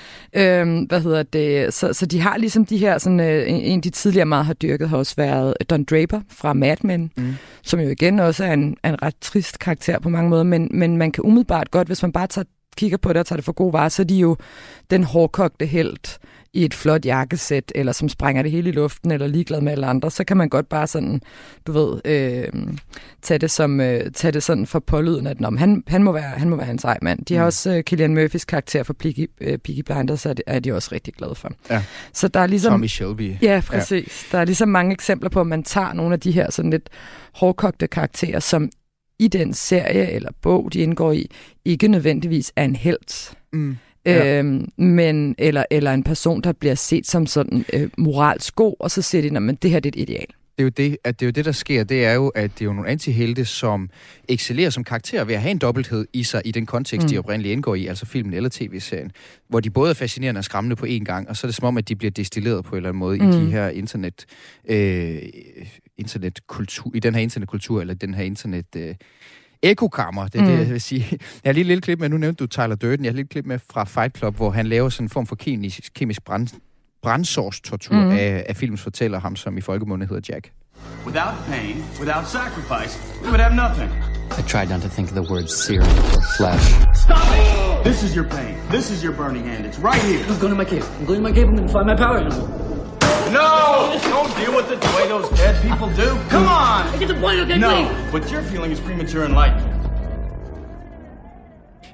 Øhm, 0.62 0.84
hvad 0.84 1.02
hedder 1.02 1.24
det? 1.24 1.74
Så, 1.74 1.94
så 1.94 2.06
de 2.06 2.22
har 2.22 2.38
ligesom 2.38 2.66
de 2.66 2.78
her, 2.78 2.98
sådan, 2.98 3.20
øh, 3.20 3.46
en, 3.48 3.82
de 3.82 3.90
tidligere 3.90 4.26
meget 4.26 4.46
har 4.46 4.54
dyrket, 4.54 4.90
har 4.90 4.98
også 4.98 5.14
været 5.18 5.54
Don 5.70 5.84
Draper 5.84 6.22
fra 6.30 6.54
Mad 6.54 6.78
Men, 6.82 7.12
mm. 7.18 7.36
som 7.62 7.80
jo 7.80 7.90
igen 7.90 8.20
også 8.20 8.44
er 8.44 8.54
en, 8.54 8.78
en 8.86 9.04
ret 9.04 9.16
trist 9.22 9.60
karakter 9.60 10.00
på 10.00 10.10
mange 10.10 10.30
måder, 10.30 10.44
men, 10.44 10.70
men 10.72 10.98
man 10.98 11.12
kan 11.14 11.24
umiddelbart 11.24 11.72
godt, 11.72 11.88
hvis 11.88 12.02
man 12.02 12.12
bare 12.12 12.28
tager, 12.28 12.46
kigger 12.78 12.98
på 12.98 13.14
det 13.14 13.20
og 13.20 13.26
tager 13.26 13.38
det 13.38 13.46
for 13.46 13.52
god 13.52 13.72
varer, 13.72 13.90
så 13.90 14.02
er 14.02 14.06
de 14.06 14.16
jo 14.16 14.38
den 14.90 15.04
hårdkogte 15.04 15.66
held 15.66 16.20
i 16.54 16.66
et 16.66 16.74
flot 16.74 17.06
jakkesæt, 17.06 17.72
eller 17.76 17.92
som 17.92 18.10
sprænger 18.10 18.42
det 18.42 18.52
hele 18.52 18.70
i 18.70 18.72
luften, 18.72 19.12
eller 19.12 19.28
ligeglad 19.28 19.62
med 19.62 19.72
alle 19.72 19.86
andre, 19.86 20.12
så 20.12 20.24
kan 20.24 20.38
man 20.38 20.50
godt 20.50 20.70
bare 20.70 20.88
sådan, 20.88 21.22
du 21.68 21.72
ved, 21.72 22.02
øh, 22.06 22.48
tage, 23.22 23.38
det 23.38 23.52
som, 23.52 23.82
øh, 23.82 24.12
tage 24.12 24.32
det 24.32 24.44
sådan 24.44 24.68
for 24.68 24.80
pålyden, 24.80 25.28
at 25.28 25.40
nom, 25.40 25.58
han, 25.58 25.84
han, 25.88 26.04
må 26.04 26.12
være, 26.12 26.24
han 26.24 26.50
må 26.50 26.56
være 26.56 26.70
en 26.72 26.80
sej 26.80 26.98
mand. 27.02 27.26
De 27.26 27.36
har 27.36 27.44
mm. 27.44 27.46
også 27.46 27.72
øh, 27.72 27.84
Killian 27.84 28.14
Murphys 28.14 28.46
karakter 28.46 28.84
for 28.84 28.94
Peaky, 28.94 29.30
øh, 29.42 29.58
Peaky 29.58 29.80
Blinders, 29.80 30.22
så 30.22 30.30
er 30.30 30.34
de, 30.34 30.42
er 30.48 30.60
de 30.60 30.74
også 30.74 30.90
rigtig 30.92 31.14
glade 31.14 31.36
for. 31.36 31.52
Ja. 31.70 31.84
Så 32.14 32.28
der 32.28 32.40
er 32.40 32.48
ligesom... 32.48 32.72
Tommy 32.72 32.88
Shelby. 32.88 33.36
Ja, 33.42 33.62
præcis. 33.68 34.28
Ja. 34.32 34.38
Der 34.38 34.42
er 34.42 34.46
ligesom 34.46 34.70
mange 34.70 34.94
eksempler 34.94 35.30
på, 35.30 35.42
at 35.42 35.48
man 35.48 35.64
tager 35.64 35.94
nogle 35.94 36.14
af 36.14 36.20
de 36.20 36.32
her 36.32 36.52
sådan 36.52 36.72
lidt 36.72 36.90
hårdkogte 37.34 37.88
karakterer, 37.88 38.40
som 38.40 38.70
i 39.24 39.28
den 39.28 39.54
serie 39.54 40.12
eller 40.12 40.30
bog, 40.42 40.74
de 40.74 40.80
indgår 40.80 41.12
i, 41.12 41.30
ikke 41.66 41.88
nødvendigvis 41.88 42.52
er 42.56 42.64
en 42.64 42.76
held. 42.76 43.36
Mm. 43.54 43.78
Ja. 44.06 44.40
Øhm, 44.40 44.70
men, 44.78 45.36
eller, 45.38 45.64
eller 45.72 45.94
en 45.94 46.04
person, 46.04 46.42
der 46.42 46.52
bliver 46.52 46.76
set 46.76 47.08
som 47.08 47.26
sådan 47.26 47.66
øh, 47.74 47.90
moralsk 47.98 48.56
god, 48.56 48.76
og 48.80 48.92
så 48.92 49.02
siger 49.02 49.30
de, 49.30 49.38
at 49.38 49.64
det 49.64 49.72
her 49.72 49.80
det 49.80 49.96
er 49.96 50.02
et 50.02 50.10
ideal. 50.10 50.28
Det 50.58 50.60
er, 50.60 50.64
jo 50.64 50.70
det, 50.70 50.98
at 51.04 51.20
det 51.20 51.26
er 51.26 51.28
jo 51.28 51.32
det, 51.32 51.46
der 51.46 51.52
sker, 51.52 51.84
det 51.84 52.06
er 52.06 52.14
jo, 52.14 52.28
at 52.28 52.52
det 52.54 52.62
er 52.62 52.66
jo 52.66 52.74
nogle 52.74 52.90
antihelte, 52.90 53.46
som 53.46 53.90
excellerer 54.30 54.70
som 54.70 54.84
karakterer 54.84 55.24
ved 55.24 55.36
at 55.36 55.42
have 55.42 55.52
en 55.52 55.58
dobbelthed 55.58 56.06
i 56.14 56.24
sig 56.24 56.42
i 56.46 56.52
den 56.52 56.66
kontekst, 56.66 57.06
mm. 57.06 57.10
de 57.10 57.18
oprindeligt 57.18 57.52
indgår 57.52 57.76
i, 57.76 57.88
altså 57.88 58.06
filmen 58.06 58.34
eller 58.34 58.50
tv-serien, 58.50 59.12
hvor 59.50 59.60
de 59.60 59.70
både 59.70 59.90
er 59.90 59.94
fascinerende 59.94 60.40
og 60.40 60.44
skræmmende 60.44 60.76
på 60.76 60.86
én 60.86 61.04
gang, 61.04 61.30
og 61.30 61.38
så 61.38 61.48
er 61.48 61.50
det 61.50 61.56
som 61.56 61.66
om, 61.66 61.78
at 61.78 61.90
de 61.90 61.96
bliver 61.96 62.12
destilleret 62.12 62.66
på 62.66 62.76
en 62.76 62.78
eller 62.78 62.90
anden 62.90 63.00
måde 63.00 63.18
mm. 63.18 63.30
i 63.30 63.34
de 63.34 63.52
her 63.52 63.70
internet, 63.70 64.26
øh, 64.70 65.18
internetkultur, 65.98 66.92
i 66.96 67.00
den 67.00 67.16
her 67.16 67.22
internetkultur, 67.22 67.82
eller 67.82 67.94
den 67.94 68.14
her 68.14 68.24
internet... 68.24 68.66
Øh, 68.76 68.96
ekokammer, 69.64 70.28
det 70.28 70.36
er 70.36 70.42
mm. 70.42 70.48
det, 70.48 70.60
jeg 70.60 70.70
vil 70.70 70.82
sige. 70.82 71.06
Jeg 71.12 71.20
har 71.46 71.52
lige 71.52 71.62
et 71.62 71.68
lille 71.68 71.82
klip 71.82 72.00
med, 72.00 72.10
nu 72.10 72.18
nævnte 72.18 72.44
du 72.44 72.48
Tyler 72.48 72.76
Durden, 72.76 73.06
jeg 73.06 73.12
har 73.12 73.16
lige 73.16 73.24
et 73.24 73.30
klip 73.30 73.46
med 73.46 73.60
fra 73.72 73.84
Fight 73.84 74.18
Club, 74.18 74.36
hvor 74.36 74.52
han 74.52 74.68
laver 74.68 74.90
sådan 74.90 75.06
en 75.06 75.10
form 75.10 75.28
for 75.28 75.36
kemisk, 75.36 75.94
kemisk 75.96 76.24
brand, 76.24 76.48
brændsårstortur 77.02 77.96
mm. 77.96 78.12
af, 78.12 78.46
af 78.50 78.56
films 78.56 78.82
fortæller 78.82 79.20
ham, 79.20 79.36
som 79.36 79.58
i 79.58 79.62
folkemunde 79.62 80.06
hedder 80.08 80.34
Jack. 80.34 80.52
Without 81.06 81.36
pain, 81.48 81.76
without 82.00 82.28
sacrifice, 82.28 83.00
we 83.22 83.28
would 83.28 83.42
have 83.42 83.56
nothing. 83.56 83.90
I 84.40 84.42
tried 84.42 84.70
not 84.70 84.82
to 84.82 84.90
think 84.90 85.08
of 85.12 85.16
the 85.16 85.34
word 85.34 85.48
searing 85.48 85.96
or 86.16 86.24
flesh. 86.38 86.66
Stop 87.06 87.28
it! 87.38 87.86
This 87.86 88.04
is 88.04 88.16
your 88.16 88.28
pain. 88.38 88.56
This 88.72 88.92
is 88.92 89.04
your 89.04 89.16
burning 89.22 89.46
hand. 89.50 89.66
It's 89.66 89.80
right 89.80 90.02
here. 90.10 90.22
I'm 90.30 90.40
going 90.40 90.54
to 90.56 90.60
my 90.64 90.66
cave. 90.66 90.86
I'm 91.00 91.06
going 91.06 91.20
to 91.22 91.30
my 91.30 91.36
cave. 91.38 91.48
I'm 91.50 91.56
going 91.56 91.68
to 91.68 91.74
find 91.74 91.88
my 91.88 91.96
power 91.96 92.18
animal. 92.18 92.73
No! 93.40 93.50
Don't 94.16 94.32
deal 94.42 94.54
with 94.58 94.68
it 94.74 94.80
the 94.86 94.92
way 94.98 95.06
those 95.14 95.28
dead 95.42 95.56
people 95.68 95.88
do. 96.04 96.10
Come 96.34 96.48
on! 96.64 96.82
I 96.94 96.96
get 97.00 97.08
the 97.14 97.20
point, 97.24 97.38
okay, 97.44 97.58
No, 97.58 97.70
please. 97.70 98.14
what 98.14 98.24
you're 98.32 98.48
feeling 98.52 98.72
is 98.76 98.80
premature 98.80 99.26
enlightenment. 99.26 99.70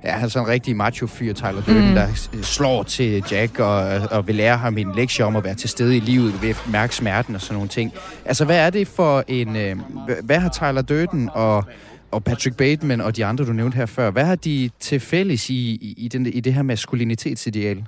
Ja, 0.03 0.11
han 0.11 0.23
er 0.25 0.27
sådan 0.27 0.47
en 0.47 0.51
rigtig 0.53 0.75
macho-fyr, 0.75 1.33
Tyler 1.33 1.61
Durden, 1.67 1.89
mm. 1.89 1.95
der 1.95 2.07
slår 2.41 2.83
til 2.83 3.23
Jack 3.31 3.59
og, 3.59 3.77
og 4.11 4.27
vil 4.27 4.35
lære 4.35 4.57
ham 4.57 4.77
en 4.77 4.91
lektie 4.95 5.25
om 5.25 5.35
at 5.35 5.43
være 5.43 5.55
til 5.55 5.69
stede 5.69 5.97
i 5.97 5.99
livet 5.99 6.41
ved 6.41 6.49
at 6.49 6.63
mærke 6.67 6.95
smerten 6.95 7.35
og 7.35 7.41
sådan 7.41 7.53
nogle 7.53 7.69
ting. 7.69 7.93
Altså, 8.25 8.45
hvad 8.45 8.57
er 8.57 8.69
det 8.69 8.87
for 8.87 9.23
en... 9.27 9.55
Øh, 9.55 9.75
hvad 10.23 10.39
har 10.39 10.49
Tyler 10.49 10.81
Durden 10.81 11.29
og 11.33 11.65
og 12.11 12.23
Patrick 12.23 12.57
Bateman 12.57 13.01
og 13.01 13.15
de 13.15 13.25
andre, 13.25 13.45
du 13.45 13.53
nævnte 13.53 13.75
her 13.75 13.85
før, 13.85 14.11
hvad 14.11 14.25
har 14.25 14.35
de 14.35 14.69
til 14.79 14.99
fælles 14.99 15.49
i, 15.49 15.53
i, 15.53 15.93
i, 15.97 16.07
den, 16.07 16.25
i 16.25 16.39
det 16.39 16.53
her 16.53 16.61
maskulinitetsideal? 16.61 17.83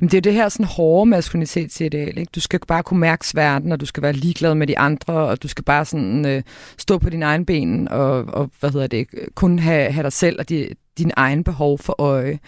Jamen, 0.00 0.10
det 0.10 0.14
er 0.14 0.20
det 0.20 0.34
her 0.34 0.48
sådan 0.48 0.66
hårde 0.66 1.10
maskulinitetsideal. 1.10 2.18
Ikke? 2.18 2.30
Du 2.34 2.40
skal 2.40 2.60
bare 2.68 2.82
kunne 2.82 3.00
mærke 3.00 3.26
sværten, 3.26 3.72
og 3.72 3.80
du 3.80 3.86
skal 3.86 4.02
være 4.02 4.12
ligeglad 4.12 4.54
med 4.54 4.66
de 4.66 4.78
andre, 4.78 5.14
og 5.14 5.42
du 5.42 5.48
skal 5.48 5.64
bare 5.64 5.84
sådan, 5.84 6.26
øh, 6.26 6.42
stå 6.78 6.98
på 6.98 7.10
dine 7.10 7.24
egne 7.24 7.46
ben, 7.46 7.88
og, 7.88 8.24
og 8.24 8.50
hvad 8.60 8.70
hedder 8.70 8.86
det, 8.86 9.06
kun 9.34 9.58
have, 9.58 9.92
have 9.92 10.02
dig 10.02 10.12
selv 10.12 10.36
og 10.38 10.48
de, 10.48 10.68
din 10.98 11.12
egen 11.16 11.44
behov 11.44 11.78
for 11.78 11.94
øje. 11.98 12.38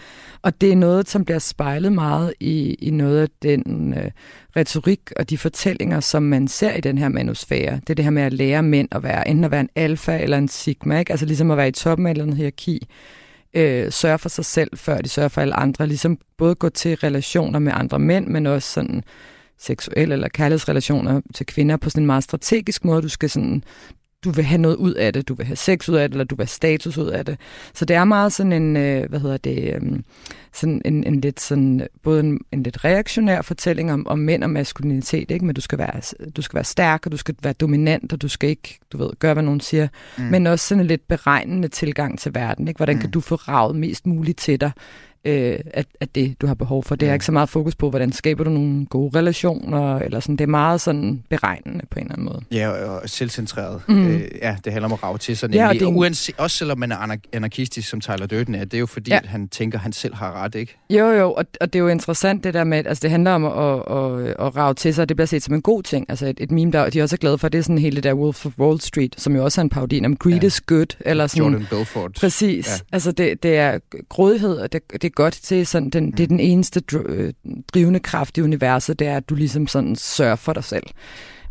Og 0.41 0.61
det 0.61 0.71
er 0.71 0.75
noget, 0.75 1.09
som 1.09 1.25
bliver 1.25 1.39
spejlet 1.39 1.93
meget 1.93 2.33
i, 2.39 2.73
i 2.73 2.89
noget 2.89 3.21
af 3.21 3.27
den 3.41 3.93
øh, 3.93 4.11
retorik 4.55 5.11
og 5.15 5.29
de 5.29 5.37
fortællinger, 5.37 5.99
som 5.99 6.23
man 6.23 6.47
ser 6.47 6.73
i 6.73 6.81
den 6.81 6.97
her 6.97 7.09
manusfære. 7.09 7.75
Det 7.75 7.89
er 7.89 7.93
det 7.93 8.05
her 8.05 8.11
med 8.11 8.23
at 8.23 8.33
lære 8.33 8.63
mænd 8.63 8.87
at 8.91 9.03
være, 9.03 9.27
enten 9.27 9.43
at 9.43 9.51
være 9.51 9.61
en 9.61 9.69
alfa 9.75 10.17
eller 10.17 10.37
en 10.37 10.47
sigma, 10.47 10.99
ikke? 10.99 11.11
altså 11.11 11.25
ligesom 11.25 11.51
at 11.51 11.57
være 11.57 11.67
i 11.67 11.71
toppen 11.71 12.07
af 12.07 12.11
en 12.13 12.33
hierarki, 12.33 12.87
øh, 13.53 13.91
sørge 13.91 14.17
for 14.17 14.29
sig 14.29 14.45
selv, 14.45 14.77
før 14.77 14.97
de 14.97 15.09
sørger 15.09 15.29
for 15.29 15.41
alle 15.41 15.55
andre, 15.55 15.87
ligesom 15.87 16.17
både 16.37 16.55
gå 16.55 16.69
til 16.69 16.95
relationer 16.95 17.59
med 17.59 17.71
andre 17.75 17.99
mænd, 17.99 18.27
men 18.27 18.45
også 18.45 18.73
sådan 18.73 19.03
seksuelle 19.59 20.13
eller 20.13 20.27
kærlighedsrelationer 20.27 21.21
til 21.33 21.45
kvinder 21.45 21.77
på 21.77 21.89
sådan 21.89 22.03
en 22.03 22.07
meget 22.07 22.23
strategisk 22.23 22.85
måde. 22.85 23.01
Du 23.01 23.09
skal 23.09 23.29
sådan 23.29 23.63
du 24.23 24.31
vil 24.31 24.45
have 24.45 24.61
noget 24.61 24.75
ud 24.75 24.93
af 24.93 25.13
det, 25.13 25.27
du 25.27 25.33
vil 25.33 25.45
have 25.45 25.55
sex 25.55 25.89
ud 25.89 25.95
af 25.95 26.09
det, 26.09 26.13
eller 26.13 26.25
du 26.25 26.35
vil 26.35 26.43
have 26.43 26.47
status 26.47 26.97
ud 26.97 27.07
af 27.07 27.25
det. 27.25 27.39
Så 27.73 27.85
det 27.85 27.95
er 27.95 28.03
meget 28.03 28.33
sådan 28.33 28.53
en, 28.53 28.77
øh, 28.77 29.09
hvad 29.09 29.19
hedder 29.19 29.37
det, 29.37 29.75
øh, 29.75 29.99
sådan 30.53 30.81
en, 30.85 31.03
en 31.03 31.21
lidt 31.21 31.39
sådan, 31.39 31.87
både 32.03 32.19
en, 32.19 32.39
en 32.51 32.63
lidt 32.63 32.85
reaktionær 32.85 33.41
fortælling 33.41 33.93
om, 33.93 34.07
om 34.07 34.19
mænd 34.19 34.43
og 34.43 34.49
maskulinitet, 34.49 35.31
ikke? 35.31 35.45
men 35.45 35.55
du 35.55 35.61
skal, 35.61 35.77
være, 35.77 36.01
du 36.35 36.41
skal 36.41 36.55
være 36.55 36.63
stærk, 36.63 37.05
og 37.05 37.11
du 37.11 37.17
skal 37.17 37.35
være 37.43 37.53
dominant, 37.53 38.13
og 38.13 38.21
du 38.21 38.27
skal 38.27 38.49
ikke, 38.49 38.79
du 38.91 38.97
ved, 38.97 39.09
gøre, 39.19 39.33
hvad 39.33 39.43
nogen 39.43 39.59
siger, 39.59 39.87
mm. 40.17 40.23
men 40.23 40.47
også 40.47 40.67
sådan 40.67 40.81
en 40.81 40.87
lidt 40.87 41.07
beregnende 41.07 41.67
tilgang 41.67 42.19
til 42.19 42.35
verden. 42.35 42.67
Ikke? 42.67 42.77
Hvordan 42.77 42.95
mm. 42.95 43.01
kan 43.01 43.11
du 43.11 43.19
få 43.19 43.35
ravet 43.35 43.75
mest 43.75 44.07
muligt 44.07 44.37
til 44.37 44.61
dig? 44.61 44.71
Øh, 45.27 45.59
at, 45.73 45.85
at 45.99 46.15
det, 46.15 46.41
du 46.41 46.47
har 46.47 46.53
behov 46.53 46.83
for. 46.83 46.95
Det 46.95 47.09
er 47.09 47.13
ikke 47.13 47.25
så 47.25 47.31
meget 47.31 47.49
fokus 47.49 47.75
på, 47.75 47.89
hvordan 47.89 48.11
skaber 48.11 48.43
du 48.43 48.49
nogle 48.49 48.85
gode 48.85 49.17
relationer, 49.17 49.99
eller 49.99 50.19
sådan. 50.19 50.35
Det 50.35 50.43
er 50.43 50.47
meget 50.47 50.81
sådan 50.81 51.23
beregnende 51.29 51.85
på 51.91 51.99
en 51.99 52.05
eller 52.05 52.13
anden 52.13 52.25
måde. 52.25 52.41
Ja, 52.51 52.69
og 52.69 53.09
selvcentreret. 53.09 53.81
Mm. 53.87 54.07
Øh, 54.07 54.21
ja, 54.41 54.55
det 54.65 54.73
handler 54.73 54.85
om 54.85 54.93
at 54.93 55.03
rave 55.03 55.17
til 55.17 55.37
sig. 55.37 55.53
Ja, 55.53 55.67
og 55.67 55.73
det 55.73 55.81
uanset, 55.81 56.35
også 56.37 56.57
selvom 56.57 56.79
man 56.79 56.91
er 56.91 57.17
anarkistisk, 57.33 57.89
som 57.89 58.01
Tyler 58.01 58.27
Durden 58.27 58.55
er, 58.55 58.65
det 58.65 58.73
er 58.73 58.79
jo 58.79 58.85
fordi, 58.85 59.11
ja. 59.11 59.17
at 59.17 59.25
han 59.25 59.47
tænker, 59.47 59.77
at 59.77 59.81
han 59.81 59.93
selv 59.93 60.15
har 60.15 60.43
ret, 60.43 60.55
ikke? 60.55 60.77
Jo, 60.89 61.11
jo, 61.11 61.33
og, 61.33 61.45
og 61.61 61.73
det 61.73 61.79
er 61.79 61.83
jo 61.83 61.87
interessant 61.87 62.43
det 62.43 62.53
der 62.53 62.63
med, 62.63 62.77
altså 62.85 63.01
det 63.01 63.11
handler 63.11 63.31
om 63.31 63.45
at, 63.45 63.51
at, 63.51 64.27
at, 64.27 64.47
at 64.47 64.55
rave 64.55 64.73
til 64.73 64.93
sig, 64.93 65.01
og 65.01 65.09
det 65.09 65.17
bliver 65.17 65.27
set 65.27 65.43
som 65.43 65.53
en 65.53 65.61
god 65.61 65.83
ting. 65.83 66.05
Altså 66.09 66.25
et, 66.25 66.39
et 66.39 66.51
meme, 66.51 66.71
der 66.71 66.89
de 66.89 66.99
er 66.99 67.03
også 67.03 67.17
glade 67.17 67.37
for, 67.37 67.49
det 67.49 67.57
er 67.57 67.61
sådan 67.61 67.77
hele 67.77 67.95
det 67.95 68.03
der 68.03 68.13
Wolf 68.13 68.45
of 68.45 68.51
Wall 68.59 68.81
Street, 68.81 69.15
som 69.17 69.35
jo 69.35 69.43
også 69.43 69.61
er 69.61 69.63
en 69.63 69.69
parodi 69.69 70.05
om 70.05 70.15
greed 70.15 70.39
ja. 70.41 70.47
is 70.47 70.61
good, 70.61 70.97
eller 70.99 71.27
sådan. 71.27 71.43
Jordan 71.43 71.67
Belfort. 71.69 72.11
Præcis. 72.11 72.67
Ja. 72.67 72.71
Altså 72.91 73.11
det, 73.11 73.43
det 73.43 73.57
er 73.57 73.79
grådighed, 74.09 74.57
og 74.57 74.73
det, 74.73 74.81
det 75.01 75.15
godt 75.17 75.33
til 75.33 75.67
sådan, 75.67 75.89
den, 75.89 76.11
det 76.11 76.19
er 76.19 76.27
den 76.27 76.39
eneste 76.39 76.81
øh, 76.93 77.33
drivende 77.73 77.99
kraft 77.99 78.37
i 78.37 78.41
universet, 78.41 78.99
det 78.99 79.07
er, 79.07 79.17
at 79.17 79.29
du 79.29 79.35
ligesom 79.35 79.67
sådan 79.67 79.95
sørger 79.95 80.35
for 80.35 80.53
dig 80.53 80.63
selv. 80.63 80.83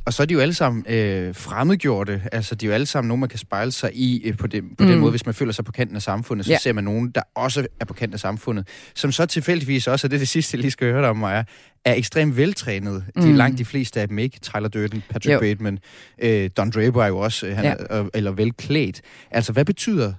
Og 0.04 0.12
så 0.12 0.22
er 0.22 0.26
de 0.26 0.34
jo 0.34 0.40
alle 0.40 0.54
sammen 0.54 0.84
øh, 0.88 1.34
fremmedgjorte. 1.34 2.22
Altså, 2.32 2.54
de 2.54 2.66
er 2.66 2.68
jo 2.68 2.74
alle 2.74 2.86
sammen 2.86 3.08
nogen, 3.08 3.20
man 3.20 3.28
kan 3.28 3.38
spejle 3.38 3.72
sig 3.72 3.90
i 3.94 4.22
øh, 4.24 4.36
på, 4.36 4.46
det, 4.46 4.62
på 4.78 4.84
mm. 4.84 4.90
den 4.90 4.98
måde. 4.98 5.10
Hvis 5.10 5.26
man 5.26 5.34
føler 5.34 5.52
sig 5.52 5.64
på 5.64 5.72
kanten 5.72 5.96
af 5.96 6.02
samfundet, 6.02 6.46
så 6.46 6.52
ja. 6.52 6.58
ser 6.58 6.72
man 6.72 6.84
nogen, 6.84 7.10
der 7.10 7.22
også 7.34 7.66
er 7.80 7.84
på 7.84 7.94
kanten 7.94 8.14
af 8.14 8.20
samfundet. 8.20 8.68
Som 8.94 9.12
så 9.12 9.26
tilfældigvis 9.26 9.86
også, 9.86 10.06
og 10.06 10.10
det 10.10 10.16
er 10.16 10.18
det 10.18 10.28
sidste, 10.28 10.54
jeg 10.54 10.60
lige 10.60 10.70
skal 10.70 10.92
høre 10.92 11.02
dig 11.02 11.10
om, 11.10 11.22
er, 11.22 11.42
er 11.84 11.94
ekstremt 11.94 12.36
veltrænet. 12.36 13.04
Mm. 13.16 13.22
De 13.22 13.30
er 13.30 13.34
langt 13.34 13.58
de 13.58 13.64
fleste 13.64 14.00
af 14.00 14.08
dem 14.08 14.18
ikke. 14.18 14.38
Tyler 14.40 14.68
Durden, 14.68 15.02
Patrick 15.08 15.34
jo. 15.34 15.40
Bateman, 15.40 15.78
øh, 16.22 16.50
Don 16.56 16.70
Draper 16.70 17.02
er 17.02 17.06
jo 17.06 17.18
også, 17.18 17.46
øh, 17.46 17.56
han 17.56 17.64
ja. 17.64 17.74
er, 17.90 18.08
eller 18.14 18.30
velklædt. 18.30 19.00
Altså, 19.30 19.52
hvad 19.52 19.64
betyder 19.64 20.12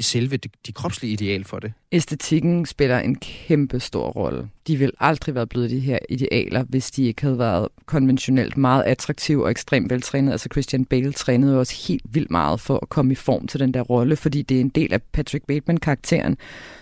selve 0.00 0.36
det, 0.36 0.50
de 0.66 0.72
kropslige 0.72 1.12
ideal 1.12 1.44
for 1.44 1.58
det? 1.58 1.72
Æstetikken 1.92 2.66
spiller 2.66 2.98
en 2.98 3.14
kæmpe 3.14 3.80
stor 3.80 4.08
rolle. 4.08 4.48
De 4.66 4.76
vil 4.76 4.92
aldrig 5.00 5.34
være 5.34 5.46
blevet 5.46 5.70
de 5.70 5.80
her 5.80 5.98
idealer, 6.08 6.64
hvis 6.64 6.90
de 6.90 7.04
ikke 7.04 7.22
havde 7.22 7.38
været 7.38 7.68
konventionelt 7.86 8.56
meget 8.56 8.82
attraktive 8.82 9.44
og 9.44 9.50
ekstremt 9.50 9.90
veltrænet. 9.90 10.32
Altså 10.32 10.48
Christian 10.52 10.84
Bale 10.84 11.12
trænede 11.12 11.52
jo 11.52 11.58
også 11.58 11.84
helt 11.88 12.04
vildt 12.14 12.30
meget 12.30 12.60
for 12.60 12.78
at 12.82 12.88
komme 12.88 13.12
i 13.12 13.14
form 13.14 13.46
til 13.46 13.60
den 13.60 13.74
der 13.74 13.80
rolle, 13.80 14.16
fordi 14.16 14.42
det 14.42 14.56
er 14.56 14.60
en 14.60 14.68
del 14.68 14.92
af 14.92 15.02
Patrick 15.02 15.46
Bateman-karakteren. 15.46 16.36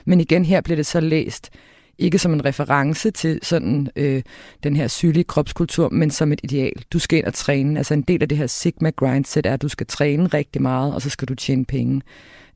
Men 0.04 0.20
igen, 0.20 0.44
her 0.44 0.60
bliver 0.60 0.76
det 0.76 0.86
så 0.86 1.00
læst 1.00 1.50
ikke 1.98 2.18
som 2.18 2.32
en 2.32 2.44
reference 2.44 3.10
til 3.10 3.38
sådan 3.42 3.88
øh, 3.96 4.22
den 4.62 4.76
her 4.76 4.86
sygelige 4.88 5.24
kropskultur, 5.24 5.88
men 5.88 6.10
som 6.10 6.32
et 6.32 6.40
ideal. 6.42 6.84
Du 6.92 6.98
skal 6.98 7.18
ind 7.18 7.26
og 7.26 7.34
træne. 7.34 7.78
Altså 7.78 7.94
en 7.94 8.02
del 8.02 8.22
af 8.22 8.28
det 8.28 8.38
her 8.38 8.46
Sigma 8.46 8.90
Grindset 8.90 9.46
er, 9.46 9.54
at 9.54 9.62
du 9.62 9.68
skal 9.68 9.86
træne 9.86 10.26
rigtig 10.26 10.62
meget, 10.62 10.94
og 10.94 11.02
så 11.02 11.10
skal 11.10 11.28
du 11.28 11.34
tjene 11.34 11.64
penge 11.64 12.02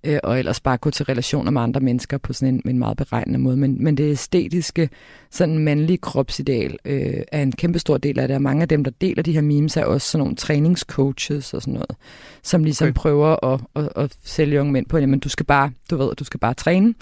øh, 0.07 0.19
og 0.23 0.39
ellers 0.39 0.61
bare 0.61 0.77
gå 0.77 0.91
til 0.91 1.05
relationer 1.05 1.51
med 1.51 1.63
andre 1.63 1.81
mennesker 1.81 2.19
på 2.19 2.33
sådan 2.33 2.55
en, 2.55 2.63
en 2.71 2.79
meget 2.79 2.97
beregnende 2.97 3.39
måde. 3.39 3.57
Men, 3.57 3.85
men 3.85 3.97
det 3.97 4.11
æstetiske, 4.11 4.89
sådan 5.31 5.59
mandlige 5.59 5.99
kropsideal, 5.99 6.77
øh, 6.85 7.23
er 7.33 7.43
en 7.43 7.53
kæmpe 7.53 7.79
stor 7.79 7.99
del 7.99 8.19
af 8.19 8.29
det, 8.29 8.35
og 8.35 8.43
mange 8.43 8.63
af 8.63 8.69
dem, 8.69 8.85
der 8.85 8.91
deler 9.01 9.23
de 9.23 9.33
her 9.33 9.41
memes, 9.41 9.77
er 9.77 9.85
også 9.85 10.09
sådan 10.09 10.21
nogle 10.21 10.37
træningscoaches 10.37 11.55
og 11.55 11.63
sådan 11.63 11.75
noget, 11.75 11.97
som 12.43 12.65
ligesom 12.65 12.89
okay. 12.89 12.95
prøver 12.95 13.45
at, 13.45 13.61
at, 13.75 13.89
at 13.97 14.17
sælge 14.25 14.61
unge 14.61 14.73
mænd 14.73 14.87
på, 14.87 14.99
jamen 14.99 15.19
du 15.19 15.29
skal 15.29 15.47
bare, 15.47 15.71
du 15.91 15.97
ved, 15.97 16.15
du 16.15 16.25
skal 16.25 16.41
bare 16.41 16.55
træne. 16.55 16.95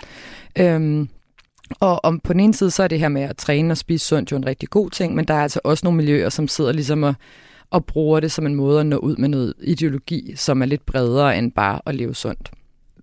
Øhm, 0.59 1.09
og 1.81 2.05
om 2.05 2.21
på 2.21 2.33
den 2.33 2.41
ene 2.41 2.55
side, 2.55 2.71
så 2.71 2.83
er 2.83 2.89
det 2.89 3.01
her 3.01 3.09
med 3.09 3.23
at 3.23 3.37
træne 3.37 3.73
og 3.73 3.77
spise 3.77 4.07
sundt 4.07 4.33
jo 4.33 4.37
en 4.37 4.47
rigtig 4.47 4.69
god 4.69 4.91
ting, 4.91 5.15
men 5.15 5.25
der 5.25 5.35
er 5.35 5.43
altså 5.43 5.61
også 5.65 5.87
nogle 5.87 5.97
miljøer, 5.97 6.29
som 6.29 6.49
sidder 6.49 6.73
ligesom 6.73 7.03
og, 7.03 7.15
og 7.71 7.85
bruger 7.85 8.21
det 8.21 8.33
som 8.33 8.47
en 8.47 8.55
måde 8.55 8.81
at 8.81 8.87
nå 8.87 8.97
ud 8.97 9.17
med 9.17 9.29
noget 9.29 9.55
ideologi, 9.63 10.33
som 10.37 10.63
er 10.63 10.67
lidt 10.67 10.87
bredere 10.87 11.39
end 11.39 11.53
bare 11.53 11.81
at 11.87 11.95
leve 11.95 12.15
sundt. 12.15 12.51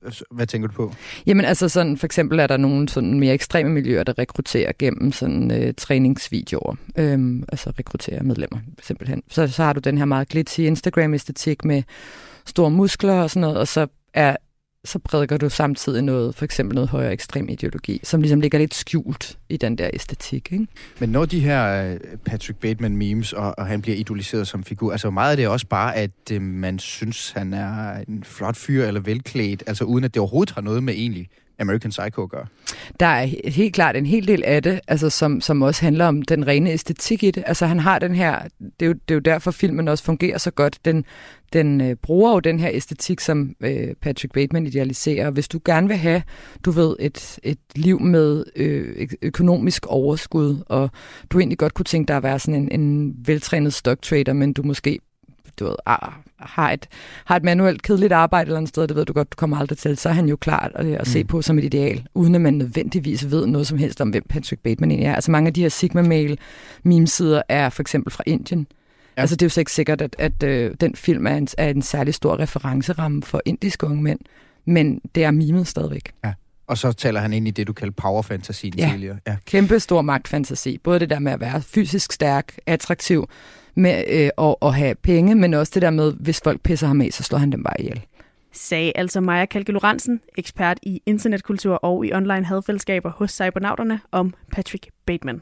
Altså, 0.06 0.24
hvad 0.32 0.48
tænker 0.48 0.68
du 0.68 0.74
på? 0.74 0.94
Jamen 1.26 1.46
altså 1.46 1.70
sådan, 1.70 1.98
for 1.98 2.06
eksempel 2.06 2.40
er 2.40 2.48
der 2.48 2.58
nogle 2.58 2.90
sådan 2.90 3.20
mere 3.20 3.34
ekstreme 3.34 3.70
miljøer, 3.70 4.04
der 4.04 4.18
rekrutterer 4.20 4.72
gennem 4.80 5.12
sådan 5.12 5.52
øh, 5.52 5.74
træningsvideoer. 5.78 6.76
Øhm, 6.98 7.44
altså 7.52 7.72
rekrutterer 7.80 8.24
medlemmer, 8.24 8.60
simpelthen. 8.84 9.24
Så, 9.30 9.48
så 9.48 9.64
har 9.64 9.74
du 9.74 9.80
den 9.80 9.98
her 9.98 10.06
meget 10.06 10.30
glitzy 10.30 10.60
Instagram-æstetik 10.60 11.66
med 11.66 11.84
store 12.46 12.72
muskler 12.72 13.14
og 13.14 13.30
sådan 13.30 13.42
noget, 13.42 13.58
og 13.58 13.68
så 13.68 13.88
er 14.14 14.36
så 14.86 15.00
prædiker 15.00 15.38
du 15.38 15.50
samtidig 15.50 16.02
noget, 16.02 16.36
for 16.36 16.46
eksempel 16.46 16.76
noget 16.76 16.89
højere 16.89 17.13
ekstrem 17.13 17.50
ideologi, 17.50 18.00
som 18.04 18.22
ligesom 18.22 18.41
ligger 18.41 18.60
lidt 18.60 18.74
skjult 18.74 19.38
i 19.50 19.58
den 19.58 19.78
der 19.78 19.89
æstetik. 19.94 20.52
Ikke? 20.52 20.67
Men 21.00 21.10
når 21.10 21.26
de 21.26 21.39
her 21.39 21.91
øh, 21.91 22.00
Patrick 22.26 22.60
Bateman 22.60 22.98
memes, 22.98 23.34
og, 23.34 23.56
og 23.58 23.65
han 23.65 23.82
bliver 23.82 23.98
idoliseret 23.98 24.48
som 24.48 24.63
figur, 24.63 24.91
altså 24.91 25.10
meget 25.10 25.32
af 25.32 25.38
det 25.38 25.46
er 25.46 25.50
også 25.50 25.67
bare, 25.67 25.96
at 25.96 26.12
øh, 26.32 26.41
man 26.41 26.80
synes, 26.80 27.32
han 27.32 27.54
er 27.54 28.04
en 28.08 28.24
flot 28.24 28.56
fyr 28.56 28.86
eller 28.86 29.02
velklædt, 29.02 29.63
altså 29.67 29.84
uden 29.84 30.04
at 30.04 30.13
det 30.13 30.20
overhovedet 30.20 30.54
har 30.56 30.62
noget 30.62 30.84
med 30.84 30.94
egentlig 30.94 31.30
American 31.62 31.91
Psycho 31.91 32.28
gør. 32.32 32.45
Der 33.00 33.06
er 33.06 33.50
helt 33.50 33.74
klart 33.74 33.95
en 33.95 34.06
hel 34.06 34.28
del 34.28 34.43
af 34.43 34.63
det, 34.63 34.80
altså 34.88 35.10
som, 35.10 35.41
som 35.41 35.62
også 35.62 35.82
handler 35.82 36.06
om 36.06 36.21
den 36.21 36.47
rene 36.47 36.71
æstetik 36.71 37.24
i 37.24 37.32
det. 37.32 37.43
Altså 37.47 37.65
han 37.65 37.80
har 37.80 38.00
den 38.00 38.15
her, 38.15 38.39
det 38.60 38.86
er 38.86 38.86
jo, 38.86 38.93
det 38.93 39.12
er 39.12 39.15
jo 39.15 39.19
derfor 39.19 39.52
filmen 39.52 39.88
også 39.88 40.04
fungerer 40.04 40.38
så 40.38 40.52
godt. 40.52 40.80
Den, 40.86 41.06
den 41.54 41.82
øh, 41.82 41.95
bruger 41.95 42.32
jo 42.32 42.39
den 42.39 42.60
her 42.60 42.69
æstetik, 42.74 43.19
som 43.19 43.56
øh, 43.62 43.88
Patrick 44.02 44.34
Bateman 44.34 44.67
idealiserer. 44.67 45.30
Hvis 45.30 45.47
du 45.47 45.60
gerne 45.65 45.88
vil 45.88 45.97
have, 45.97 46.24
du 46.65 46.71
ved, 46.71 46.95
et, 47.00 47.39
et 47.43 47.60
liv 47.76 48.00
med 48.00 48.43
øh, 48.56 49.08
økonomisk 49.21 49.86
overskud, 49.86 50.63
og 50.65 50.89
du 51.30 51.39
egentlig 51.39 51.58
godt 51.58 51.74
kunne 51.74 51.86
tænke 51.86 52.08
dig 52.08 52.17
at 52.17 52.24
være 52.24 52.39
sådan 52.39 52.69
en, 52.71 52.82
en 52.82 53.15
veltrænet 53.26 53.74
stock 53.74 54.02
trader, 54.02 54.34
men 54.34 54.54
du 54.54 54.63
måske 54.63 55.00
du 55.60 55.66
ved, 55.66 55.76
ah, 55.86 56.12
har, 56.40 56.72
et, 56.72 56.88
har 57.26 57.36
et 57.36 57.44
manuelt 57.44 57.82
kedeligt 57.82 58.14
arbejde 58.14 58.48
eller 58.48 58.58
andet 58.58 58.70
sted, 58.70 58.88
det 58.88 58.96
ved 58.96 59.06
du 59.06 59.14
godt, 59.14 59.32
du 59.32 59.36
kommer 59.36 59.58
aldrig 59.58 59.78
til, 59.78 59.98
så 59.98 60.10
er 60.10 60.14
han 60.14 60.30
jo 60.30 60.36
klar 60.36 60.72
at, 60.76 60.86
at 60.86 61.00
mm. 61.00 61.06
se 61.06 61.24
på 61.24 61.42
som 61.42 61.58
et 61.58 61.64
ideal, 61.64 62.08
uden 62.14 62.36
at 62.36 62.42
man 62.42 62.54
nødvendigvis 62.54 63.32
ved 63.32 63.46
noget 63.46 63.68
som 63.68 63.78
helst 63.78 64.02
om, 64.02 64.10
hvem 64.10 64.24
Patrick 64.30 64.62
Bateman 64.62 64.92
egentlig 64.92 65.08
er. 65.08 65.16
Altså 65.16 65.32
mange 65.32 65.48
af 65.48 65.54
de 65.54 65.62
her 65.62 65.70
Sigma-mail 65.70 66.40
memesider 66.84 67.42
er 67.50 67.70
for 67.70 67.84
eksempel 67.84 68.14
fra 68.14 68.24
Indien. 68.28 68.68
Ja. 69.18 69.22
Altså 69.22 69.36
det 69.36 69.42
er 69.42 69.46
jo 69.46 69.50
så 69.50 69.62
ikke 69.62 69.72
sikkert, 69.72 70.02
at, 70.02 70.16
at 70.20 70.44
øh, 70.44 70.76
den 70.82 70.96
film 70.96 71.28
er 71.28 71.36
en, 71.36 71.48
er 71.58 71.70
en 71.70 71.82
særlig 71.82 72.14
stor 72.14 72.40
referenceramme 72.40 73.24
for 73.24 73.42
indiske 73.46 73.86
unge 73.86 74.04
mænd, 74.04 74.20
men 74.66 75.02
det 75.16 75.24
er 75.24 75.32
mimet 75.32 75.68
stadigvæk. 75.68 76.12
Ja. 76.24 76.34
Og 76.68 76.78
så 76.78 76.92
taler 76.92 77.20
han 77.20 77.34
ind 77.34 77.48
i 77.48 77.52
det, 77.52 77.68
du 77.68 77.74
kalder 77.74 77.94
powerfantasien 77.98 78.74
ja. 78.78 78.90
tidligere. 78.92 79.18
Ja, 79.28 79.36
kæmpe 79.46 79.80
stor 79.80 80.02
magtfantasi. 80.02 80.78
Både 80.78 81.00
det 81.00 81.10
der 81.10 81.20
med 81.20 81.32
at 81.32 81.40
være 81.40 81.62
fysisk 81.62 82.12
stærk, 82.12 82.58
attraktiv, 82.66 83.30
med 83.75 84.03
øh, 84.10 84.29
at, 84.47 84.55
at 84.62 84.73
have 84.73 84.95
penge, 84.95 85.36
men 85.36 85.53
også 85.53 85.71
det 85.75 85.81
der 85.81 85.89
med, 85.89 86.13
hvis 86.19 86.41
folk 86.43 86.62
pisser 86.62 86.88
ham 86.88 87.01
af, 87.01 87.10
så 87.12 87.23
slår 87.23 87.39
han 87.39 87.51
dem 87.51 87.63
bare 87.63 87.81
ihjel. 87.81 88.01
Sagde 88.53 88.91
altså 88.95 89.21
Maja 89.21 89.45
Kalke 89.45 89.71
Lorentzen, 89.71 90.21
ekspert 90.38 90.79
i 90.84 91.01
internetkultur 91.05 91.75
og 91.75 92.05
i 92.05 92.13
online 92.13 92.45
hadfællesskaber 92.45 93.12
hos 93.12 93.31
Cybernauterne, 93.31 93.99
om 94.12 94.34
Patrick 94.51 94.88
Bateman. 95.05 95.41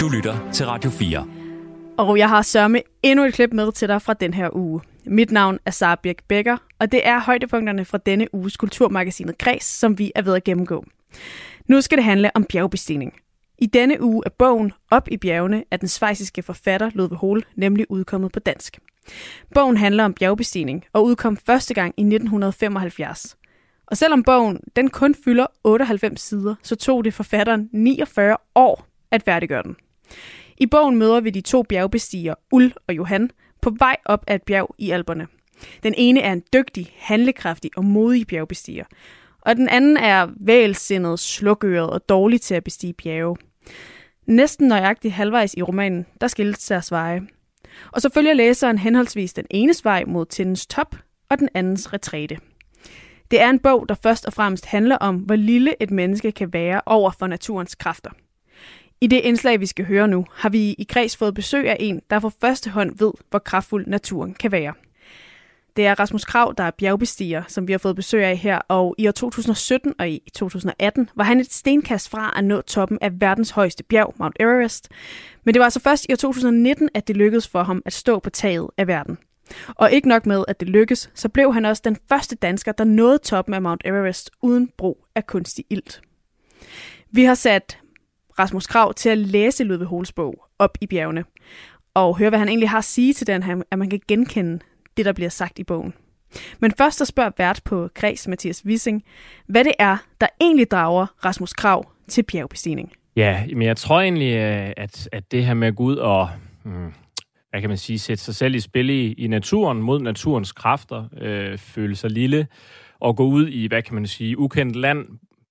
Du 0.00 0.08
lytter 0.08 0.50
til 0.52 0.66
Radio 0.66 0.90
4. 0.90 1.26
Og 1.98 2.18
jeg 2.18 2.28
har 2.28 2.42
sørme 2.42 2.82
endnu 3.02 3.24
et 3.24 3.34
klip 3.34 3.52
med 3.52 3.72
til 3.72 3.88
dig 3.88 4.02
fra 4.02 4.14
den 4.14 4.34
her 4.34 4.48
uge. 4.52 4.80
Mit 5.04 5.30
navn 5.30 5.58
er 5.66 5.70
Sara 5.70 6.00
Birk 6.02 6.16
Becker, 6.28 6.56
og 6.78 6.92
det 6.92 7.08
er 7.08 7.20
højdepunkterne 7.20 7.84
fra 7.84 7.98
denne 8.06 8.34
uges 8.34 8.56
kulturmagasinet 8.56 9.38
Græs, 9.38 9.64
som 9.64 9.98
vi 9.98 10.12
er 10.14 10.22
ved 10.22 10.34
at 10.34 10.44
gennemgå. 10.44 10.84
Nu 11.68 11.80
skal 11.80 11.98
det 11.98 12.04
handle 12.04 12.30
om 12.34 12.44
bjergbestigning. 12.44 13.12
I 13.60 13.66
denne 13.66 14.02
uge 14.02 14.22
er 14.26 14.30
bogen 14.30 14.72
Op 14.90 15.08
i 15.10 15.16
bjergene 15.16 15.64
af 15.70 15.78
den 15.78 15.88
svejsiske 15.88 16.42
forfatter 16.42 16.90
Ludvig 16.94 17.18
Hol 17.18 17.44
nemlig 17.56 17.90
udkommet 17.90 18.32
på 18.32 18.38
dansk. 18.38 18.78
Bogen 19.54 19.76
handler 19.76 20.04
om 20.04 20.14
bjergbestigning 20.14 20.84
og 20.92 21.04
udkom 21.04 21.36
første 21.36 21.74
gang 21.74 21.94
i 21.96 22.00
1975. 22.00 23.36
Og 23.86 23.96
selvom 23.96 24.22
bogen 24.22 24.60
den 24.76 24.90
kun 24.90 25.14
fylder 25.24 25.46
98 25.64 26.20
sider, 26.20 26.54
så 26.62 26.76
tog 26.76 27.04
det 27.04 27.14
forfatteren 27.14 27.68
49 27.72 28.36
år 28.54 28.86
at 29.10 29.22
færdiggøre 29.22 29.62
den. 29.62 29.76
I 30.56 30.66
bogen 30.66 30.96
møder 30.96 31.20
vi 31.20 31.30
de 31.30 31.40
to 31.40 31.62
bjergbestigere, 31.62 32.36
Ul 32.52 32.72
og 32.86 32.96
Johan, 32.96 33.30
på 33.60 33.70
vej 33.78 33.96
op 34.04 34.24
ad 34.26 34.34
et 34.34 34.42
bjerg 34.42 34.74
i 34.78 34.90
Alperne. 34.90 35.26
Den 35.82 35.94
ene 35.96 36.20
er 36.20 36.32
en 36.32 36.42
dygtig, 36.52 36.94
handlekraftig 36.96 37.70
og 37.76 37.84
modig 37.84 38.26
bjergbestiger, 38.26 38.84
og 39.40 39.56
den 39.56 39.68
anden 39.68 39.96
er 39.96 40.28
vælsindet, 40.36 41.18
slukøret 41.18 41.90
og 41.90 42.08
dårlig 42.08 42.40
til 42.40 42.54
at 42.54 42.64
bestige 42.64 42.92
bjerge. 42.92 43.36
Næsten 44.26 44.68
nøjagtigt 44.68 45.14
halvvejs 45.14 45.54
i 45.54 45.62
romanen, 45.62 46.06
der 46.20 46.26
skilles 46.26 46.66
deres 46.66 46.90
veje. 46.90 47.22
Og 47.92 48.00
så 48.00 48.10
følger 48.14 48.32
læseren 48.32 48.78
henholdsvis 48.78 49.32
den 49.32 49.46
enes 49.50 49.84
vej 49.84 50.04
mod 50.06 50.26
tindens 50.26 50.66
top 50.66 50.96
og 51.30 51.38
den 51.38 51.48
andens 51.54 51.92
retræte. 51.92 52.38
Det 53.30 53.40
er 53.40 53.50
en 53.50 53.58
bog, 53.58 53.88
der 53.88 53.94
først 54.02 54.26
og 54.26 54.32
fremmest 54.32 54.66
handler 54.66 54.96
om, 54.96 55.16
hvor 55.16 55.36
lille 55.36 55.82
et 55.82 55.90
menneske 55.90 56.32
kan 56.32 56.52
være 56.52 56.80
over 56.86 57.10
for 57.18 57.26
naturens 57.26 57.74
kræfter. 57.74 58.10
I 59.00 59.06
det 59.06 59.20
indslag, 59.20 59.60
vi 59.60 59.66
skal 59.66 59.84
høre 59.84 60.08
nu, 60.08 60.26
har 60.32 60.48
vi 60.48 60.72
i 60.72 60.86
kreds 60.88 61.16
fået 61.16 61.34
besøg 61.34 61.68
af 61.68 61.76
en, 61.80 62.00
der 62.10 62.20
for 62.20 62.32
første 62.40 62.70
hånd 62.70 62.98
ved, 62.98 63.12
hvor 63.30 63.38
kraftfuld 63.38 63.86
naturen 63.86 64.34
kan 64.34 64.52
være. 64.52 64.74
Det 65.76 65.86
er 65.86 66.00
Rasmus 66.00 66.24
Krav, 66.24 66.54
der 66.58 66.64
er 66.64 66.70
bjergbestiger, 66.70 67.42
som 67.48 67.68
vi 67.68 67.72
har 67.72 67.78
fået 67.78 67.96
besøg 67.96 68.24
af 68.24 68.36
her, 68.36 68.58
og 68.68 68.94
i 68.98 69.08
år 69.08 69.12
2017 69.12 69.94
og 69.98 70.08
i 70.08 70.22
2018 70.34 71.08
var 71.14 71.24
han 71.24 71.40
et 71.40 71.52
stenkast 71.52 72.08
fra 72.08 72.32
at 72.36 72.44
nå 72.44 72.60
toppen 72.60 72.98
af 73.00 73.20
verdens 73.20 73.50
højeste 73.50 73.84
bjerg, 73.84 74.14
Mount 74.18 74.36
Everest. 74.40 74.88
Men 75.44 75.54
det 75.54 75.60
var 75.60 75.64
altså 75.64 75.80
først 75.80 76.06
i 76.08 76.12
år 76.12 76.16
2019, 76.16 76.88
at 76.94 77.08
det 77.08 77.16
lykkedes 77.16 77.48
for 77.48 77.62
ham 77.62 77.82
at 77.84 77.92
stå 77.92 78.18
på 78.18 78.30
taget 78.30 78.70
af 78.76 78.86
verden. 78.86 79.18
Og 79.68 79.92
ikke 79.92 80.08
nok 80.08 80.26
med, 80.26 80.44
at 80.48 80.60
det 80.60 80.68
lykkedes, 80.68 81.10
så 81.14 81.28
blev 81.28 81.54
han 81.54 81.64
også 81.64 81.82
den 81.84 81.96
første 82.08 82.36
dansker, 82.36 82.72
der 82.72 82.84
nåede 82.84 83.18
toppen 83.18 83.54
af 83.54 83.62
Mount 83.62 83.82
Everest 83.84 84.30
uden 84.42 84.70
brug 84.78 85.04
af 85.14 85.26
kunstig 85.26 85.64
ilt. 85.70 86.00
Vi 87.10 87.24
har 87.24 87.34
sat 87.34 87.78
Rasmus 88.38 88.66
Krav 88.66 88.94
til 88.94 89.08
at 89.08 89.18
læse 89.18 89.64
Ludvig 89.64 89.86
Holes 89.86 90.12
bog 90.12 90.44
op 90.58 90.78
i 90.80 90.86
bjergene, 90.86 91.24
og 91.94 92.18
høre, 92.18 92.28
hvad 92.28 92.38
han 92.38 92.48
egentlig 92.48 92.70
har 92.70 92.78
at 92.78 92.84
sige 92.84 93.14
til 93.14 93.26
den 93.26 93.42
her, 93.42 93.62
at 93.70 93.78
man 93.78 93.90
kan 93.90 94.00
genkende 94.08 94.58
det, 95.00 95.06
der 95.06 95.12
bliver 95.12 95.30
sagt 95.30 95.58
i 95.58 95.64
bogen. 95.64 95.94
Men 96.60 96.72
først 96.78 96.98
så 96.98 97.04
spørger 97.04 97.30
vært 97.38 97.60
på 97.64 97.88
Græs 97.94 98.28
Mathias 98.28 98.62
Wissing, 98.66 99.04
hvad 99.46 99.64
det 99.64 99.72
er, 99.78 99.96
der 100.20 100.26
egentlig 100.40 100.70
drager 100.70 101.06
Rasmus 101.24 101.52
Krav 101.52 101.90
til 102.08 102.22
bjergbestigning. 102.22 102.92
Ja, 103.16 103.44
men 103.46 103.62
jeg 103.62 103.76
tror 103.76 104.00
egentlig, 104.00 104.34
øh, 104.34 104.72
at, 104.76 105.08
at 105.12 105.32
det 105.32 105.44
her 105.44 105.54
med 105.54 105.68
at 105.68 105.76
gå 105.76 105.82
ud 105.82 105.96
og, 105.96 106.28
hmm, 106.64 106.92
hvad 107.50 107.60
kan 107.60 107.70
man 107.70 107.76
sige, 107.76 107.98
sætte 107.98 108.24
sig 108.24 108.34
selv 108.34 108.54
i 108.54 108.60
spil 108.60 108.90
i, 108.90 109.12
i 109.12 109.26
naturen, 109.26 109.82
mod 109.82 110.00
naturens 110.00 110.52
kræfter, 110.52 111.04
øh, 111.20 111.58
føle 111.58 111.96
sig 111.96 112.10
lille, 112.10 112.46
og 113.00 113.16
gå 113.16 113.24
ud 113.24 113.48
i, 113.48 113.66
hvad 113.66 113.82
kan 113.82 113.94
man 113.94 114.06
sige, 114.06 114.38
ukendt 114.38 114.76
land, 114.76 115.06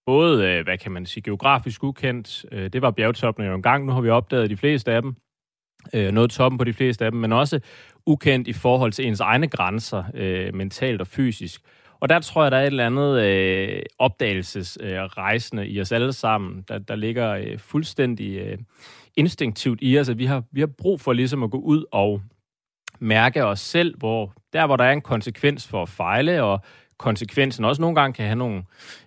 både, 0.05 0.47
øh, 0.47 0.63
hvad 0.63 0.77
kan 0.77 0.91
man 0.91 1.05
sige, 1.05 1.23
geografisk 1.23 1.83
ukendt, 1.83 2.45
øh, 2.51 2.69
det 2.73 2.81
var 2.81 2.91
bjergtoppene 2.91 3.47
jo 3.47 3.55
engang, 3.55 3.85
nu 3.85 3.91
har 3.91 4.01
vi 4.01 4.09
opdaget 4.09 4.49
de 4.49 4.57
fleste 4.57 4.91
af 4.91 5.01
dem, 5.01 5.15
øh, 5.93 6.11
noget 6.11 6.31
toppen 6.31 6.57
på 6.57 6.63
de 6.63 6.73
fleste 6.73 7.05
af 7.05 7.11
dem, 7.11 7.19
men 7.19 7.33
også 7.33 7.59
ukendt 8.05 8.47
i 8.47 8.53
forhold 8.53 8.91
til 8.91 9.07
ens 9.07 9.19
egne 9.19 9.47
grænser, 9.47 10.03
øh, 10.13 10.55
mentalt 10.55 11.01
og 11.01 11.07
fysisk. 11.07 11.61
Og 11.99 12.09
der 12.09 12.19
tror 12.19 12.43
jeg, 12.43 12.51
der 12.51 12.57
er 12.57 12.61
et 12.61 12.67
eller 12.67 12.85
andet 12.85 13.21
øh, 13.23 13.81
opdagelsesrejsende 13.99 15.63
øh, 15.63 15.69
i 15.69 15.81
os 15.81 15.91
alle 15.91 16.13
sammen, 16.13 16.65
der, 16.67 16.77
der 16.77 16.95
ligger 16.95 17.31
øh, 17.31 17.59
fuldstændig 17.59 18.37
øh, 18.37 18.57
instinktivt 19.15 19.79
i 19.81 19.99
os, 19.99 20.09
at 20.09 20.17
vi 20.17 20.25
har, 20.25 20.43
vi 20.51 20.59
har 20.59 20.67
brug 20.67 21.01
for 21.01 21.13
ligesom 21.13 21.43
at 21.43 21.51
gå 21.51 21.57
ud 21.57 21.85
og 21.91 22.21
mærke 22.99 23.45
os 23.45 23.59
selv, 23.59 23.97
hvor 23.97 24.33
der, 24.53 24.65
hvor 24.65 24.75
der 24.75 24.83
er 24.83 24.91
en 24.91 25.01
konsekvens 25.01 25.67
for 25.67 25.81
at 25.81 25.89
fejle, 25.89 26.43
og 26.43 26.61
konsekvensen 26.99 27.65
også 27.65 27.81
nogle 27.81 27.95
gange 27.95 28.13
kan 28.13 28.25
have 28.25 28.35
nogle, 28.35 28.63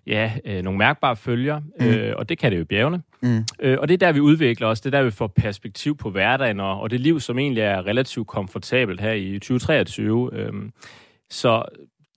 ja, 0.07 0.33
øh, 0.45 0.63
nogle 0.63 0.79
mærkbare 0.79 1.17
følger, 1.17 1.61
mm. 1.81 1.87
øh, 1.87 2.15
og 2.17 2.29
det 2.29 2.39
kan 2.39 2.53
det 2.53 2.59
jo 2.59 2.65
bjergene. 2.65 3.03
Mm. 3.23 3.45
Øh, 3.61 3.79
og 3.81 3.89
det 3.89 3.95
er 3.95 3.99
der, 3.99 4.13
vi 4.13 4.21
udvikler 4.21 4.67
os, 4.67 4.81
det 4.81 4.95
er 4.95 4.99
der, 4.99 5.05
vi 5.05 5.11
får 5.11 5.27
perspektiv 5.27 5.97
på 5.97 6.11
hverdagen, 6.11 6.61
og, 6.61 6.81
og 6.81 6.91
det 6.91 7.01
liv, 7.01 7.21
som 7.21 7.39
egentlig 7.39 7.63
er 7.63 7.87
relativt 7.87 8.27
komfortabelt 8.27 9.01
her 9.01 9.13
i 9.13 9.39
2023. 9.39 10.31
Øh, 10.33 10.53
så 11.31 11.63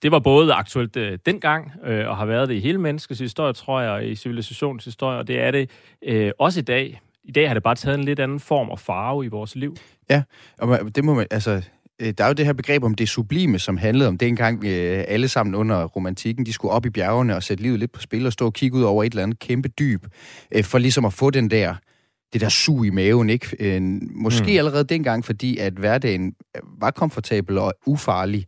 det 0.02 0.12
var 0.12 0.18
både 0.18 0.52
aktuelt 0.52 0.96
øh, 0.96 1.18
dengang, 1.26 1.72
øh, 1.84 2.08
og 2.08 2.16
har 2.16 2.26
været 2.26 2.48
det 2.48 2.54
i 2.54 2.60
hele 2.60 2.78
menneskets 2.78 3.20
historie, 3.20 3.52
tror 3.52 3.80
jeg, 3.80 3.90
og 3.90 4.04
i 4.04 4.14
civilisationens 4.14 4.84
historie, 4.84 5.18
og 5.18 5.28
det 5.28 5.40
er 5.40 5.50
det 5.50 5.70
øh, 6.02 6.32
også 6.38 6.60
i 6.60 6.62
dag. 6.62 7.00
I 7.24 7.32
dag 7.32 7.48
har 7.48 7.54
det 7.54 7.62
bare 7.62 7.74
taget 7.74 7.98
en 7.98 8.04
lidt 8.04 8.20
anden 8.20 8.40
form 8.40 8.70
og 8.70 8.78
farve 8.78 9.24
i 9.24 9.28
vores 9.28 9.56
liv. 9.56 9.76
Ja, 10.10 10.22
og 10.58 10.96
det 10.96 11.04
må 11.04 11.14
man, 11.14 11.26
altså, 11.30 11.62
der 12.00 12.24
er 12.24 12.26
jo 12.26 12.32
det 12.32 12.46
her 12.46 12.52
begreb 12.52 12.84
om 12.84 12.94
det 12.94 13.08
sublime, 13.08 13.58
som 13.58 13.76
handlede 13.76 14.08
om 14.08 14.18
dengang 14.18 14.64
øh, 14.64 15.04
alle 15.08 15.28
sammen 15.28 15.54
under 15.54 15.84
romantikken, 15.84 16.46
de 16.46 16.52
skulle 16.52 16.72
op 16.72 16.86
i 16.86 16.90
bjergene 16.90 17.36
og 17.36 17.42
sætte 17.42 17.62
livet 17.62 17.78
lidt 17.78 17.92
på 17.92 18.00
spil 18.00 18.26
og 18.26 18.32
stå 18.32 18.46
og 18.46 18.52
kigge 18.52 18.76
ud 18.76 18.82
over 18.82 19.04
et 19.04 19.10
eller 19.10 19.22
andet 19.22 19.38
kæmpe 19.38 19.68
dyb, 19.68 20.06
øh, 20.54 20.64
for 20.64 20.78
ligesom 20.78 21.04
at 21.04 21.12
få 21.12 21.30
den 21.30 21.50
der 21.50 21.74
det 22.32 22.40
der 22.40 22.48
sug 22.48 22.86
i 22.86 22.90
maven, 22.90 23.30
ikke? 23.30 23.56
Øh, 23.60 23.82
måske 24.14 24.52
mm. 24.52 24.58
allerede 24.58 24.84
dengang, 24.84 25.24
fordi 25.24 25.58
at 25.58 25.72
hverdagen 25.72 26.34
var 26.80 26.90
komfortabel 26.90 27.58
og 27.58 27.74
ufarlig 27.86 28.46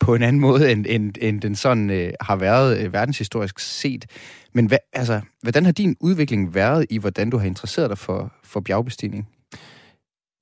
på 0.00 0.14
en 0.14 0.22
anden 0.22 0.40
måde, 0.40 0.72
end, 0.72 0.86
end, 0.88 1.14
end 1.20 1.40
den 1.40 1.54
sådan 1.54 1.90
øh, 1.90 2.12
har 2.20 2.36
været 2.36 2.78
øh, 2.78 2.92
verdenshistorisk 2.92 3.58
set. 3.58 4.06
Men 4.54 4.66
hvad, 4.66 4.78
altså, 4.92 5.20
hvordan 5.42 5.64
har 5.64 5.72
din 5.72 5.96
udvikling 6.00 6.54
været 6.54 6.86
i, 6.90 6.98
hvordan 6.98 7.30
du 7.30 7.38
har 7.38 7.46
interesseret 7.46 7.90
dig 7.90 7.98
for, 7.98 8.32
for 8.44 8.60
bjergbestigning? 8.60 9.28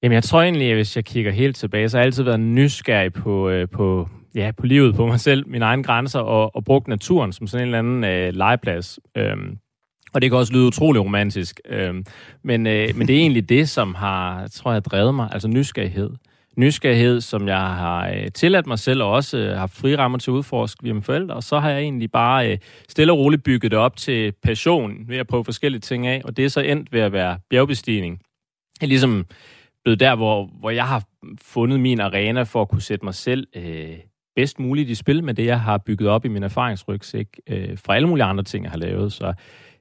Jamen, 0.07 0.15
jeg 0.15 0.25
tror 0.25 0.43
egentlig, 0.43 0.71
at 0.71 0.77
hvis 0.77 0.97
jeg 0.97 1.05
kigger 1.05 1.33
helt 1.33 1.57
tilbage, 1.57 1.89
så 1.89 1.97
har 1.97 2.03
jeg 2.03 2.07
altid 2.07 2.23
været 2.23 2.41
nysgerrig 2.41 3.13
på, 3.13 3.49
øh, 3.49 3.69
på, 3.69 4.09
ja, 4.35 4.51
på 4.57 4.67
livet, 4.67 4.95
på 4.95 5.07
mig 5.07 5.21
selv, 5.21 5.49
mine 5.49 5.65
egne 5.65 5.83
grænser, 5.83 6.21
og, 6.21 6.57
og 6.57 6.65
brugt 6.65 6.89
naturen 6.89 7.33
som 7.33 7.47
sådan 7.47 7.63
en 7.63 7.75
eller 7.75 7.79
anden 7.79 8.05
øh, 8.05 8.35
legeplads. 8.35 8.99
Øhm, 9.17 9.59
og 10.13 10.23
det 10.23 10.31
kan 10.31 10.39
også 10.39 10.53
lyde 10.53 10.67
utrolig 10.67 11.03
romantisk. 11.03 11.61
Øhm, 11.69 12.05
men, 12.45 12.67
øh, 12.67 12.97
men 12.97 13.09
det 13.09 13.17
er 13.17 13.21
egentlig 13.21 13.49
det, 13.49 13.69
som 13.69 13.95
har, 13.95 14.49
tror 14.49 14.73
jeg, 14.73 14.85
drevet 14.85 15.15
mig, 15.15 15.29
altså 15.33 15.49
nysgerrighed. 15.49 16.11
Nysgerrighed, 16.57 17.21
som 17.21 17.49
jeg 17.49 17.61
har 17.61 18.09
øh, 18.09 18.31
tilladt 18.35 18.67
mig 18.67 18.79
selv, 18.79 19.03
og 19.03 19.11
også 19.13 19.39
øh, 19.39 19.57
haft 19.57 19.77
frirammer 19.77 20.19
til 20.19 20.31
at 20.31 20.35
udforske 20.35 20.83
via 20.83 20.93
mine 20.93 21.03
forældre, 21.03 21.35
og 21.35 21.43
så 21.43 21.59
har 21.59 21.71
jeg 21.71 21.81
egentlig 21.81 22.11
bare 22.11 22.53
øh, 22.53 22.59
stille 22.89 23.13
og 23.13 23.19
roligt 23.19 23.43
bygget 23.43 23.71
det 23.71 23.79
op 23.79 23.97
til 23.97 24.33
passion 24.43 25.09
ved 25.09 25.17
at 25.17 25.27
prøve 25.27 25.45
forskellige 25.45 25.81
ting 25.81 26.07
af, 26.07 26.23
og 26.25 26.37
det 26.37 26.45
er 26.45 26.49
så 26.49 26.61
endt 26.61 26.93
ved 26.93 27.01
at 27.01 27.13
være 27.13 27.39
bjergbestigning. 27.51 28.21
Jeg 28.81 28.87
er 28.87 28.89
ligesom 28.89 29.27
blevet 29.87 30.01
der, 30.01 30.15
hvor, 30.15 30.51
hvor 30.61 30.71
jeg 30.71 30.89
har 30.89 31.03
fundet 31.43 31.81
min 31.81 32.01
arena 32.01 32.43
for 32.43 32.63
at 32.63 32.69
kunne 32.69 32.83
sætte 32.83 33.05
mig 33.05 33.15
selv 33.15 33.47
øh, 33.57 33.99
bedst 34.37 34.59
muligt 34.61 34.91
i 34.91 34.95
spil 34.95 35.25
med 35.25 35.35
det, 35.35 35.47
jeg 35.47 35.61
har 35.61 35.79
bygget 35.79 36.09
op 36.09 36.25
i 36.25 36.29
min 36.29 36.43
erfaringsrygsæk 36.43 37.41
øh, 37.47 37.79
fra 37.79 37.95
alle 37.97 38.09
mulige 38.09 38.25
andre 38.25 38.45
ting, 38.45 38.65
jeg 38.65 38.71
har 38.71 38.79
lavet. 38.79 39.13
Så 39.13 39.33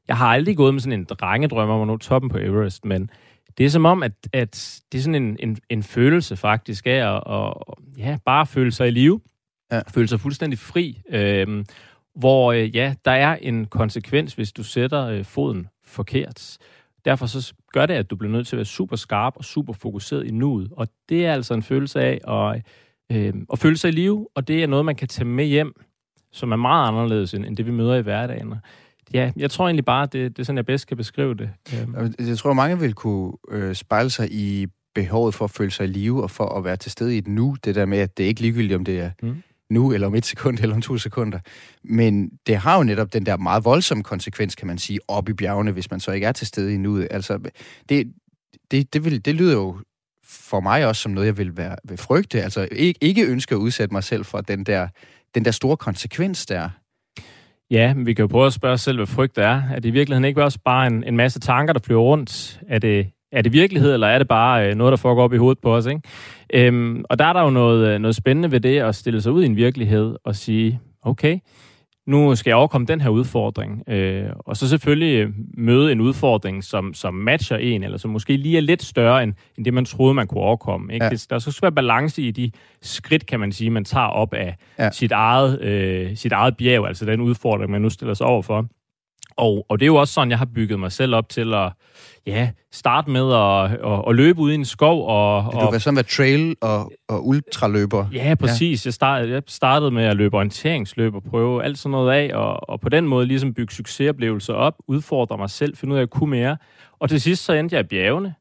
jeg 0.07 0.17
har 0.17 0.27
aldrig 0.27 0.57
gået 0.57 0.73
med 0.73 0.81
sådan 0.81 0.99
en 0.99 1.05
drengedrøm 1.05 1.69
om 1.69 1.81
at 1.81 1.87
nå 1.87 1.97
toppen 1.97 2.29
på 2.29 2.37
Everest, 2.37 2.85
men 2.85 3.09
det 3.57 3.65
er 3.65 3.69
som 3.69 3.85
om, 3.85 4.03
at, 4.03 4.11
at 4.33 4.81
det 4.91 4.97
er 4.97 5.01
sådan 5.01 5.23
en, 5.23 5.37
en, 5.39 5.57
en 5.69 5.83
følelse 5.83 6.35
faktisk 6.35 6.87
af 6.87 7.15
at, 7.15 7.23
at 7.35 7.53
ja, 7.97 8.17
bare 8.25 8.45
føle 8.45 8.71
sig 8.71 8.87
i 8.87 8.91
live, 8.91 9.21
ja. 9.71 9.81
føle 9.93 10.07
sig 10.07 10.19
fuldstændig 10.19 10.59
fri, 10.59 11.01
øh, 11.09 11.65
hvor 12.15 12.51
øh, 12.51 12.75
ja, 12.75 12.93
der 13.05 13.11
er 13.11 13.35
en 13.35 13.65
konsekvens, 13.65 14.33
hvis 14.33 14.51
du 14.51 14.63
sætter 14.63 15.05
øh, 15.05 15.25
foden 15.25 15.67
forkert. 15.85 16.57
Derfor 17.05 17.25
så 17.25 17.53
gør 17.73 17.85
det, 17.85 17.93
at 17.93 18.09
du 18.09 18.15
bliver 18.15 18.31
nødt 18.31 18.47
til 18.47 18.55
at 18.55 18.57
være 18.57 18.65
super 18.65 18.95
skarp 18.95 19.33
og 19.35 19.45
super 19.45 19.73
fokuseret 19.73 20.27
i 20.27 20.31
nuet. 20.31 20.69
Og 20.71 20.87
det 21.09 21.25
er 21.25 21.33
altså 21.33 21.53
en 21.53 21.63
følelse 21.63 22.01
af 22.01 22.19
at, 22.27 22.61
øh, 23.11 23.33
at 23.53 23.59
føle 23.59 23.77
sig 23.77 23.87
i 23.87 23.91
live, 23.91 24.27
og 24.35 24.47
det 24.47 24.63
er 24.63 24.67
noget, 24.67 24.85
man 24.85 24.95
kan 24.95 25.07
tage 25.07 25.25
med 25.25 25.45
hjem, 25.45 25.73
som 26.31 26.51
er 26.51 26.55
meget 26.55 26.87
anderledes 26.87 27.33
end, 27.33 27.45
end 27.45 27.57
det, 27.57 27.65
vi 27.65 27.71
møder 27.71 27.95
i 27.95 28.01
hverdagen. 28.01 28.53
Ja, 29.13 29.31
jeg 29.37 29.51
tror 29.51 29.65
egentlig 29.65 29.85
bare, 29.85 30.05
det, 30.05 30.37
det 30.37 30.39
er 30.39 30.43
sådan, 30.43 30.57
jeg 30.57 30.65
bedst 30.65 30.87
kan 30.87 30.97
beskrive 30.97 31.33
det. 31.33 31.49
Øhm. 31.73 32.13
Jeg 32.19 32.37
tror, 32.37 32.53
mange 32.53 32.79
vil 32.79 32.93
kunne 32.93 33.33
øh, 33.51 33.75
spejle 33.75 34.09
sig 34.09 34.31
i 34.31 34.67
behovet 34.95 35.33
for 35.33 35.45
at 35.45 35.51
føle 35.51 35.71
sig 35.71 35.83
i 35.83 35.87
live 35.87 36.23
og 36.23 36.31
for 36.31 36.57
at 36.57 36.63
være 36.63 36.75
til 36.75 36.91
stede 36.91 37.15
i 37.15 37.17
et 37.17 37.27
nu. 37.27 37.55
Det 37.63 37.75
der 37.75 37.85
med, 37.85 37.97
at 37.97 38.17
det 38.17 38.23
er 38.23 38.27
ikke 38.27 38.41
ligegyldigt, 38.41 38.75
om 38.75 38.85
det 38.85 38.99
er 38.99 39.11
mm 39.21 39.43
nu, 39.69 39.93
eller 39.93 40.07
om 40.07 40.15
et 40.15 40.25
sekund, 40.25 40.59
eller 40.61 40.75
om 40.75 40.81
to 40.81 40.97
sekunder. 40.97 41.39
Men 41.83 42.29
det 42.47 42.57
har 42.57 42.77
jo 42.77 42.83
netop 42.83 43.13
den 43.13 43.25
der 43.25 43.37
meget 43.37 43.65
voldsomme 43.65 44.03
konsekvens, 44.03 44.55
kan 44.55 44.67
man 44.67 44.77
sige, 44.77 44.99
op 45.07 45.29
i 45.29 45.33
bjergene, 45.33 45.71
hvis 45.71 45.91
man 45.91 45.99
så 45.99 46.11
ikke 46.11 46.27
er 46.27 46.31
til 46.31 46.47
stede 46.47 46.73
i 46.73 46.77
nuet. 46.77 47.07
Altså, 47.11 47.39
det, 47.89 48.13
det, 48.71 48.93
det, 48.93 49.05
vil, 49.05 49.25
det 49.25 49.35
lyder 49.35 49.53
jo 49.53 49.77
for 50.25 50.59
mig 50.59 50.87
også 50.87 51.01
som 51.01 51.11
noget, 51.11 51.27
jeg 51.27 51.37
vil, 51.37 51.57
være, 51.57 51.75
vil 51.83 51.97
frygte. 51.97 52.43
Altså 52.43 52.67
ikke, 52.71 52.97
ikke 53.01 53.25
ønske 53.25 53.55
at 53.55 53.59
udsætte 53.59 53.93
mig 53.93 54.03
selv 54.03 54.25
for 54.25 54.41
den 54.41 54.63
der, 54.63 54.87
den 55.35 55.45
der 55.45 55.51
store 55.51 55.77
konsekvens 55.77 56.45
der. 56.45 56.69
Ja, 57.71 57.93
men 57.93 58.05
vi 58.05 58.13
kan 58.13 58.23
jo 58.23 58.27
prøve 58.27 58.45
at 58.45 58.53
spørge 58.53 58.73
os 58.73 58.81
selv, 58.81 58.97
hvad 58.97 59.07
frygt 59.07 59.37
er. 59.37 59.63
Er 59.71 59.75
det 59.75 59.85
i 59.85 59.91
virkeligheden 59.91 60.25
ikke 60.25 60.43
også 60.43 60.59
bare 60.65 60.87
en, 60.87 61.03
en 61.03 61.17
masse 61.17 61.39
tanker, 61.39 61.73
der 61.73 61.79
flyver 61.79 62.01
rundt? 62.01 62.61
Er 62.67 62.79
det, 62.79 63.07
er 63.35 63.41
det 63.41 63.53
virkelighed, 63.53 63.93
eller 63.93 64.07
er 64.07 64.17
det 64.17 64.27
bare 64.27 64.69
øh, 64.69 64.75
noget, 64.75 64.91
der 64.91 64.97
foregår 64.97 65.23
op 65.23 65.33
i 65.33 65.37
hovedet 65.37 65.59
på 65.59 65.75
os? 65.75 65.85
Ikke? 65.85 66.01
Øhm, 66.53 67.03
og 67.09 67.19
der 67.19 67.25
er 67.25 67.33
der 67.33 67.41
jo 67.41 67.49
noget, 67.49 67.87
øh, 67.87 67.99
noget 67.99 68.15
spændende 68.15 68.51
ved 68.51 68.59
det 68.59 68.79
at 68.79 68.95
stille 68.95 69.21
sig 69.21 69.31
ud 69.31 69.43
i 69.43 69.45
en 69.45 69.55
virkelighed 69.55 70.15
og 70.23 70.35
sige, 70.35 70.79
okay, 71.01 71.39
nu 72.07 72.35
skal 72.35 72.49
jeg 72.49 72.57
overkomme 72.57 72.87
den 72.87 73.01
her 73.01 73.09
udfordring. 73.09 73.83
Øh, 73.89 74.29
og 74.39 74.57
så 74.57 74.69
selvfølgelig 74.69 75.19
øh, 75.19 75.29
møde 75.57 75.91
en 75.91 76.01
udfordring, 76.01 76.63
som, 76.63 76.93
som 76.93 77.13
matcher 77.13 77.57
en, 77.57 77.83
eller 77.83 77.97
som 77.97 78.11
måske 78.11 78.37
lige 78.37 78.57
er 78.57 78.61
lidt 78.61 78.83
større, 78.83 79.23
end, 79.23 79.33
end 79.57 79.65
det, 79.65 79.73
man 79.73 79.85
troede, 79.85 80.13
man 80.13 80.27
kunne 80.27 80.41
overkomme. 80.41 80.93
Ikke? 80.93 81.05
Ja. 81.05 81.09
Det, 81.09 81.25
der 81.29 81.39
skal 81.39 81.61
være 81.61 81.71
balance 81.71 82.21
i 82.21 82.31
de 82.31 82.51
skridt, 82.81 83.25
kan 83.25 83.39
man 83.39 83.51
sige, 83.51 83.69
man 83.69 83.85
tager 83.85 84.07
op 84.07 84.33
af 84.33 84.55
ja. 84.79 84.91
sit, 84.91 85.11
eget, 85.11 85.61
øh, 85.61 86.17
sit 86.17 86.31
eget 86.31 86.57
bjerg, 86.57 86.87
altså 86.87 87.05
den 87.05 87.21
udfordring, 87.21 87.71
man 87.71 87.81
nu 87.81 87.89
stiller 87.89 88.13
sig 88.13 88.27
over 88.27 88.41
for. 88.41 88.67
Og, 89.37 89.65
og 89.69 89.79
det 89.79 89.85
er 89.85 89.87
jo 89.87 89.95
også 89.95 90.13
sådan, 90.13 90.29
jeg 90.29 90.37
har 90.37 90.45
bygget 90.45 90.79
mig 90.79 90.91
selv 90.91 91.15
op 91.15 91.29
til 91.29 91.53
at 91.53 91.71
ja, 92.25 92.49
starte 92.71 93.09
med 93.11 93.33
at, 93.33 93.71
at, 93.91 94.03
at 94.09 94.15
løbe 94.15 94.39
ud 94.39 94.51
i 94.51 94.55
en 94.55 94.65
skov. 94.65 95.07
Og, 95.07 95.37
og, 95.37 95.51
du 95.53 95.71
var 95.71 95.77
sådan 95.77 95.95
være 95.95 96.03
trail- 96.03 96.55
og, 96.61 96.91
og 97.07 97.27
ultraløber. 97.27 98.07
Ja, 98.13 98.35
præcis. 98.39 98.85
Ja. 98.85 98.87
Jeg, 98.87 98.93
start, 98.93 99.29
jeg 99.29 99.43
startede 99.47 99.91
med 99.91 100.03
at 100.03 100.17
løbe 100.17 100.37
orienteringsløb 100.37 101.15
og 101.15 101.23
prøve 101.23 101.63
alt 101.63 101.77
sådan 101.77 101.91
noget 101.91 102.11
af, 102.11 102.31
og, 102.33 102.69
og 102.69 102.81
på 102.81 102.89
den 102.89 103.07
måde 103.07 103.25
ligesom 103.25 103.53
bygge 103.53 103.73
succesoplevelser 103.73 104.53
op, 104.53 104.73
udfordre 104.87 105.37
mig 105.37 105.49
selv, 105.49 105.77
finde 105.77 105.93
ud 105.93 105.97
af, 105.97 106.01
at 106.01 106.07
jeg 106.07 106.09
kunne 106.09 106.29
mere. 106.29 106.57
Og 106.99 107.09
til 107.09 107.21
sidst 107.21 107.45
så 107.45 107.53
endte 107.53 107.75
jeg 107.75 107.85
i 107.85 107.87
bjergene. 107.87 108.35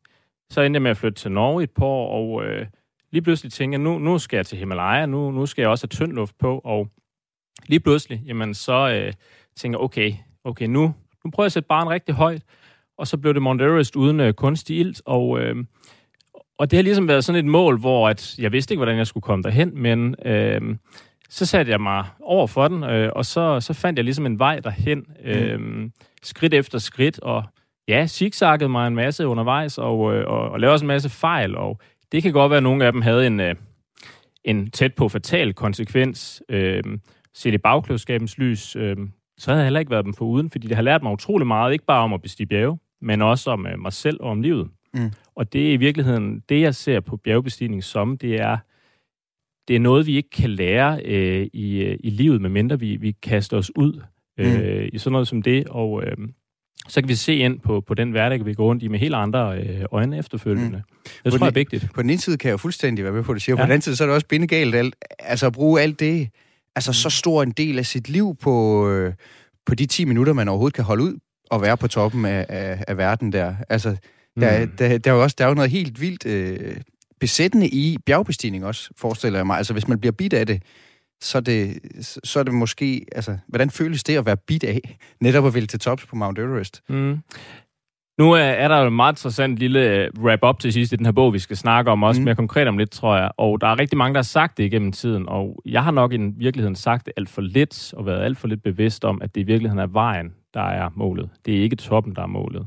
Så 0.50 0.60
endte 0.60 0.76
jeg 0.76 0.82
med 0.82 0.90
at 0.90 0.96
flytte 0.96 1.20
til 1.22 1.32
Norge 1.32 1.62
et 1.62 1.70
par 1.70 1.84
år, 1.84 2.08
og 2.10 2.44
øh, 2.44 2.66
lige 3.12 3.22
pludselig 3.22 3.52
tænkte 3.52 3.74
jeg, 3.74 3.82
nu, 3.82 3.98
nu 3.98 4.18
skal 4.18 4.36
jeg 4.36 4.46
til 4.46 4.58
Himalaya, 4.58 5.06
nu, 5.06 5.30
nu 5.30 5.46
skal 5.46 5.62
jeg 5.62 5.70
også 5.70 5.86
have 5.86 6.06
tynd 6.06 6.12
luft 6.12 6.38
på, 6.38 6.60
og 6.64 6.88
lige 7.66 7.80
pludselig, 7.80 8.22
jamen 8.26 8.54
så 8.54 8.90
øh, 8.90 9.12
tænker 9.56 9.78
jeg, 9.78 9.84
okay, 9.84 10.12
okay, 10.44 10.66
nu, 10.66 10.94
nu 11.24 11.30
prøver 11.30 11.44
jeg 11.44 11.48
at 11.48 11.52
sætte 11.52 11.66
barn 11.66 11.88
rigtig 11.88 12.14
højt, 12.14 12.42
og 12.98 13.06
så 13.06 13.16
blev 13.18 13.34
det 13.34 13.42
Mount 13.42 13.62
Everest 13.62 13.96
uden 13.96 14.20
øh, 14.20 14.32
kunstig 14.32 14.78
ilt, 14.78 15.02
og, 15.04 15.40
øh, 15.40 15.56
og 16.58 16.70
det 16.70 16.76
har 16.76 16.82
ligesom 16.82 17.08
været 17.08 17.24
sådan 17.24 17.44
et 17.44 17.50
mål, 17.50 17.78
hvor 17.78 18.08
at, 18.08 18.38
jeg 18.38 18.52
vidste 18.52 18.74
ikke, 18.74 18.78
hvordan 18.78 18.98
jeg 18.98 19.06
skulle 19.06 19.22
komme 19.22 19.42
derhen, 19.42 19.82
men 19.82 20.14
øh, 20.26 20.76
så 21.28 21.46
satte 21.46 21.72
jeg 21.72 21.80
mig 21.80 22.04
over 22.20 22.46
for 22.46 22.68
den, 22.68 22.82
øh, 22.82 23.10
og 23.16 23.24
så, 23.24 23.60
så 23.60 23.72
fandt 23.72 23.98
jeg 23.98 24.04
ligesom 24.04 24.26
en 24.26 24.38
vej 24.38 24.60
derhen, 24.60 25.06
øh, 25.24 25.60
mm. 25.60 25.92
skridt 26.22 26.54
efter 26.54 26.78
skridt, 26.78 27.20
og 27.20 27.44
ja, 27.88 28.06
zigzaggede 28.06 28.68
mig 28.68 28.86
en 28.86 28.94
masse 28.94 29.26
undervejs, 29.26 29.78
og, 29.78 30.14
øh, 30.14 30.26
og, 30.26 30.50
og 30.50 30.60
lavede 30.60 30.74
også 30.74 30.84
en 30.84 30.88
masse 30.88 31.08
fejl, 31.08 31.56
og 31.56 31.80
det 32.12 32.22
kan 32.22 32.32
godt 32.32 32.50
være, 32.50 32.56
at 32.56 32.62
nogle 32.62 32.86
af 32.86 32.92
dem 32.92 33.02
havde 33.02 33.26
en, 33.26 33.40
øh, 33.40 33.54
en 34.44 34.70
tæt 34.70 34.94
på 34.94 35.08
fatal 35.08 35.54
konsekvens, 35.54 36.42
øh, 36.48 36.82
set 37.34 37.54
i 37.54 37.58
bagklodskabens 37.58 38.38
lys, 38.38 38.76
øh, 38.76 38.96
så 39.38 39.50
havde 39.50 39.60
jeg 39.60 39.66
heller 39.66 39.80
ikke 39.80 39.90
været 39.90 40.04
dem 40.04 40.14
for 40.14 40.24
uden, 40.24 40.50
fordi 40.50 40.68
det 40.68 40.76
har 40.76 40.82
lært 40.82 41.02
mig 41.02 41.12
utrolig 41.12 41.46
meget, 41.46 41.72
ikke 41.72 41.84
bare 41.84 42.02
om 42.02 42.12
at 42.12 42.22
bestige 42.22 42.46
bjerge, 42.46 42.78
men 43.00 43.22
også 43.22 43.50
om 43.50 43.66
øh, 43.66 43.78
mig 43.78 43.92
selv 43.92 44.16
og 44.20 44.30
om 44.30 44.42
livet. 44.42 44.68
Mm. 44.94 45.10
Og 45.34 45.52
det 45.52 45.68
er 45.68 45.72
i 45.72 45.76
virkeligheden, 45.76 46.42
det 46.48 46.60
jeg 46.60 46.74
ser 46.74 47.00
på 47.00 47.16
bjergbestigning 47.16 47.84
som, 47.84 48.18
det 48.18 48.40
er, 48.40 48.56
det 49.68 49.76
er 49.76 49.80
noget, 49.80 50.06
vi 50.06 50.16
ikke 50.16 50.30
kan 50.30 50.50
lære 50.50 51.00
øh, 51.04 51.46
i, 51.52 51.76
øh, 51.76 51.96
i 52.00 52.10
livet, 52.10 52.40
medmindre 52.40 52.80
vi, 52.80 52.96
vi 52.96 53.12
kaster 53.12 53.56
os 53.56 53.76
ud 53.76 54.02
øh, 54.38 54.80
mm. 54.82 54.88
i 54.92 54.98
sådan 54.98 55.12
noget 55.12 55.28
som 55.28 55.42
det, 55.42 55.68
og 55.68 56.04
øh, 56.04 56.16
så 56.88 57.00
kan 57.00 57.08
vi 57.08 57.14
se 57.14 57.36
ind 57.36 57.60
på, 57.60 57.80
på 57.80 57.94
den 57.94 58.10
hverdag, 58.10 58.46
vi 58.46 58.54
går 58.54 58.64
rundt 58.64 58.82
i 58.82 58.88
med 58.88 58.98
helt 58.98 59.14
andre 59.14 59.58
øh, 59.58 59.84
øjne 59.92 60.18
efterfølgende. 60.18 60.82
Mm. 60.88 61.10
Det 61.24 61.32
tror 61.32 61.46
jeg 61.46 61.50
er 61.50 61.54
vigtigt. 61.54 61.88
På 61.94 62.02
den 62.02 62.10
ene 62.10 62.18
side 62.18 62.38
kan 62.38 62.48
jeg 62.48 62.52
jo 62.52 62.56
fuldstændig 62.56 63.04
være 63.04 63.12
med 63.12 63.22
på, 63.22 63.34
det 63.34 63.42
siger. 63.42 63.56
Ja. 63.56 63.62
På 63.62 63.64
den 63.64 63.72
anden 63.72 63.82
side, 63.82 63.96
så 63.96 64.04
er 64.04 64.06
det 64.06 64.14
også 64.14 64.26
bindegalt. 64.26 64.74
Alt, 64.74 64.96
altså 65.18 65.46
at 65.46 65.52
bruge 65.52 65.80
alt 65.80 66.00
det, 66.00 66.28
altså 66.76 66.92
så 66.92 67.10
stor 67.10 67.42
en 67.42 67.50
del 67.50 67.78
af 67.78 67.86
sit 67.86 68.08
liv 68.08 68.36
på, 68.40 68.88
øh, 68.88 69.12
på 69.66 69.74
de 69.74 69.86
10 69.86 70.04
minutter, 70.04 70.32
man 70.32 70.48
overhovedet 70.48 70.74
kan 70.74 70.84
holde 70.84 71.04
ud 71.04 71.18
at 71.50 71.60
være 71.60 71.76
på 71.76 71.88
toppen 71.88 72.24
af, 72.24 72.46
af, 72.48 72.84
af 72.88 72.96
verden 72.96 73.32
der. 73.32 73.54
Altså, 73.68 73.96
der, 74.40 74.66
mm. 74.66 74.70
der, 74.70 74.98
der, 74.98 75.10
er 75.10 75.14
jo 75.14 75.22
også 75.22 75.36
der 75.38 75.44
er 75.44 75.48
jo 75.48 75.54
noget 75.54 75.70
helt 75.70 76.00
vildt 76.00 76.26
øh, 76.26 76.76
besættende 77.20 77.68
i 77.68 77.98
bjergbestigning 78.06 78.64
også, 78.64 78.90
forestiller 78.96 79.38
jeg 79.38 79.46
mig. 79.46 79.56
Altså, 79.56 79.72
hvis 79.72 79.88
man 79.88 80.00
bliver 80.00 80.12
bidt 80.12 80.32
af 80.32 80.46
det, 80.46 80.62
så 81.20 81.38
er 81.38 81.42
det, 81.42 81.78
så 82.24 82.38
er 82.38 82.42
det 82.42 82.54
måske... 82.54 83.06
Altså, 83.12 83.38
hvordan 83.48 83.70
føles 83.70 84.04
det 84.04 84.16
at 84.16 84.26
være 84.26 84.36
bidt 84.36 84.64
af, 84.64 84.98
netop 85.20 85.46
at 85.46 85.54
ville 85.54 85.66
til 85.66 85.80
tops 85.80 86.06
på 86.06 86.16
Mount 86.16 86.38
Everest? 86.38 86.82
Mm. 86.88 87.18
Nu 88.18 88.32
er, 88.32 88.38
er 88.38 88.68
der 88.68 88.80
jo 88.80 88.86
en 88.86 88.96
meget 88.96 89.12
interessant 89.12 89.58
lille 89.58 89.80
øh, 89.80 90.10
wrap-up 90.18 90.58
til 90.58 90.72
sidst 90.72 90.92
i 90.92 90.96
den 90.96 91.06
her 91.06 91.12
bog, 91.12 91.32
vi 91.32 91.38
skal 91.38 91.56
snakke 91.56 91.90
om, 91.90 92.02
også 92.02 92.20
mm. 92.20 92.24
mere 92.24 92.34
konkret 92.34 92.68
om 92.68 92.78
lidt, 92.78 92.90
tror 92.90 93.16
jeg. 93.16 93.30
Og 93.36 93.60
der 93.60 93.66
er 93.66 93.78
rigtig 93.78 93.98
mange, 93.98 94.14
der 94.14 94.18
har 94.18 94.22
sagt 94.22 94.58
det 94.58 94.64
igennem 94.64 94.92
tiden, 94.92 95.28
og 95.28 95.62
jeg 95.66 95.84
har 95.84 95.90
nok 95.90 96.12
i 96.12 96.18
virkeligheden 96.36 96.76
sagt 96.76 97.06
det 97.06 97.12
alt 97.16 97.28
for 97.28 97.42
lidt, 97.42 97.94
og 97.96 98.06
været 98.06 98.24
alt 98.24 98.38
for 98.38 98.48
lidt 98.48 98.62
bevidst 98.62 99.04
om, 99.04 99.22
at 99.22 99.34
det 99.34 99.40
i 99.40 99.44
virkeligheden 99.44 99.78
er 99.78 99.86
vejen, 99.86 100.34
der 100.54 100.60
er 100.60 100.90
målet. 100.94 101.30
Det 101.46 101.56
er 101.56 101.62
ikke 101.62 101.76
toppen, 101.76 102.14
der 102.14 102.22
er 102.22 102.26
målet. 102.26 102.66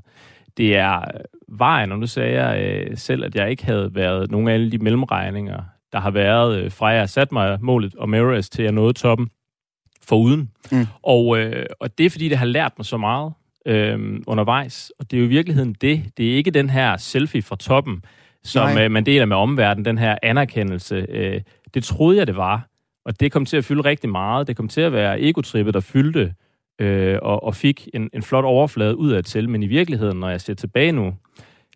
Det 0.58 0.76
er 0.76 0.98
øh, 0.98 1.58
vejen, 1.60 1.92
og 1.92 2.00
nu 2.00 2.08
sagde 2.08 2.44
jeg 2.44 2.62
øh, 2.62 2.98
selv, 2.98 3.26
at 3.26 3.36
jeg 3.36 3.50
ikke 3.50 3.66
havde 3.66 3.96
været 3.96 4.32
nogle 4.32 4.50
af 4.50 4.54
alle 4.54 4.72
de 4.72 4.78
mellemregninger, 4.78 5.64
der 5.92 6.00
har 6.00 6.12
været 6.12 6.60
øh, 6.60 6.72
fra 6.72 6.88
jeg 6.88 7.02
har 7.02 7.06
sat 7.06 7.32
mig 7.32 7.58
målet 7.62 7.96
om 7.96 8.14
Everest 8.14 8.54
til 8.54 8.64
jeg 8.64 8.72
nåede 8.72 8.94
toppen 8.94 9.30
foruden. 10.02 10.52
Mm. 10.72 10.88
Og, 11.04 11.40
øh, 11.40 11.66
og 11.80 11.98
det 11.98 12.06
er 12.06 12.10
fordi, 12.10 12.30
det 12.30 12.38
har 12.38 12.46
lært 12.46 12.74
mig 12.78 12.86
så 12.86 12.98
meget 12.98 13.34
øh, 13.68 14.20
undervejs. 14.28 14.92
Og 15.00 15.12
det 15.12 15.18
er 15.18 15.22
jo 15.22 15.26
i 15.26 15.30
virkeligheden 15.30 15.76
det. 15.82 16.04
Det 16.18 16.32
er 16.32 16.36
ikke 16.36 16.52
den 16.52 16.70
her 16.70 16.98
selfie 16.98 17.42
fra 17.42 17.56
toppen, 17.56 18.04
som 18.44 18.78
øh, 18.78 18.92
man 18.92 19.06
deler 19.06 19.26
med 19.26 19.38
omverdenen, 19.38 19.86
den 19.86 19.98
her 19.98 20.18
anerkendelse. 20.24 21.06
Øh, 21.10 21.42
Det 21.74 21.84
troede 21.84 22.18
jeg, 22.18 22.28
det 22.28 22.36
var. 22.36 22.68
Og 23.06 23.20
det 23.20 23.32
kom 23.32 23.46
til 23.46 23.58
at 23.58 23.66
fylde 23.66 23.82
rigtig 23.82 24.10
meget. 24.10 24.48
Det 24.48 24.56
kom 24.56 24.68
til 24.68 24.82
at 24.82 24.92
være 24.92 25.22
egotrippet, 25.22 25.74
der 25.74 25.80
fyldte 25.80 26.34
øh, 26.80 27.18
og, 27.22 27.44
og 27.44 27.56
fik 27.56 27.88
en, 27.94 28.10
en 28.14 28.24
flot 28.24 28.46
overflade 28.46 28.98
ud 28.98 29.12
af 29.12 29.24
til. 29.24 29.50
Men 29.50 29.64
i 29.64 29.68
virkeligheden, 29.68 30.20
når 30.20 30.30
jeg 30.30 30.42
ser 30.42 30.54
tilbage 30.54 30.92
nu, 30.92 31.14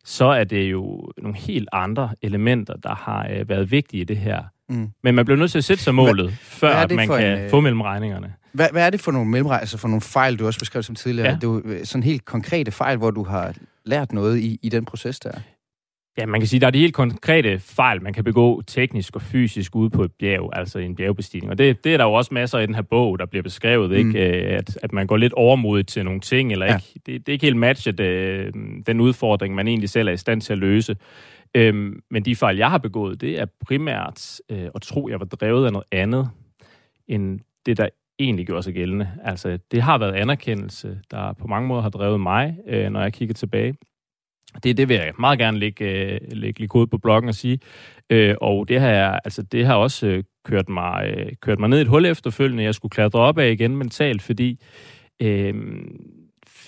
så 0.06 0.26
er 0.26 0.44
det 0.44 0.72
jo 0.72 1.12
nogle 1.18 1.38
helt 1.38 1.70
andre 1.72 2.10
elementer, 2.22 2.74
der 2.74 2.96
har 2.96 3.28
øh, 3.32 3.50
været 3.50 3.72
vigtige 3.72 4.02
i 4.02 4.04
det 4.04 4.18
her. 4.18 4.44
Mm. 4.72 4.90
Men 5.04 5.16
man 5.16 5.26
bliver 5.26 5.38
nødt 5.38 5.52
til 5.52 5.58
at 5.58 5.64
sætte 5.64 5.84
sig 5.84 5.96
målet, 5.96 6.26
hvad, 6.26 6.34
før 6.42 6.86
hvad 6.86 6.96
man 6.96 7.08
kan 7.08 7.38
en, 7.38 7.40
øh, 7.40 7.50
få 7.50 7.60
mellemregningerne. 7.60 8.34
Hvad, 8.52 8.68
hvad 8.72 8.86
er 8.86 8.90
det 8.90 9.02
for 9.02 9.12
nogle 9.12 9.30
mellemregninger, 9.30 9.60
altså 9.60 9.78
for 9.78 9.88
nogle 9.88 10.02
fejl, 10.02 10.40
du 10.40 10.46
også 10.46 10.60
beskrev 10.60 10.84
som 10.84 10.96
tidligere? 10.96 11.30
Ja. 11.30 11.36
Det 11.36 11.44
er 11.44 11.48
jo 11.48 11.62
øh, 11.66 11.86
sådan 11.86 12.04
helt 12.04 12.26
konkrete 12.26 12.72
fejl, 12.72 12.98
hvor 12.98 13.12
du 13.12 13.24
har 13.24 13.56
lært 13.86 14.12
noget 14.12 14.40
i, 14.40 14.60
i 14.62 14.70
den 14.70 14.86
proces 14.86 15.20
der. 15.20 15.32
Ja, 16.18 16.26
man 16.26 16.42
kan 16.42 16.48
sige, 16.48 16.58
at 16.58 16.62
der 16.62 16.68
er 16.68 16.72
de 16.72 16.80
helt 16.80 16.94
konkrete 16.94 17.60
fejl, 17.60 18.04
man 18.04 18.14
kan 18.14 18.24
begå 18.24 18.62
teknisk 18.68 19.16
og 19.16 19.22
fysisk 19.22 19.76
ude 19.76 19.90
på 19.90 20.04
et 20.04 20.12
bjerg, 20.20 20.50
altså 20.54 20.80
en 20.80 20.96
bjergbestigning. 20.96 21.52
Og 21.52 21.58
det, 21.58 21.84
det 21.84 21.94
er 21.94 21.98
der 21.98 22.04
jo 22.04 22.14
også 22.14 22.34
masser 22.34 22.60
i 22.60 22.66
den 22.66 22.76
her 22.76 22.82
bog, 22.82 23.20
der 23.20 23.26
bliver 23.26 23.44
beskrevet, 23.44 23.90
mm. 23.90 23.96
ikke? 23.96 24.20
At, 24.20 24.78
at 24.84 24.94
man 24.94 25.08
går 25.08 25.18
lidt 25.18 25.34
overmodigt 25.34 25.88
til 25.88 26.06
nogle 26.06 26.20
ting, 26.20 26.52
eller 26.52 26.66
ja. 26.66 26.76
ikke. 26.76 27.02
Det, 27.06 27.06
det 27.06 27.30
er 27.30 27.34
ikke 27.34 27.46
helt 27.46 27.58
matchet 27.58 28.00
øh, 28.00 28.54
den 28.88 29.00
udfordring, 29.00 29.56
man 29.56 29.68
egentlig 29.68 29.90
selv 29.90 30.08
er 30.08 30.12
i 30.12 30.18
stand 30.18 30.42
til 30.42 30.54
at 30.54 30.60
løse. 30.60 30.96
Øhm, 31.56 32.02
men 32.12 32.26
de 32.26 32.36
fejl, 32.36 32.58
jeg 32.58 32.70
har 32.70 32.78
begået, 32.78 33.22
det 33.22 33.40
er 33.40 33.46
primært 33.66 34.42
øh, 34.50 34.70
at 34.76 34.82
tro, 34.82 35.10
jeg 35.10 35.20
var 35.20 35.26
drevet 35.26 35.66
af 35.66 35.72
noget 35.72 35.88
andet, 35.92 36.30
end 37.08 37.40
det, 37.66 37.78
der 37.78 37.90
egentlig 38.20 38.46
gjorde 38.46 38.64
sig 38.64 38.74
gældende. 38.74 39.12
Altså, 39.24 39.60
det 39.72 39.82
har 39.82 39.98
været 39.98 40.14
anerkendelse, 40.14 41.00
der 41.12 41.34
på 41.34 41.48
mange 41.48 41.68
måder 41.68 41.82
har 41.82 41.90
drevet 41.90 42.20
mig, 42.20 42.58
øh, 42.68 42.90
når 42.90 43.02
jeg 43.02 43.14
kigger 43.14 43.34
tilbage. 43.34 43.74
Det, 44.64 44.78
det 44.78 44.90
vil 44.90 44.96
jeg 44.96 45.14
meget 45.20 45.40
gerne 45.40 45.60
lægge, 45.60 45.86
øh, 45.86 46.20
lægge 46.32 46.60
lige 46.60 46.70
kode 46.70 46.88
på 46.88 46.98
bloggen 46.98 47.30
og 47.30 47.36
sige. 47.36 47.60
Øh, 48.10 48.36
og 48.42 48.68
det 48.68 48.80
har, 48.80 49.20
altså, 49.24 49.42
det 49.42 49.66
har 49.66 49.76
også 49.76 50.08
øh, 50.08 50.24
kørt, 50.46 50.70
mig, 50.70 51.14
øh, 51.18 51.32
kørt 51.42 51.60
mig 51.60 51.70
ned 51.70 51.78
i 51.78 51.82
et 51.82 51.88
hul 51.88 52.06
efterfølgende. 52.06 52.64
Jeg 52.64 52.76
skulle 52.76 52.90
klatre 52.90 53.20
op 53.20 53.38
af 53.38 53.52
igen 53.52 53.78
mentalt, 53.78 54.22
fordi... 54.22 54.60
Øh, 55.22 55.54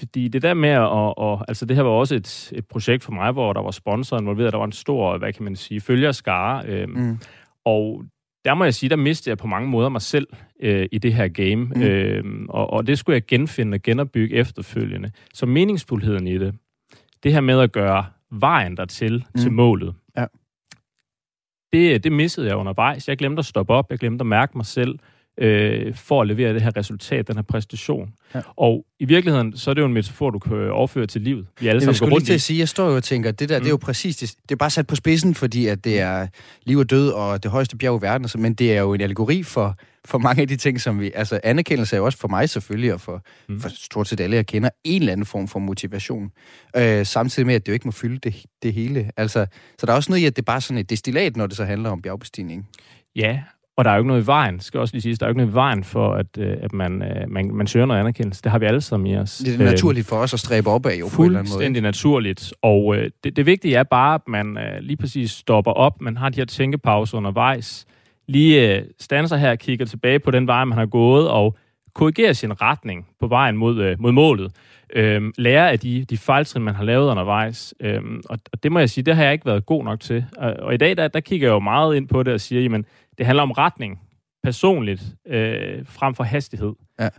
fordi 0.04 0.28
det 0.28 0.42
der 0.42 0.54
med 0.54 0.70
at, 0.70 0.80
og, 0.80 1.18
og, 1.18 1.46
altså 1.48 1.66
det 1.66 1.76
her 1.76 1.84
var 1.84 1.90
også 1.90 2.16
et, 2.16 2.52
et 2.56 2.68
projekt 2.68 3.04
for 3.04 3.12
mig, 3.12 3.32
hvor 3.32 3.54
der 3.54 3.62
var 3.62 3.72
sponsor 3.72 4.20
involveret, 4.20 4.54
der 4.54 4.58
var 4.58 4.66
en 4.66 4.72
stor, 4.72 5.18
hvad 5.18 5.34
kan 5.34 5.44
man 5.44 5.56
sige, 5.56 5.82
følgerskare, 5.82 6.66
øh, 6.68 6.90
mm. 6.90 7.18
og 7.66 8.04
der 8.46 8.54
må 8.54 8.64
jeg 8.64 8.74
sige, 8.74 8.90
der 8.90 8.96
mistede 8.96 9.30
jeg 9.30 9.38
på 9.38 9.48
mange 9.48 9.70
måder 9.70 9.90
mig 9.90 10.02
selv 10.02 10.28
øh, 10.60 10.88
i 10.92 10.98
det 10.98 11.14
her 11.14 11.28
game, 11.28 11.56
mm. 11.56 11.82
øh, 11.82 12.24
og, 12.50 12.70
og 12.70 12.88
det 12.88 12.98
skulle 12.98 13.14
jeg 13.14 13.26
genfinde 13.26 13.76
og 13.76 13.82
genopbygge 13.82 14.36
efterfølgende. 14.36 15.12
Så 15.34 15.46
meningsfuldheden 15.46 16.28
i 16.28 16.38
det, 16.38 16.56
det 17.24 17.34
her 17.34 17.42
med 17.42 17.60
at 17.60 17.72
gøre 17.72 18.06
vejen 18.32 18.78
dertil 18.78 19.26
mm. 19.36 19.42
til 19.42 19.52
målet, 19.52 19.94
ja. 20.18 20.26
det, 21.74 22.04
det 22.04 22.12
missede 22.12 22.48
jeg 22.48 22.56
undervejs. 22.56 23.10
Jeg 23.10 23.18
glemte 23.18 23.40
at 23.40 23.46
stoppe 23.46 23.74
op, 23.74 23.86
jeg 23.90 24.00
glemte 24.00 24.22
at 24.22 24.28
mærke 24.28 24.58
mig 24.58 24.66
selv, 24.66 25.00
øh, 25.38 25.96
for 25.96 26.22
at 26.22 26.28
levere 26.28 26.54
det 26.54 26.62
her 26.62 26.78
resultat, 26.78 27.28
den 27.28 27.36
her 27.36 27.44
præstation. 27.44 28.14
Ja. 28.36 28.42
Og 28.56 28.86
i 29.00 29.06
virkeligheden, 29.06 29.58
så 29.58 29.70
er 29.70 29.74
det 29.74 29.82
jo 29.82 29.86
en 29.86 29.94
metafor, 29.94 30.30
du 30.30 30.40
kan 30.40 30.72
overføre 30.72 31.08
til 31.08 31.22
livet. 31.22 31.48
Vi 31.60 31.68
alle 31.68 31.86
jeg 31.86 31.96
skulle 31.96 32.16
lige 32.16 32.26
til 32.26 32.34
at 32.34 32.42
sige, 32.42 32.60
jeg 32.60 32.70
står 32.70 32.90
jo 32.90 32.96
og 32.96 33.04
tænker, 33.04 33.30
at 33.30 33.40
det 33.40 33.50
der, 33.50 33.60
mm. 33.60 33.64
det 33.64 33.68
er 33.68 33.72
jo 33.72 33.76
mm. 33.76 33.80
præcis, 33.80 34.18
det, 34.18 34.36
det 34.44 34.52
er 34.52 34.56
bare 34.56 34.70
sat 34.70 34.88
på 34.88 34.96
spidsen, 34.96 35.36
fordi 35.36 35.68
at 35.68 35.84
det 35.84 36.00
er 36.00 36.28
liv 36.64 36.78
og 36.78 36.90
død 36.90 37.10
og 37.10 37.44
det 37.44 37.52
højeste 37.52 37.78
bjerg 37.78 38.00
i 38.00 38.02
verden, 38.02 38.42
men 38.42 38.54
det 38.54 38.74
er 38.74 38.82
jo 38.82 38.94
en 38.94 39.02
allegori 39.02 39.44
for, 39.44 39.78
for 40.06 40.18
mange 40.18 40.42
af 40.42 40.48
de 40.48 40.56
ting, 40.56 40.82
som 40.82 41.00
vi... 41.00 41.12
Altså, 41.16 41.40
anerkendelse 41.44 41.96
er 41.96 41.98
jo 41.98 42.06
også 42.06 42.18
for 42.18 42.28
mig 42.28 42.50
selvfølgelig, 42.50 42.94
og 42.94 43.02
for, 43.02 43.24
mm. 43.50 43.60
for 43.60 43.70
stort 43.70 44.08
set 44.08 44.20
alle, 44.20 44.36
jeg 44.36 44.46
kender, 44.46 44.70
en 44.84 45.02
eller 45.02 45.12
anden 45.12 45.26
form 45.26 45.48
for 45.48 45.60
motivation. 45.60 46.32
Øh, 46.76 47.06
samtidig 47.06 47.48
med, 47.48 47.56
at 47.56 47.66
det 47.66 47.70
jo 47.70 47.74
ikke 47.74 47.88
må 47.88 47.92
fylde 47.92 48.18
det, 48.18 48.46
det 48.64 48.74
hele. 48.74 49.12
Altså, 49.18 49.46
så 49.80 49.86
der 49.86 49.92
er 49.92 49.96
også 49.96 50.12
noget 50.12 50.22
i, 50.22 50.26
at 50.26 50.36
det 50.36 50.42
er 50.42 50.46
bare 50.46 50.62
sådan 50.62 50.78
et 50.78 50.90
destillat, 50.90 51.38
når 51.38 51.48
det 51.48 51.58
så 51.58 51.66
handler 51.66 51.90
om 51.90 52.02
bjergbestigning. 52.02 52.68
Ja, 53.16 53.42
og 53.78 53.86
der 53.86 53.92
er 53.92 53.96
jo 53.96 54.00
ikke 54.00 54.08
noget 54.08 54.24
i 54.24 54.28
vejen, 54.28 54.60
skal 54.60 54.80
også 54.80 54.94
lige 54.94 55.02
sige, 55.02 55.16
der 55.16 55.26
er 55.26 55.28
jo 55.28 55.32
ikke 55.32 55.38
noget 55.38 55.52
i 55.52 55.56
vejen 55.56 55.84
for, 55.84 56.14
at, 56.14 56.38
øh, 56.38 56.58
at 56.62 56.74
man, 56.74 57.04
øh, 57.04 57.30
man, 57.30 57.56
man 57.56 57.68
søger 57.68 57.86
noget 57.86 58.00
anerkendelse. 58.00 58.42
Det 58.44 58.52
har 58.52 58.60
vi 58.60 58.66
alle 58.66 58.82
sammen 58.82 59.08
i 59.08 59.18
os. 59.18 59.38
Det 59.38 59.62
er 59.62 59.66
naturligt 59.66 60.08
for 60.08 60.16
os 60.16 60.34
at 60.34 60.40
stræbe 60.40 60.70
op 60.70 60.86
af, 60.86 61.00
jo, 61.00 61.08
på 61.16 61.22
en 61.22 61.26
eller 61.26 61.40
anden 61.40 61.52
måde. 61.52 61.58
Fuldstændig 61.58 61.82
naturligt. 61.82 62.54
Og 62.62 62.96
øh, 62.96 63.12
det, 63.24 63.36
det 63.36 63.46
vigtige 63.46 63.76
er 63.76 63.84
bare, 63.84 64.16
at 64.16 64.22
man 64.28 64.58
øh, 64.58 64.80
lige 64.80 64.98
præcis 64.98 65.32
stopper 65.32 65.72
op, 65.72 66.02
man 66.02 66.18
har 66.18 66.30
de 66.30 66.40
her 66.40 66.46
tænkepauser 66.46 67.18
undervejs, 67.18 67.86
lige 68.28 68.78
øh, 68.78 68.84
standser 69.00 69.38
her 69.38 69.52
og 69.52 69.60
kigger 69.60 69.86
tilbage 69.86 70.20
på 70.20 70.32
den 70.32 70.48
vej, 70.48 70.66
man 70.66 70.78
har 70.78 70.86
gået, 70.86 71.30
og 71.30 71.58
korrigerer 71.96 72.34
sin 72.34 72.62
retning 72.62 73.08
på 73.20 73.28
vejen 73.28 73.58
mod, 73.58 73.82
øh, 73.82 73.96
mod 74.00 74.12
målet. 74.12 74.52
Øhm, 74.96 75.34
lære 75.38 75.72
af 75.72 75.80
de, 75.80 76.06
de 76.10 76.18
fejltrin, 76.18 76.64
man 76.64 76.76
har 76.76 76.84
lavet 76.84 77.12
undervejs. 77.12 77.74
Øhm, 77.80 78.22
og, 78.30 78.40
og 78.52 78.64
det 78.64 78.72
må 78.72 78.80
jeg 78.80 78.90
sige, 78.90 79.04
det 79.04 79.16
har 79.16 79.24
jeg 79.24 79.34
ikke 79.34 79.46
været 79.46 79.66
god 79.66 79.84
nok 79.84 80.00
til. 80.00 80.26
Og, 80.38 80.54
og 80.54 80.74
i 80.74 80.78
dag, 80.78 80.98
der, 80.98 81.08
der 81.08 81.20
kigger 81.20 81.48
jeg 81.48 81.54
jo 81.54 81.60
meget 81.60 81.96
ind 81.96 82.08
på 82.08 82.24
det 82.24 82.34
og 82.34 82.42
siger, 82.42 82.62
jamen, 82.62 82.86
det 83.18 83.26
handler 83.26 83.44
om 83.44 83.52
retning, 83.52 84.00
personligt, 84.44 85.04
øh, 85.28 85.86
frem 85.86 86.16
for 86.16 86.24
hastighed. 86.24 86.74
Ja. 87.00 87.10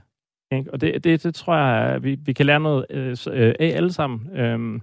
Og 0.73 0.81
det, 0.81 1.05
det, 1.05 1.23
det 1.23 1.35
tror 1.35 1.57
jeg, 1.57 2.03
vi, 2.03 2.15
vi 2.15 2.33
kan 2.33 2.47
lære 2.47 2.61
noget 2.61 2.87
øh, 2.91 3.17
øh 3.33 3.55
af 3.61 3.73
alle 3.77 3.93
sammen. 3.93 4.37
Øhm, 4.37 4.81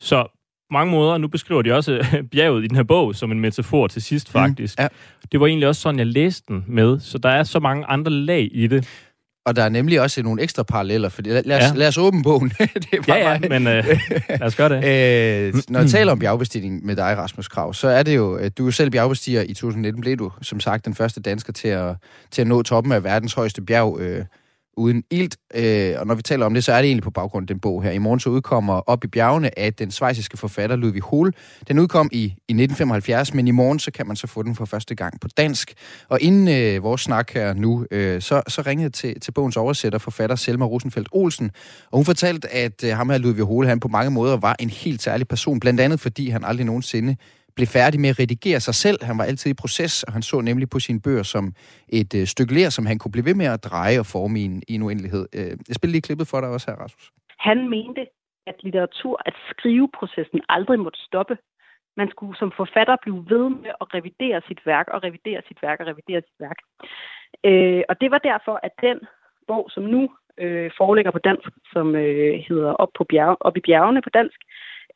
så 0.00 0.26
mange 0.70 0.90
måder, 0.90 1.18
nu 1.18 1.28
beskriver 1.28 1.62
de 1.62 1.72
også 1.72 2.06
bjerget 2.32 2.64
i 2.64 2.66
den 2.66 2.76
her 2.76 2.82
bog 2.82 3.14
som 3.14 3.32
en 3.32 3.40
metafor 3.40 3.86
til 3.86 4.02
sidst 4.02 4.28
mm, 4.28 4.32
faktisk. 4.32 4.78
Mm, 4.78 4.82
ja. 4.82 4.88
Det 5.32 5.40
var 5.40 5.46
egentlig 5.46 5.68
også 5.68 5.80
sådan, 5.80 5.98
jeg 5.98 6.06
læste 6.06 6.44
den 6.48 6.64
med, 6.66 7.00
så 7.00 7.18
der 7.18 7.28
er 7.28 7.42
så 7.42 7.60
mange 7.60 7.86
andre 7.86 8.10
lag 8.10 8.48
i 8.52 8.66
det. 8.66 9.07
Og 9.48 9.56
der 9.56 9.62
er 9.62 9.68
nemlig 9.68 10.00
også 10.00 10.22
nogle 10.22 10.42
ekstra 10.42 10.62
paralleller, 10.62 11.08
for 11.08 11.22
lad, 11.22 11.42
lad, 11.44 11.56
os, 11.56 11.62
ja. 11.62 11.72
lad 11.74 11.88
os 11.88 11.98
åbne 11.98 12.22
bogen. 12.22 12.48
det 12.58 12.88
er 12.92 12.98
ja, 13.08 13.32
ja, 13.32 13.38
men 13.48 13.66
øh, 13.66 13.84
lad 14.28 14.42
os 14.42 14.56
gøre 14.56 14.68
det. 14.68 14.76
øh, 15.56 15.62
når 15.68 15.80
jeg 15.80 15.90
taler 15.90 16.12
om 16.12 16.18
bjergbestigning 16.18 16.86
med 16.86 16.96
dig, 16.96 17.16
Rasmus 17.18 17.48
Krav, 17.48 17.74
så 17.74 17.88
er 17.88 18.02
det 18.02 18.16
jo, 18.16 18.34
at 18.34 18.58
du 18.58 18.66
er 18.66 18.70
selv 18.70 18.90
bjergbestiger 18.90 19.42
i 19.42 19.54
2019, 19.54 20.00
blev 20.00 20.16
du 20.16 20.32
som 20.42 20.60
sagt 20.60 20.84
den 20.84 20.94
første 20.94 21.20
dansker 21.20 21.52
til 21.52 21.68
at, 21.68 21.94
til 22.30 22.42
at 22.42 22.48
nå 22.48 22.62
toppen 22.62 22.92
af 22.92 23.04
verdens 23.04 23.34
højeste 23.34 23.62
bjerg, 23.62 23.98
øh, 24.00 24.24
uden 24.78 25.04
ilt. 25.10 25.36
Øh, 25.54 25.94
og 25.98 26.06
når 26.06 26.14
vi 26.14 26.22
taler 26.22 26.46
om 26.46 26.54
det, 26.54 26.64
så 26.64 26.72
er 26.72 26.76
det 26.76 26.86
egentlig 26.86 27.02
på 27.02 27.10
baggrund 27.10 27.44
af 27.44 27.46
den 27.46 27.60
bog 27.60 27.82
her. 27.82 27.90
I 27.90 27.98
morgen 27.98 28.20
så 28.20 28.30
udkommer 28.30 28.74
Op 28.74 29.04
i 29.04 29.06
bjergene 29.06 29.58
af 29.58 29.74
den 29.74 29.90
svejsiske 29.90 30.36
forfatter 30.36 30.76
Ludvig 30.76 31.02
Hohl. 31.02 31.34
Den 31.68 31.78
udkom 31.78 32.08
i, 32.12 32.18
i 32.18 32.26
1975, 32.28 33.34
men 33.34 33.48
i 33.48 33.50
morgen 33.50 33.78
så 33.78 33.90
kan 33.90 34.06
man 34.06 34.16
så 34.16 34.26
få 34.26 34.42
den 34.42 34.54
for 34.54 34.64
første 34.64 34.94
gang 34.94 35.20
på 35.20 35.28
dansk. 35.36 35.74
Og 36.08 36.20
inden 36.20 36.48
øh, 36.48 36.82
vores 36.82 37.00
snak 37.00 37.30
her 37.34 37.54
nu, 37.54 37.86
øh, 37.90 38.22
så, 38.22 38.42
så 38.48 38.62
ringede 38.66 38.84
jeg 38.84 38.92
til, 38.92 39.20
til 39.20 39.32
bogens 39.32 39.56
oversætter, 39.56 39.98
forfatter 39.98 40.36
Selma 40.36 40.64
Rosenfeldt 40.64 41.08
Olsen, 41.12 41.50
og 41.90 41.98
hun 41.98 42.04
fortalte, 42.04 42.48
at 42.48 42.84
øh, 42.84 42.96
ham 42.96 43.10
her 43.10 43.18
Ludvig 43.18 43.44
Hohl, 43.44 43.66
han 43.66 43.80
på 43.80 43.88
mange 43.88 44.10
måder 44.10 44.36
var 44.36 44.56
en 44.60 44.70
helt 44.70 45.02
særlig 45.02 45.28
person, 45.28 45.60
blandt 45.60 45.80
andet 45.80 46.00
fordi 46.00 46.28
han 46.28 46.44
aldrig 46.44 46.66
nogensinde 46.66 47.16
blev 47.58 47.68
færdig 47.78 47.98
med 48.00 48.10
at 48.12 48.18
redigere 48.22 48.60
sig 48.68 48.76
selv. 48.84 48.98
Han 49.08 49.18
var 49.20 49.26
altid 49.30 49.50
i 49.50 49.60
proces, 49.62 49.94
og 50.06 50.10
han 50.16 50.22
så 50.30 50.36
nemlig 50.48 50.66
på 50.74 50.78
sine 50.86 51.00
bøger 51.06 51.26
som 51.34 51.44
et 52.00 52.12
øh, 52.18 52.24
stykke 52.32 52.52
ler, 52.58 52.70
som 52.76 52.84
han 52.90 52.98
kunne 52.98 53.14
blive 53.14 53.28
ved 53.30 53.36
med 53.42 53.48
at 53.54 53.64
dreje 53.70 53.98
og 54.02 54.06
forme 54.14 54.36
i 54.42 54.44
en, 54.50 54.56
i 54.70 54.72
en 54.78 54.82
uendelighed. 54.86 55.24
Øh, 55.38 55.52
jeg 55.68 55.74
spiller 55.78 55.94
lige 55.94 56.06
klippet 56.08 56.26
for 56.30 56.38
dig 56.40 56.48
også 56.56 56.66
her, 56.70 56.76
Rasmus. 56.84 57.04
Han 57.48 57.58
mente, 57.76 58.02
at 58.50 58.56
litteratur, 58.66 59.14
at 59.28 59.34
skriveprocessen 59.52 60.40
aldrig 60.56 60.78
måtte 60.84 61.00
stoppe. 61.08 61.36
Man 62.00 62.08
skulle 62.14 62.34
som 62.38 62.50
forfatter 62.60 62.96
blive 63.04 63.20
ved 63.32 63.46
med 63.64 63.72
at 63.82 63.86
revidere 63.96 64.38
sit 64.48 64.60
værk, 64.70 64.86
og 64.94 64.98
revidere 65.06 65.40
sit 65.48 65.60
værk, 65.66 65.78
og 65.80 65.86
revidere 65.92 66.20
sit 66.28 66.40
værk. 66.46 66.58
Øh, 67.48 67.82
og 67.88 67.94
det 68.00 68.08
var 68.14 68.20
derfor, 68.30 68.54
at 68.66 68.74
den 68.88 68.98
bog, 69.48 69.64
som 69.74 69.82
nu 69.94 70.02
øh, 70.42 70.70
foreligger 70.80 71.12
på 71.14 71.22
dansk, 71.28 71.48
som 71.72 71.86
øh, 71.94 72.34
hedder 72.48 72.72
Op, 72.82 72.92
på 72.98 73.04
bjerg, 73.10 73.36
Op 73.40 73.56
i 73.56 73.66
bjergene 73.68 74.02
på 74.02 74.10
dansk, 74.18 74.40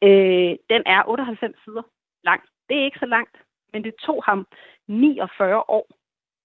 øh, 0.06 0.52
den 0.72 0.82
er 0.94 1.00
98 1.08 1.56
sider 1.64 1.84
lang. 2.28 2.42
Det 2.72 2.80
er 2.80 2.84
ikke 2.84 2.98
så 2.98 3.06
langt, 3.06 3.36
men 3.72 3.84
det 3.84 3.94
tog 3.94 4.24
ham 4.24 4.46
49 4.88 5.58
år 5.68 5.86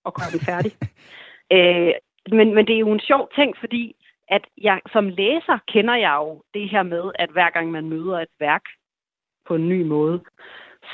at 0.05 0.13
gøre 0.13 0.31
den 0.33 0.39
færdig. 0.51 0.71
øh, 1.55 1.93
men, 2.37 2.55
men 2.55 2.67
det 2.67 2.75
er 2.75 2.79
jo 2.79 2.91
en 2.91 3.07
sjov 3.09 3.29
ting, 3.35 3.57
fordi 3.59 3.95
at 4.27 4.43
jeg 4.57 4.81
som 4.93 5.09
læser 5.09 5.57
kender 5.67 5.95
jeg 5.95 6.15
jo 6.21 6.41
det 6.53 6.69
her 6.69 6.83
med, 6.83 7.11
at 7.15 7.29
hver 7.29 7.49
gang 7.49 7.71
man 7.71 7.89
møder 7.89 8.19
et 8.19 8.33
værk 8.39 8.63
på 9.47 9.55
en 9.55 9.69
ny 9.69 9.81
måde, 9.81 10.23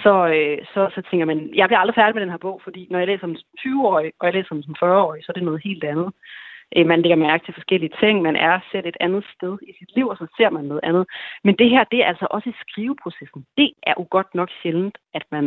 så, 0.04 0.28
øh, 0.28 0.66
så, 0.74 0.92
så 0.96 1.02
tænker 1.10 1.26
man, 1.26 1.56
jeg 1.56 1.68
bliver 1.68 1.80
aldrig 1.80 1.96
færdig 1.96 2.16
med 2.16 2.22
den 2.22 2.30
her 2.30 2.46
bog, 2.48 2.62
fordi 2.64 2.88
når 2.92 3.00
jeg 3.00 3.08
læser 3.08 3.20
som 3.20 3.36
20-årig, 3.60 4.12
og 4.20 4.26
jeg 4.28 4.34
læser 4.34 4.48
som 4.48 4.76
40-årig, 4.84 5.24
så 5.24 5.32
er 5.32 5.34
det 5.34 5.44
noget 5.44 5.64
helt 5.64 5.84
andet. 5.84 6.14
Øh, 6.76 6.86
man 6.92 7.02
lægger 7.02 7.20
mærke 7.28 7.46
til 7.46 7.54
forskellige 7.54 7.94
ting. 8.02 8.22
Man 8.22 8.36
er 8.36 8.56
selv 8.72 8.86
et 8.88 8.98
andet 9.06 9.24
sted 9.36 9.54
i 9.70 9.72
sit 9.80 9.92
liv, 9.96 10.08
og 10.08 10.18
så 10.18 10.28
ser 10.38 10.50
man 10.50 10.66
noget 10.66 10.84
andet. 10.90 11.06
Men 11.44 11.54
det 11.60 11.70
her, 11.70 11.84
det 11.92 12.00
er 12.04 12.08
altså 12.14 12.28
også 12.36 12.50
i 12.50 12.56
skriveprocessen. 12.64 13.42
Det 13.58 13.70
er 13.90 13.94
jo 14.00 14.06
godt 14.16 14.30
nok 14.36 14.50
sjældent, 14.62 14.98
at 15.14 15.26
man 15.32 15.46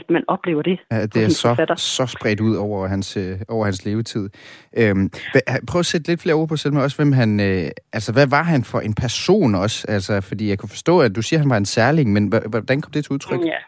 at 0.00 0.10
man 0.10 0.24
oplever 0.28 0.62
det. 0.62 0.78
Ja, 0.90 1.06
det 1.06 1.24
er 1.24 1.28
så, 1.28 1.74
så 1.76 2.06
spredt 2.06 2.40
ud 2.40 2.56
over 2.56 2.86
hans, 2.86 3.16
øh, 3.16 3.40
over 3.48 3.64
hans 3.64 3.84
levetid. 3.84 4.30
Øhm, 4.76 5.10
prøv 5.68 5.78
at 5.78 5.86
sætte 5.86 6.08
lidt 6.08 6.22
flere 6.22 6.34
ord 6.34 6.48
på 6.48 6.56
selv 6.56 6.74
med 6.74 6.82
også, 6.82 6.96
hvem 6.96 7.12
han, 7.12 7.40
øh, 7.40 7.70
altså 7.92 8.12
hvad 8.12 8.26
var 8.26 8.42
han 8.42 8.64
for 8.64 8.80
en 8.80 8.94
person 8.94 9.54
også? 9.54 9.86
Altså, 9.88 10.20
fordi 10.20 10.48
jeg 10.48 10.58
kunne 10.58 10.68
forstå, 10.68 11.00
at 11.00 11.16
du 11.16 11.22
siger, 11.22 11.38
at 11.38 11.42
han 11.42 11.50
var 11.50 11.56
en 11.56 11.66
særling, 11.66 12.12
men 12.12 12.32
hvordan 12.48 12.80
kom 12.80 12.92
det 12.92 13.04
til 13.04 13.12
udtryk? 13.12 13.40
Ja, 13.44 13.58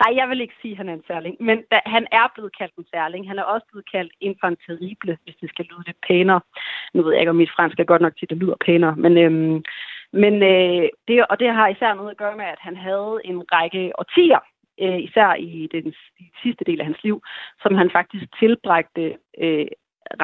Nej, 0.00 0.16
jeg 0.16 0.28
vil 0.28 0.40
ikke 0.40 0.60
sige, 0.62 0.72
at 0.72 0.76
han 0.76 0.88
er 0.88 0.92
en 0.92 1.04
særling, 1.06 1.36
men 1.40 1.58
da, 1.72 1.80
han 1.86 2.06
er 2.12 2.26
blevet 2.34 2.56
kaldt 2.58 2.74
en 2.78 2.86
særling. 2.94 3.28
Han 3.28 3.38
er 3.38 3.42
også 3.42 3.66
blevet 3.70 3.90
kaldt 3.92 4.12
infant 4.20 4.58
terrible, 4.66 5.18
hvis 5.24 5.36
det 5.40 5.48
skal 5.48 5.64
lyde 5.64 5.82
lidt 5.86 6.00
pænere. 6.08 6.40
Nu 6.94 7.02
ved 7.02 7.12
jeg 7.12 7.20
ikke, 7.20 7.30
om 7.30 7.36
mit 7.36 7.54
fransk 7.56 7.80
er 7.80 7.84
godt 7.84 8.02
nok 8.02 8.16
til, 8.16 8.26
at 8.26 8.30
det 8.30 8.38
lyder 8.38 8.56
pænere, 8.66 8.96
men, 8.96 9.18
øhm, 9.18 9.64
men 10.12 10.34
øh, 10.42 10.88
det, 11.08 11.26
og 11.30 11.40
det 11.40 11.48
har 11.54 11.68
især 11.68 11.94
noget 11.94 12.10
at 12.10 12.16
gøre 12.16 12.36
med, 12.36 12.44
at 12.44 12.60
han 12.60 12.76
havde 12.76 13.20
en 13.24 13.52
række 13.52 13.92
årtier 13.98 14.40
øh, 14.80 15.00
især 15.00 15.34
i 15.34 15.68
den 15.72 15.94
sidste 16.42 16.64
del 16.64 16.80
af 16.80 16.86
hans 16.86 17.02
liv, 17.02 17.22
som 17.62 17.74
han 17.74 17.90
faktisk 17.90 18.24
tilbragte 18.38 19.16
øh, 19.38 19.66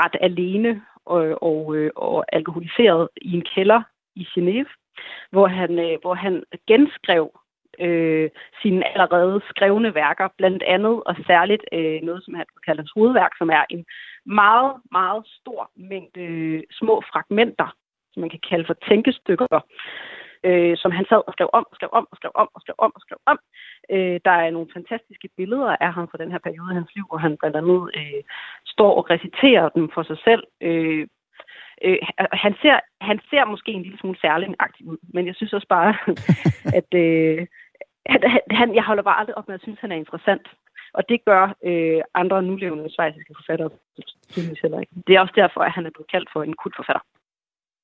ret 0.00 0.16
alene 0.20 0.82
og, 1.04 1.42
og, 1.42 1.76
øh, 1.76 1.90
og 1.96 2.24
alkoholiseret 2.32 3.08
i 3.22 3.32
en 3.32 3.44
kælder 3.54 3.82
i 4.14 4.26
Genève, 4.34 4.72
hvor 5.30 5.46
han, 5.46 5.78
øh, 5.78 5.98
hvor 6.00 6.14
han 6.14 6.44
genskrev 6.68 7.30
øh, 7.80 8.30
sine 8.62 8.88
allerede 8.92 9.40
skrevne 9.48 9.94
værker, 9.94 10.28
blandt 10.38 10.62
andet 10.62 11.02
og 11.06 11.16
særligt 11.26 11.64
øh, 11.72 12.02
noget, 12.02 12.24
som 12.24 12.34
han 12.34 12.46
kalder 12.66 12.82
hans 12.82 12.92
hovedværk, 12.94 13.32
som 13.38 13.50
er 13.50 13.64
en 13.70 13.84
meget, 14.26 14.72
meget 14.92 15.22
stor 15.40 15.70
mængde 15.76 16.20
øh, 16.20 16.62
små 16.70 17.02
fragmenter, 17.10 17.68
som 18.12 18.20
man 18.20 18.30
kan 18.30 18.40
kalde 18.50 18.66
for 18.66 18.76
tænkestykker, 18.88 19.60
øh, 20.44 20.76
som 20.76 20.90
han 20.90 21.06
sad 21.08 21.22
og 21.26 21.32
skrev 21.32 21.50
om, 21.52 21.66
og 21.70 21.76
skrev 21.76 21.90
om, 21.92 22.06
og 22.10 22.16
skrev 22.16 22.32
om, 22.34 22.48
og 22.54 22.60
skrev 22.60 22.74
om, 22.78 22.92
og 22.94 23.00
skrev 23.00 23.18
om. 23.26 23.38
Øh, 23.94 24.20
der 24.24 24.30
er 24.30 24.50
nogle 24.50 24.74
fantastiske 24.76 25.28
billeder 25.36 25.76
af 25.80 25.92
ham 25.92 26.08
fra 26.08 26.18
den 26.22 26.30
her 26.32 26.38
periode 26.38 26.72
i 26.72 26.78
hans 26.80 26.94
liv, 26.94 27.04
hvor 27.08 27.18
han 27.18 27.36
blandt 27.40 27.56
andet 27.56 27.90
øh, 27.98 28.22
står 28.66 28.92
og 28.98 29.10
reciterer 29.10 29.68
dem 29.68 29.90
for 29.94 30.02
sig 30.02 30.18
selv. 30.24 30.42
Øh, 30.60 31.06
øh, 31.84 31.98
han, 32.44 32.54
ser, 32.62 32.80
han 33.00 33.18
ser 33.30 33.44
måske 33.44 33.72
en 33.72 33.82
lille 33.82 33.98
smule 33.98 34.18
særlig 34.20 34.48
ud, 34.84 34.98
men 35.14 35.26
jeg 35.26 35.34
synes 35.34 35.52
også 35.52 35.68
bare, 35.68 35.94
at 36.80 36.90
øh, 37.04 37.46
han, 38.12 38.20
han, 38.60 38.74
jeg 38.74 38.84
holder 38.84 39.02
bare 39.02 39.18
aldrig 39.20 39.38
op 39.38 39.48
med 39.48 39.54
at 39.54 39.62
synes, 39.62 39.78
at 39.78 39.80
han 39.80 39.92
er 39.92 39.96
interessant. 40.04 40.46
Og 40.94 41.02
det 41.08 41.18
gør 41.28 41.44
øh, 41.68 42.00
andre 42.14 42.42
nulevende 42.42 42.94
svejsiske 42.94 43.32
forfattere 43.40 43.70
tydeligvis 44.30 44.60
heller 44.60 44.80
ikke. 44.80 44.92
Det 45.06 45.16
er 45.16 45.20
også 45.20 45.36
derfor, 45.36 45.60
at 45.60 45.72
han 45.72 45.86
er 45.86 45.90
blevet 45.94 46.10
kaldt 46.10 46.28
for 46.32 46.42
en 46.42 46.54
kultforfatter. 46.62 47.02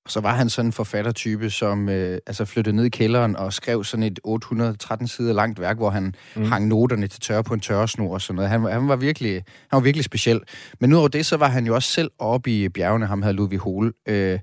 Så 0.08 0.20
var 0.20 0.34
han 0.34 0.48
sådan 0.48 0.68
en 0.68 0.72
forfattertype, 0.72 1.50
som 1.50 1.88
øh, 1.88 2.18
altså 2.26 2.44
flyttede 2.44 2.76
ned 2.76 2.84
i 2.84 2.88
kælderen 2.88 3.36
og 3.36 3.52
skrev 3.52 3.84
sådan 3.84 4.02
et 4.02 4.20
813 4.24 5.08
sider 5.08 5.34
langt 5.34 5.60
værk, 5.60 5.76
hvor 5.76 5.90
han 5.90 6.14
mm. 6.36 6.44
hang 6.44 6.68
noterne 6.68 7.06
til 7.06 7.20
tørre 7.20 7.44
på 7.44 7.54
en 7.54 7.60
tørresnor 7.60 8.12
og 8.12 8.20
sådan 8.20 8.36
noget. 8.36 8.50
Han, 8.50 8.60
han, 8.62 8.88
var 8.88 8.96
virkelig, 8.96 9.34
han 9.70 9.76
var 9.76 9.80
virkelig 9.80 10.04
speciel. 10.04 10.40
Men 10.80 10.92
udover 10.92 11.08
det, 11.08 11.26
så 11.26 11.36
var 11.36 11.48
han 11.48 11.66
jo 11.66 11.74
også 11.74 11.88
selv 11.88 12.10
oppe 12.18 12.50
i 12.50 12.68
bjergene, 12.68 13.06
ham 13.06 13.22
havde 13.22 13.36
Ludvig 13.36 13.58
Hole. 13.58 13.92
Øh, 14.08 14.38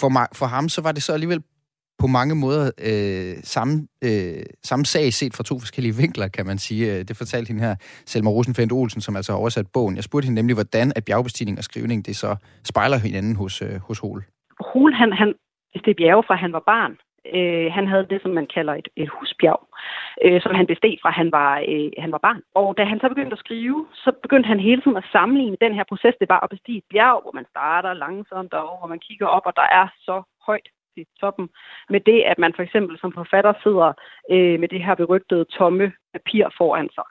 for, 0.00 0.10
for 0.34 0.46
ham, 0.46 0.68
så 0.68 0.82
var 0.82 0.92
det 0.92 1.02
så 1.02 1.12
alligevel 1.12 1.42
på 2.00 2.06
mange 2.06 2.34
måder 2.34 2.64
øh, 2.90 3.34
samme, 3.54 3.74
øh, 4.08 4.42
samme 4.62 4.84
sag 4.84 5.12
set 5.12 5.34
fra 5.36 5.44
to 5.50 5.54
forskellige 5.64 5.94
vinkler, 6.02 6.28
kan 6.28 6.46
man 6.46 6.58
sige. 6.58 6.82
Øh, 6.92 6.98
det 7.08 7.16
fortalte 7.16 7.48
hende 7.48 7.62
her, 7.66 7.74
Selma 8.12 8.30
Rosenfeldt 8.30 8.72
Olsen, 8.72 9.00
som 9.00 9.16
altså 9.16 9.32
har 9.32 9.38
oversat 9.38 9.66
bogen. 9.72 9.96
Jeg 9.96 10.04
spurgte 10.04 10.26
hende 10.26 10.40
nemlig, 10.40 10.56
hvordan 10.56 10.92
at 10.96 11.04
bjergbestigning 11.04 11.58
og 11.58 11.64
skrivning, 11.64 12.06
det 12.06 12.16
så 12.16 12.30
spejler 12.70 12.98
hinanden 12.98 13.36
hos, 13.36 13.62
øh, 13.62 13.76
hos 13.88 13.98
Hol. 13.98 14.20
Hol, 14.72 14.92
han, 14.92 15.12
han 15.12 15.34
det 15.84 15.96
bjerge 15.96 16.24
fra 16.26 16.34
han 16.34 16.52
var 16.52 16.64
barn. 16.72 16.94
Øh, 17.36 17.68
han 17.76 17.86
havde 17.88 18.06
det, 18.12 18.22
som 18.22 18.32
man 18.38 18.46
kalder 18.56 18.74
et, 18.74 18.88
et 18.96 19.08
husbjerg, 19.16 19.62
øh, 20.24 20.40
som 20.44 20.54
han 20.54 20.66
besteg 20.66 20.94
fra, 21.02 21.10
han 21.10 21.32
var, 21.32 21.52
øh, 21.72 21.90
han 22.04 22.12
var 22.12 22.22
barn. 22.28 22.42
Og 22.54 22.68
da 22.78 22.82
han 22.84 23.00
så 23.00 23.08
begyndte 23.08 23.36
at 23.36 23.44
skrive, 23.44 23.86
så 23.94 24.10
begyndte 24.22 24.48
han 24.52 24.60
hele 24.60 24.80
tiden 24.82 24.96
at 24.96 25.10
sammenligne 25.12 25.56
den 25.64 25.74
her 25.74 25.84
proces. 25.90 26.14
Det 26.20 26.28
var 26.28 26.40
at 26.40 26.50
bestige 26.54 26.78
et 26.78 26.90
bjerg, 26.92 27.22
hvor 27.22 27.34
man 27.38 27.46
starter 27.54 27.92
langsomt 28.04 28.52
og 28.54 28.78
hvor 28.78 28.88
man 28.92 29.04
kigger 29.06 29.26
op, 29.26 29.46
og 29.46 29.54
der 29.60 29.68
er 29.80 29.86
så 30.06 30.16
højt 30.48 30.68
til 31.04 31.18
toppen, 31.20 31.48
med 31.90 32.00
det, 32.00 32.18
at 32.30 32.38
man 32.38 32.52
for 32.56 32.62
eksempel 32.62 32.98
som 32.98 33.12
forfatter 33.12 33.52
sidder 33.62 33.88
øh, 34.30 34.60
med 34.60 34.68
det 34.68 34.84
her 34.84 34.94
berygtede 34.94 35.44
tomme 35.44 35.92
papir 36.14 36.44
foran 36.58 36.88
sig 36.96 37.06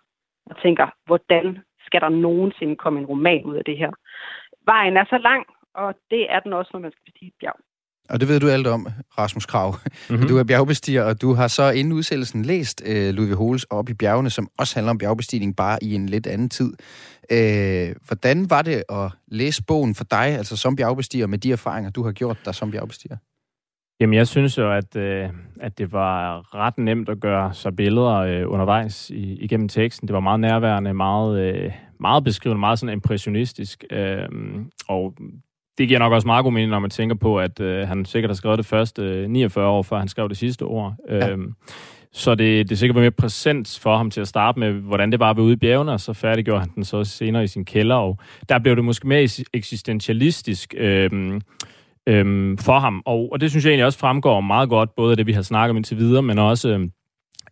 og 0.50 0.56
tænker, 0.64 0.88
hvordan 1.06 1.48
skal 1.86 2.02
der 2.02 2.10
nogensinde 2.10 2.76
komme 2.76 3.00
en 3.00 3.06
roman 3.06 3.46
ud 3.46 3.56
af 3.56 3.66
det 3.66 3.78
her? 3.78 3.92
Vejen 4.66 4.98
er 4.98 5.06
så 5.10 5.18
lang, 5.18 5.46
og 5.74 5.90
det 6.12 6.32
er 6.34 6.40
den 6.40 6.54
også, 6.54 6.72
når 6.74 6.80
man 6.80 6.92
skal 6.92 7.06
bestige 7.06 7.28
et 7.28 7.40
bjerg. 7.42 7.60
Og 8.10 8.20
det 8.20 8.28
ved 8.28 8.40
du 8.40 8.48
alt 8.48 8.68
om, 8.68 8.88
Rasmus 9.18 9.46
Krav. 9.46 9.76
Mm-hmm. 10.10 10.28
Du 10.28 10.38
er 10.38 10.44
bjergbestiger, 10.44 11.04
og 11.04 11.22
du 11.22 11.34
har 11.34 11.48
så 11.48 11.70
inden 11.70 11.94
udsættelsen 11.94 12.46
læst 12.46 12.84
øh, 12.86 13.14
Ludvig 13.14 13.36
Holes 13.36 13.64
op 13.64 13.90
i 13.90 13.94
bjergene, 13.94 14.30
som 14.30 14.50
også 14.58 14.76
handler 14.76 14.92
om 14.92 14.98
bjergbestigning, 14.98 15.56
bare 15.56 15.78
i 15.82 15.96
en 15.96 16.06
lidt 16.06 16.28
anden 16.28 16.50
tid. 16.50 16.74
Øh, 17.32 17.96
hvordan 18.08 18.50
var 18.50 18.62
det 18.62 18.84
at 18.90 19.12
læse 19.28 19.64
bogen 19.68 19.96
for 19.96 20.04
dig, 20.04 20.28
altså 20.40 20.58
som 20.58 20.76
bjergbestiger, 20.76 21.28
med 21.28 21.38
de 21.38 21.52
erfaringer, 21.52 21.92
du 21.92 22.04
har 22.04 22.12
gjort 22.12 22.38
dig 22.46 22.56
som 22.56 22.72
bjergbestiger? 22.72 23.18
Jamen, 24.00 24.14
jeg 24.14 24.28
synes 24.28 24.58
jo, 24.58 24.72
at, 24.72 24.96
øh, 24.96 25.30
at 25.60 25.78
det 25.78 25.92
var 25.92 26.42
ret 26.56 26.78
nemt 26.78 27.10
at 27.10 27.20
gøre 27.20 27.54
sig 27.54 27.76
billeder 27.76 28.16
øh, 28.16 28.44
undervejs 28.52 29.10
i, 29.10 29.38
igennem 29.42 29.70
teksten. 29.70 30.08
Det 30.08 30.14
var 30.14 30.20
meget 30.20 30.40
nærværende, 30.40 30.94
meget, 30.94 31.40
øh, 31.40 31.72
meget 32.00 32.24
beskrivende, 32.24 32.60
meget 32.60 32.80
sådan 32.80 32.94
impressionistisk. 32.94 33.84
Øh, 33.92 34.28
og 34.88 35.14
det 35.78 35.88
giver 35.88 36.00
nok 36.00 36.14
også 36.14 36.28
meget 36.28 36.44
god 36.44 36.52
mening, 36.52 36.72
når 36.72 36.80
man 36.80 36.90
tænker 36.90 37.16
på, 37.16 37.40
at 37.40 37.60
øh, 37.60 37.88
han 37.88 38.06
sikkert 38.06 38.30
har 38.30 38.36
skrevet 38.36 38.58
det 38.58 38.66
første 38.66 39.02
øh, 39.02 39.30
49 39.30 39.68
år, 39.68 39.82
før 39.82 40.00
han 40.00 40.08
skrev 40.08 40.30
det 40.30 40.38
sidste 40.38 40.64
ord. 40.64 40.96
Ja. 41.10 41.30
Øhm, 41.30 41.54
så 42.14 42.36
det, 42.36 42.70
det 42.70 42.80
sikkert 42.80 42.96
var 42.96 43.02
mere 43.02 43.12
præsent 43.12 43.80
for 43.82 43.98
ham 43.98 44.12
til 44.12 44.22
at 44.22 44.28
starte 44.28 44.60
med, 44.60 44.72
hvordan 44.72 45.12
det 45.12 45.20
var 45.20 45.34
ved 45.34 45.44
ude 45.44 45.54
i 45.54 45.56
bjergene, 45.56 45.92
og 45.92 46.00
så 46.00 46.14
færdiggjorde 46.14 46.60
han 46.60 46.70
den 46.76 46.84
så 46.84 47.04
senere 47.04 47.44
i 47.44 47.48
sin 47.48 47.66
kælder. 47.66 47.96
Og 47.96 48.18
der 48.50 48.60
blev 48.60 48.76
det 48.76 48.84
måske 48.84 49.08
mere 49.08 49.30
eksistentialistisk 49.54 50.74
øhm, 50.78 51.42
øhm, 52.10 52.58
for 52.58 52.80
ham. 52.80 53.02
Og, 53.06 53.30
og 53.32 53.42
det 53.42 53.50
synes 53.50 53.66
jeg 53.66 53.72
egentlig 53.72 53.86
også 53.86 54.00
fremgår 54.00 54.42
meget 54.42 54.70
godt, 54.70 54.96
både 54.96 55.12
af 55.12 55.18
det, 55.18 55.28
vi 55.28 55.34
har 55.34 55.42
snakket 55.42 55.70
om 55.70 55.78
indtil 55.78 55.98
videre, 55.98 56.24
men 56.24 56.40
også... 56.40 56.70
Øhm, 56.70 56.92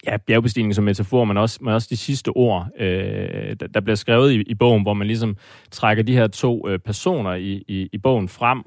ja, 0.08 0.18
bjergbestigning 0.18 0.76
som 0.76 0.84
metafor, 0.84 1.26
men 1.26 1.38
også, 1.38 1.60
men 1.62 1.74
også 1.74 1.88
de 1.92 1.98
sidste 1.98 2.30
ord, 2.30 2.68
øh, 2.80 3.56
der, 3.60 3.68
der 3.74 3.80
bliver 3.80 3.96
skrevet 3.96 4.32
i, 4.32 4.42
i 4.42 4.56
bogen, 4.56 4.82
hvor 4.82 4.94
man 4.94 5.08
ligesom 5.08 5.38
trækker 5.72 6.04
de 6.04 6.14
her 6.14 6.28
to 6.28 6.70
øh, 6.70 6.80
personer 6.80 7.34
i, 7.34 7.64
i, 7.68 7.90
i 7.94 7.98
bogen 7.98 8.28
frem, 8.28 8.64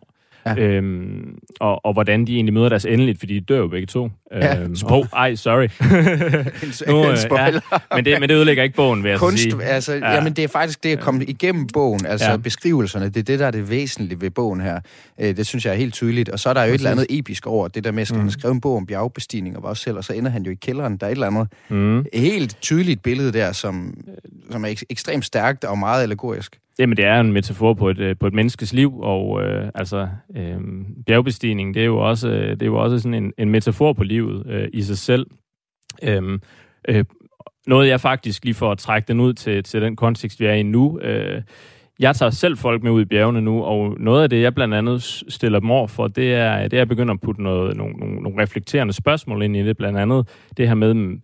Ja. 0.47 0.55
Øhm, 0.59 1.39
og, 1.61 1.85
og 1.85 1.93
hvordan 1.93 2.27
de 2.27 2.35
egentlig 2.35 2.55
møder 2.55 2.69
deres 2.69 2.85
endeligt, 2.85 3.19
fordi 3.19 3.35
de 3.35 3.41
dør 3.41 3.59
jo 3.59 3.69
begge 3.69 3.87
to. 3.87 4.11
Ja. 4.35 4.61
Øhm, 4.61 4.77
oh, 4.85 5.07
ej, 5.13 5.35
sorry. 5.35 5.69
nu, 6.91 7.11
øh, 7.11 7.19
ja, 7.31 7.61
men, 7.95 8.05
det, 8.05 8.21
men 8.21 8.29
det 8.29 8.35
ødelægger 8.35 8.63
ikke 8.63 8.77
bogen, 8.77 9.03
vil 9.03 9.11
jeg 9.11 9.19
Kunst, 9.19 9.43
sige. 9.43 9.63
Altså, 9.63 9.93
ja. 9.93 10.15
Jamen, 10.15 10.33
det 10.33 10.45
er 10.45 10.49
faktisk 10.49 10.85
det 10.85 10.93
at 10.93 11.01
komme 11.01 11.25
igennem 11.25 11.67
bogen, 11.67 12.07
altså 12.07 12.31
ja. 12.31 12.37
beskrivelserne, 12.37 13.05
det 13.09 13.17
er 13.17 13.23
det, 13.23 13.39
der 13.39 13.47
er 13.47 13.51
det 13.51 13.71
væsentlige 13.71 14.21
ved 14.21 14.31
bogen 14.31 14.61
her. 14.61 14.81
Øh, 15.21 15.37
det 15.37 15.47
synes 15.47 15.65
jeg 15.67 15.73
er 15.73 15.77
helt 15.77 15.95
tydeligt. 15.95 16.29
Og 16.29 16.39
så 16.39 16.49
er 16.49 16.55
der 16.55 16.65
jo 16.65 16.71
et 16.71 16.75
eller 16.75 16.91
andet 16.91 17.07
episk 17.11 17.47
over 17.47 17.69
det 17.69 17.85
der 17.85 17.93
med, 17.93 18.03
at 18.03 18.13
mm. 18.13 18.21
han 18.21 18.31
skrev 18.31 18.51
en 18.51 18.61
bog 18.61 18.77
om 18.77 18.87
bjergbestigning 18.87 19.57
og 19.57 19.63
var 19.63 19.69
også 19.69 19.83
selv, 19.83 19.97
og 19.97 20.05
så 20.05 20.13
ender 20.13 20.31
han 20.31 20.43
jo 20.43 20.51
i 20.51 20.55
kælderen. 20.55 20.97
Der 20.97 21.07
er 21.07 21.11
et 21.11 21.15
eller 21.15 21.27
andet 21.27 21.49
mm. 21.69 22.05
helt 22.15 22.57
tydeligt 22.61 23.03
billede 23.03 23.33
der, 23.33 23.53
som, 23.53 23.95
som 24.51 24.65
er 24.65 24.69
ek- 24.69 24.87
ekstremt 24.91 25.25
stærkt 25.25 25.65
og 25.65 25.79
meget 25.79 26.03
allegorisk. 26.03 26.59
Jamen, 26.81 26.97
det 26.97 27.05
er 27.05 27.21
en 27.21 27.33
metafor 27.33 27.75
på 27.75 27.89
et, 27.89 27.99
øh, 27.99 28.17
på 28.21 28.27
et 28.27 28.35
menneskes 28.35 28.73
liv, 28.73 29.01
og 29.01 29.43
øh, 29.43 29.71
altså, 29.75 30.09
øh, 30.37 30.57
bjergbestigning, 31.07 31.75
det 31.75 31.83
er 31.83 31.87
jo 31.87 31.99
også, 31.99 32.29
det 32.29 32.63
er 32.63 32.67
jo 32.67 32.77
også 32.77 32.99
sådan 32.99 33.15
en, 33.15 33.33
en 33.39 33.51
metafor 33.51 33.93
på 33.93 34.05
livet 34.05 34.20
øh, 34.29 34.69
i 34.73 34.83
sig 34.83 34.99
selv. 34.99 35.27
Øhm, 36.03 36.41
øh, 36.89 37.05
noget, 37.67 37.89
jeg 37.89 38.01
faktisk 38.01 38.45
lige 38.45 38.55
for 38.55 38.73
at 38.73 38.79
trække 38.79 39.09
den 39.09 39.21
ud 39.21 39.33
til, 39.33 39.63
til 39.63 39.83
den 39.83 39.97
kontekst, 39.97 40.41
vi 40.41 40.47
er 40.47 40.53
i 40.53 40.63
nu, 40.63 41.01
øh, 41.01 41.43
jeg 42.01 42.17
tager 42.17 42.31
selv 42.31 42.57
folk 42.57 42.83
med 42.83 42.91
ud 42.91 43.03
i 43.03 43.05
bjergene 43.05 43.41
nu, 43.41 43.63
og 43.63 43.97
noget 44.01 44.23
af 44.23 44.31
det, 44.31 44.43
jeg 44.43 44.55
blandt 44.55 44.75
andet 44.75 45.03
stiller 45.29 45.61
dem 45.61 45.71
over 45.71 45.87
for, 45.87 46.09
det 46.09 46.35
er, 46.35 46.69
det 46.69 46.77
er 46.77 46.83
at 46.83 46.89
begynde 46.89 47.13
at 47.13 47.21
putte 47.21 47.43
noget, 47.43 47.77
nogle, 47.77 47.95
nogle, 47.95 48.23
nogle 48.23 48.43
reflekterende 48.43 48.93
spørgsmål 48.93 49.43
ind 49.43 49.57
i 49.57 49.63
det, 49.63 49.77
blandt 49.77 49.99
andet 49.99 50.29
det 50.57 50.69
her 50.69 50.75
med, 50.75 51.21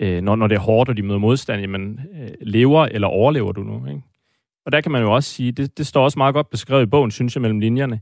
øh, 0.00 0.22
når, 0.22 0.36
når 0.36 0.46
det 0.46 0.54
er 0.54 0.60
hårdt, 0.60 0.88
og 0.88 0.96
de 0.96 1.02
møder 1.02 1.18
modstand, 1.18 1.60
jamen, 1.60 2.00
øh, 2.20 2.28
lever 2.40 2.86
eller 2.86 3.08
overlever 3.08 3.52
du 3.52 3.62
nu? 3.62 3.86
Ikke? 3.88 4.02
Og 4.66 4.72
der 4.72 4.80
kan 4.80 4.92
man 4.92 5.02
jo 5.02 5.12
også 5.12 5.30
sige, 5.30 5.52
det, 5.52 5.78
det 5.78 5.86
står 5.86 6.04
også 6.04 6.18
meget 6.18 6.34
godt 6.34 6.50
beskrevet 6.50 6.82
i 6.82 6.86
bogen, 6.86 7.10
synes 7.10 7.36
jeg, 7.36 7.42
mellem 7.42 7.60
linjerne. 7.60 8.00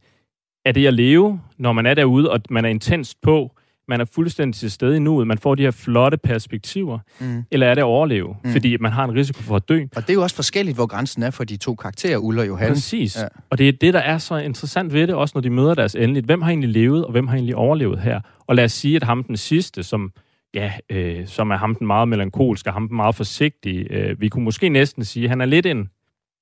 Er 0.64 0.72
det 0.72 0.86
at 0.86 0.94
leve, 0.94 1.40
når 1.58 1.72
man 1.72 1.86
er 1.86 1.94
derude, 1.94 2.30
og 2.30 2.40
man 2.50 2.64
er 2.64 2.68
intenst 2.68 3.20
på, 3.22 3.56
man 3.88 4.00
er 4.00 4.04
fuldstændig 4.04 4.60
til 4.60 4.70
stede 4.70 4.96
i 4.96 4.98
nuet, 4.98 5.26
man 5.26 5.38
får 5.38 5.54
de 5.54 5.62
her 5.62 5.70
flotte 5.70 6.18
perspektiver, 6.18 6.98
mm. 7.20 7.44
eller 7.50 7.66
er 7.66 7.74
det 7.74 7.80
at 7.80 7.84
overleve, 7.84 8.36
mm. 8.44 8.52
fordi 8.52 8.76
man 8.76 8.92
har 8.92 9.04
en 9.04 9.14
risiko 9.14 9.42
for 9.42 9.56
at 9.56 9.68
dø? 9.68 9.84
Og 9.96 10.02
det 10.02 10.10
er 10.10 10.14
jo 10.14 10.22
også 10.22 10.36
forskelligt, 10.36 10.76
hvor 10.76 10.86
grænsen 10.86 11.22
er 11.22 11.30
for 11.30 11.44
de 11.44 11.56
to 11.56 11.74
karakterer, 11.74 12.18
Ulla 12.18 12.40
og 12.40 12.48
Johan. 12.48 12.68
Præcis. 12.68 13.16
Ja. 13.16 13.28
Og 13.50 13.58
det 13.58 13.68
er 13.68 13.72
det, 13.72 13.94
der 13.94 14.00
er 14.00 14.18
så 14.18 14.36
interessant 14.36 14.92
ved 14.92 15.06
det, 15.06 15.14
også 15.14 15.32
når 15.34 15.42
de 15.42 15.50
møder 15.50 15.74
deres 15.74 15.94
endeligt. 15.94 16.26
Hvem 16.26 16.42
har 16.42 16.48
egentlig 16.48 16.70
levet, 16.70 17.04
og 17.04 17.12
hvem 17.12 17.26
har 17.26 17.34
egentlig 17.34 17.56
overlevet 17.56 18.00
her? 18.00 18.20
Og 18.46 18.54
lad 18.54 18.64
os 18.64 18.72
sige, 18.72 18.96
at 18.96 19.02
ham 19.02 19.24
den 19.24 19.36
sidste, 19.36 19.82
som 19.82 20.12
ja, 20.54 20.72
øh, 20.90 21.26
som 21.26 21.50
er 21.50 21.56
ham 21.56 21.74
den 21.74 21.86
meget 21.86 22.08
melankolske, 22.08 22.70
ham 22.70 22.88
den 22.88 22.96
meget 22.96 23.14
forsigtige, 23.14 23.92
øh, 23.92 24.20
vi 24.20 24.28
kunne 24.28 24.44
måske 24.44 24.68
næsten 24.68 25.04
sige, 25.04 25.24
at 25.24 25.30
han 25.30 25.40
er 25.40 25.46
lidt 25.46 25.66
en 25.66 25.88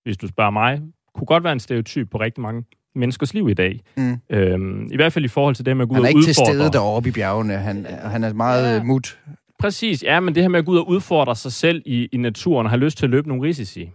hvis 0.03 0.17
du 0.17 0.27
spørger 0.27 0.51
mig, 0.51 0.83
kunne 1.15 1.27
godt 1.27 1.45
være 1.45 1.53
en 1.53 1.61
stereotyp 1.61 2.11
på 2.11 2.21
rigtig 2.21 2.43
mange 2.43 2.65
menneskers 2.95 3.35
liv 3.35 3.49
i 3.49 3.55
dag. 3.55 3.81
Mm. 3.97 4.17
Øhm, 4.31 4.89
I 4.93 4.97
hvert 4.97 5.13
fald 5.13 5.25
i 5.25 5.29
forhold 5.29 5.55
til 5.55 5.67
det 5.67 5.77
med 5.77 5.83
at 5.83 5.89
gå 5.89 5.95
ud 5.95 5.99
og 5.99 6.03
udfordre. 6.03 6.09
Han 6.09 6.17
er 6.17 6.21
ikke 6.21 6.35
til 6.35 6.35
stede 6.35 6.73
deroppe 6.73 7.09
i 7.09 7.13
bjergene. 7.13 7.55
Han, 7.55 7.87
han 8.05 8.25
er 8.25 8.33
meget 8.33 8.77
ja. 8.77 8.83
mut. 8.83 9.19
Præcis, 9.59 10.03
ja, 10.03 10.21
men 10.21 10.35
det 10.35 10.43
her 10.43 10.49
med 10.49 10.59
at 10.59 10.65
gå 10.67 10.73
ud 10.73 10.79
og 10.79 10.89
udfordre 10.89 11.37
sig 11.37 11.53
selv 11.53 11.83
i, 11.87 12.09
i 12.13 12.17
naturen 12.17 12.67
og 12.67 12.71
have 12.71 12.81
lyst 12.81 12.99
til 12.99 13.07
at 13.07 13.11
løbe 13.11 13.29
nogle 13.29 13.43
risici. 13.43 13.91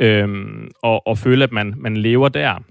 Øhm, 0.00 0.70
og, 0.82 1.06
og 1.06 1.18
føle, 1.18 1.44
at 1.44 1.52
man, 1.52 1.74
man 1.76 1.96
lever 1.96 2.28
der. 2.28 2.62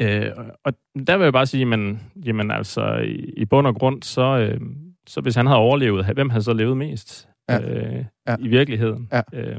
Øh, 0.00 0.30
og 0.64 0.72
der 1.06 1.16
vil 1.16 1.24
jeg 1.24 1.32
bare 1.32 1.46
sige, 1.46 1.64
men, 1.64 2.00
jamen 2.24 2.50
altså, 2.50 2.96
i, 2.96 3.32
i 3.36 3.44
bund 3.44 3.66
og 3.66 3.74
grund, 3.74 4.02
så, 4.02 4.38
øh, 4.38 4.60
så 5.06 5.20
hvis 5.20 5.34
han 5.34 5.46
havde 5.46 5.58
overlevet, 5.58 6.06
hvem 6.14 6.30
havde 6.30 6.44
så 6.44 6.52
levet 6.52 6.76
mest 6.76 7.28
ja. 7.48 7.60
Øh, 7.60 8.04
ja. 8.28 8.36
i 8.38 8.48
virkeligheden? 8.48 9.08
Ja. 9.12 9.20
Øh, 9.32 9.56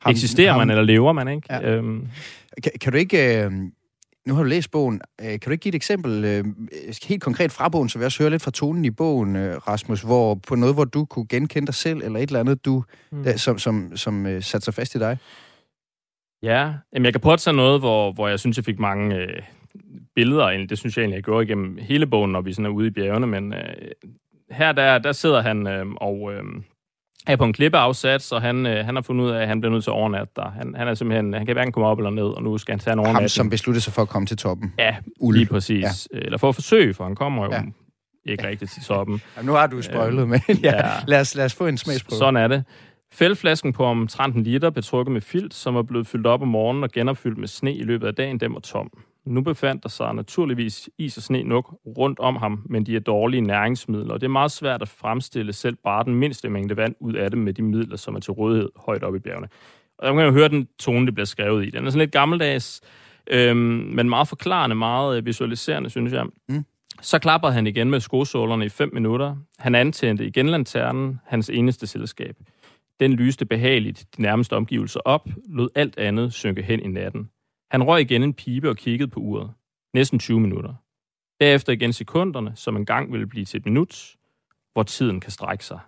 ham, 0.00 0.10
Eksisterer 0.10 0.52
ham, 0.52 0.58
man, 0.58 0.70
eller 0.70 0.82
lever 0.82 1.12
man, 1.12 1.28
ikke? 1.28 1.46
Ja. 1.50 1.70
Øhm. 1.70 2.08
Kan, 2.62 2.72
kan 2.80 2.92
du 2.92 2.98
ikke... 2.98 3.44
Øh, 3.44 3.52
nu 4.26 4.34
har 4.34 4.42
du 4.42 4.48
læst 4.48 4.70
bogen. 4.70 5.00
Øh, 5.20 5.26
kan 5.26 5.40
du 5.44 5.50
ikke 5.50 5.62
give 5.62 5.70
et 5.70 5.74
eksempel 5.74 6.24
øh, 6.24 6.44
helt 7.08 7.22
konkret 7.22 7.52
fra 7.52 7.68
bogen, 7.68 7.88
så 7.88 7.98
vi 7.98 8.04
også 8.04 8.18
hører 8.18 8.30
lidt 8.30 8.42
fra 8.42 8.50
tonen 8.50 8.84
i 8.84 8.90
bogen, 8.90 9.36
øh, 9.36 9.56
Rasmus, 9.56 10.02
hvor 10.02 10.34
på 10.34 10.54
noget, 10.54 10.74
hvor 10.74 10.84
du 10.84 11.04
kunne 11.04 11.26
genkende 11.28 11.66
dig 11.66 11.74
selv, 11.74 12.02
eller 12.02 12.18
et 12.18 12.28
eller 12.28 12.40
andet, 12.40 12.64
du, 12.64 12.84
mm. 13.12 13.22
der, 13.22 13.36
som, 13.36 13.58
som, 13.58 13.96
som 13.96 14.40
satte 14.40 14.64
sig 14.64 14.74
fast 14.74 14.94
i 14.94 14.98
dig? 14.98 15.18
Ja, 16.42 16.72
jamen 16.92 17.04
jeg 17.04 17.12
kan 17.12 17.20
prøve 17.20 17.32
at 17.32 17.40
tage 17.40 17.56
noget, 17.56 17.80
hvor, 17.80 18.12
hvor 18.12 18.28
jeg 18.28 18.40
synes, 18.40 18.56
jeg 18.56 18.64
fik 18.64 18.78
mange 18.78 19.16
øh, 19.16 19.42
billeder. 20.14 20.66
Det 20.66 20.78
synes 20.78 20.96
jeg 20.96 21.02
egentlig, 21.02 21.16
jeg 21.16 21.24
gjorde 21.24 21.44
igennem 21.44 21.78
hele 21.80 22.06
bogen, 22.06 22.32
når 22.32 22.40
vi 22.40 22.52
sådan 22.52 22.66
er 22.66 22.70
ude 22.70 22.86
i 22.86 22.90
bjergene. 22.90 23.26
Men 23.26 23.52
øh, 23.52 23.74
her 24.50 24.72
der, 24.72 24.98
der 24.98 25.12
sidder 25.12 25.42
han 25.42 25.66
øh, 25.66 25.86
og 25.96 26.32
øh, 26.32 26.42
er 27.26 27.36
på 27.36 27.44
en 27.44 27.52
klippeafsat, 27.52 28.22
så 28.22 28.38
han, 28.38 28.66
øh, 28.66 28.84
han 28.84 28.94
har 28.94 29.02
fundet 29.02 29.24
ud 29.24 29.30
af, 29.30 29.42
at 29.42 29.48
han 29.48 29.60
bliver 29.60 29.72
nødt 29.72 29.84
til 29.84 29.90
at 29.90 29.94
overnatte 29.94 30.32
der. 30.36 30.50
Han, 30.50 30.74
han, 30.76 30.88
er 30.88 30.94
simpelthen, 30.94 31.32
han 31.32 31.46
kan 31.46 31.52
hverken 31.54 31.72
komme 31.72 31.86
op 31.86 31.98
eller 31.98 32.10
ned, 32.10 32.24
og 32.24 32.42
nu 32.42 32.58
skal 32.58 32.72
han 32.72 32.78
tage 32.78 32.92
en 32.92 32.98
overnatning. 32.98 33.22
Ham, 33.22 33.28
som 33.28 33.50
besluttede 33.50 33.84
sig 33.84 33.92
for 33.92 34.02
at 34.02 34.08
komme 34.08 34.26
til 34.26 34.36
toppen. 34.36 34.72
Ja, 34.78 34.96
Ulf. 35.20 35.36
lige 35.36 35.46
præcis. 35.46 36.08
Ja. 36.12 36.18
Eller 36.18 36.38
for 36.38 36.48
at 36.48 36.54
forsøge, 36.54 36.94
for 36.94 37.04
han 37.04 37.14
kommer 37.14 37.44
jo 37.44 37.52
ja. 37.52 37.62
ikke 38.26 38.48
rigtigt 38.48 38.70
til 38.70 38.82
toppen. 38.82 39.22
Jamen, 39.36 39.46
nu 39.46 39.52
har 39.52 39.66
du 39.66 39.82
spoilet, 39.82 40.22
øh, 40.22 40.28
men 40.28 40.40
ja, 40.48 40.76
ja. 40.76 40.90
Lad, 41.06 41.20
os, 41.20 41.34
lad 41.34 41.44
os 41.44 41.54
få 41.54 41.66
en 41.66 41.78
smagsprøve. 41.78 42.18
Sådan 42.18 42.36
er 42.36 42.48
det. 42.48 42.64
Fældflasken 43.12 43.72
på 43.72 43.84
omtrent 43.84 44.36
en 44.36 44.42
liter, 44.42 44.70
betrukket 44.70 45.12
med 45.12 45.20
filt, 45.20 45.54
som 45.54 45.76
er 45.76 45.82
blevet 45.82 46.06
fyldt 46.06 46.26
op 46.26 46.42
om 46.42 46.48
morgenen 46.48 46.82
og 46.82 46.90
genopfyldt 46.90 47.38
med 47.38 47.48
sne 47.48 47.74
i 47.74 47.82
løbet 47.82 48.06
af 48.06 48.14
dagen, 48.14 48.40
den 48.40 48.54
var 48.54 48.60
tom. 48.60 48.90
Nu 49.26 49.40
befandt 49.40 49.82
der 49.82 49.88
sig 49.88 50.14
naturligvis 50.14 50.90
is 50.98 51.16
og 51.16 51.22
sne 51.22 51.42
nok 51.42 51.78
rundt 51.86 52.18
om 52.18 52.36
ham, 52.36 52.62
men 52.66 52.86
de 52.86 52.96
er 52.96 53.00
dårlige 53.00 53.40
næringsmidler, 53.40 54.14
og 54.14 54.20
det 54.20 54.26
er 54.26 54.30
meget 54.30 54.52
svært 54.52 54.82
at 54.82 54.88
fremstille 54.88 55.52
selv 55.52 55.76
bare 55.84 56.04
den 56.04 56.14
mindste 56.14 56.48
mængde 56.48 56.76
vand 56.76 56.94
ud 57.00 57.14
af 57.14 57.30
det 57.30 57.38
med 57.38 57.54
de 57.54 57.62
midler, 57.62 57.96
som 57.96 58.14
er 58.14 58.20
til 58.20 58.32
rådighed 58.32 58.68
højt 58.86 59.02
oppe 59.02 59.16
i 59.16 59.20
bjergene. 59.20 59.48
Og 59.98 60.06
der 60.06 60.14
kan 60.14 60.24
jo 60.24 60.32
høre 60.32 60.48
den 60.48 60.68
tone, 60.78 61.06
det 61.06 61.14
bliver 61.14 61.26
skrevet 61.26 61.66
i. 61.66 61.70
Den 61.70 61.86
er 61.86 61.90
sådan 61.90 61.98
lidt 61.98 62.12
gammeldags, 62.12 62.80
øhm, 63.30 63.58
men 63.94 64.08
meget 64.08 64.28
forklarende, 64.28 64.76
meget 64.76 65.26
visualiserende, 65.26 65.90
synes 65.90 66.12
jeg. 66.12 66.26
Mm. 66.48 66.64
Så 67.00 67.18
klapper 67.18 67.48
han 67.48 67.66
igen 67.66 67.90
med 67.90 68.00
skosålerne 68.00 68.66
i 68.66 68.68
5 68.68 68.90
minutter. 68.92 69.36
Han 69.58 69.74
antændte 69.74 70.26
igen 70.26 70.48
lanternen, 70.48 71.20
hans 71.26 71.50
eneste 71.50 71.86
selskab. 71.86 72.36
Den 73.00 73.12
lyste 73.12 73.46
behageligt 73.46 74.04
de 74.16 74.22
nærmeste 74.22 74.56
omgivelser 74.56 75.00
op, 75.04 75.28
lod 75.48 75.68
alt 75.74 75.98
andet 75.98 76.32
synke 76.32 76.62
hen 76.62 76.80
i 76.80 76.88
natten. 76.88 77.28
Han 77.74 77.82
røg 77.82 78.00
igen 78.00 78.22
en 78.22 78.34
pibe 78.34 78.68
og 78.68 78.76
kiggede 78.76 79.10
på 79.10 79.20
uret. 79.20 79.50
Næsten 79.94 80.18
20 80.18 80.40
minutter. 80.40 80.74
Derefter 81.40 81.72
igen 81.72 81.92
sekunderne, 81.92 82.52
som 82.54 82.76
engang 82.76 83.12
ville 83.12 83.26
blive 83.26 83.44
til 83.44 83.58
et 83.58 83.64
minut, 83.64 84.16
hvor 84.72 84.82
tiden 84.82 85.20
kan 85.20 85.30
strække 85.30 85.64
sig. 85.64 85.78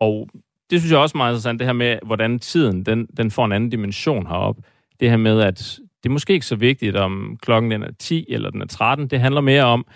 Og 0.00 0.28
det 0.70 0.80
synes 0.80 0.92
jeg 0.92 0.98
også 1.00 1.14
er 1.14 1.16
meget 1.16 1.32
interessant, 1.32 1.58
det 1.58 1.66
her 1.66 1.72
med, 1.72 1.98
hvordan 2.04 2.38
tiden 2.38 2.86
den, 2.86 3.06
den 3.16 3.30
får 3.30 3.44
en 3.44 3.52
anden 3.52 3.70
dimension 3.70 4.26
herop. 4.26 4.56
Det 5.00 5.10
her 5.10 5.16
med, 5.16 5.40
at 5.40 5.78
det 6.02 6.08
er 6.08 6.12
måske 6.12 6.32
ikke 6.32 6.46
så 6.46 6.56
vigtigt, 6.56 6.96
om 6.96 7.38
klokken 7.42 7.70
den 7.70 7.82
er 7.82 7.92
10 7.98 8.26
eller 8.28 8.50
den 8.50 8.62
er 8.62 8.66
13. 8.66 9.08
Det 9.08 9.20
handler 9.20 9.40
mere 9.40 9.64
om, 9.64 9.86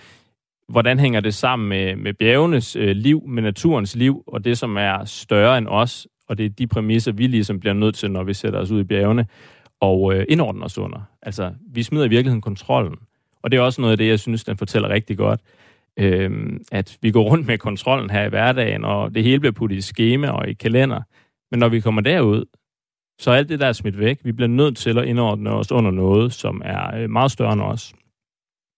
hvordan 0.68 0.98
hænger 0.98 1.20
det 1.20 1.34
sammen 1.34 1.68
med, 1.68 1.96
med 1.96 2.14
bjergenes 2.14 2.76
øh, 2.76 2.96
liv, 2.96 3.28
med 3.28 3.42
naturens 3.42 3.96
liv, 3.96 4.24
og 4.26 4.44
det, 4.44 4.58
som 4.58 4.76
er 4.76 5.04
større 5.04 5.58
end 5.58 5.68
os, 5.68 6.06
og 6.28 6.38
det 6.38 6.46
er 6.46 6.50
de 6.50 6.66
præmisser, 6.66 7.12
vi 7.12 7.26
ligesom 7.26 7.60
bliver 7.60 7.74
nødt 7.74 7.94
til, 7.94 8.10
når 8.10 8.24
vi 8.24 8.34
sætter 8.34 8.60
os 8.60 8.70
ud 8.70 8.80
i 8.80 8.84
bjergene, 8.84 9.26
og 9.80 10.14
øh, 10.14 10.26
indordne 10.28 10.64
os 10.64 10.78
under. 10.78 11.00
Altså, 11.22 11.52
vi 11.72 11.82
smider 11.82 12.04
i 12.04 12.08
virkeligheden 12.08 12.40
kontrollen. 12.40 12.96
Og 13.42 13.50
det 13.50 13.56
er 13.56 13.60
også 13.60 13.80
noget 13.80 13.92
af 13.92 13.98
det, 13.98 14.08
jeg 14.08 14.20
synes, 14.20 14.44
den 14.44 14.56
fortæller 14.56 14.88
rigtig 14.88 15.16
godt. 15.18 15.40
Øh, 15.96 16.60
at 16.72 16.98
vi 17.02 17.10
går 17.10 17.22
rundt 17.22 17.46
med 17.46 17.58
kontrollen 17.58 18.10
her 18.10 18.24
i 18.24 18.28
hverdagen, 18.28 18.84
og 18.84 19.14
det 19.14 19.22
hele 19.22 19.40
bliver 19.40 19.52
puttet 19.52 19.76
i 19.76 19.80
schema 19.80 20.30
og 20.30 20.48
i 20.48 20.52
kalender. 20.52 21.02
Men 21.50 21.60
når 21.60 21.68
vi 21.68 21.80
kommer 21.80 22.00
derud, 22.00 22.44
så 23.20 23.30
er 23.30 23.34
alt 23.34 23.48
det 23.48 23.60
der 23.60 23.66
er 23.66 23.72
smidt 23.72 23.98
væk. 23.98 24.20
Vi 24.24 24.32
bliver 24.32 24.48
nødt 24.48 24.76
til 24.76 24.98
at 24.98 25.04
indordne 25.04 25.50
os 25.50 25.72
under 25.72 25.90
noget, 25.90 26.32
som 26.32 26.62
er 26.64 26.96
øh, 26.96 27.10
meget 27.10 27.30
større 27.30 27.52
end 27.52 27.62
os. 27.62 27.94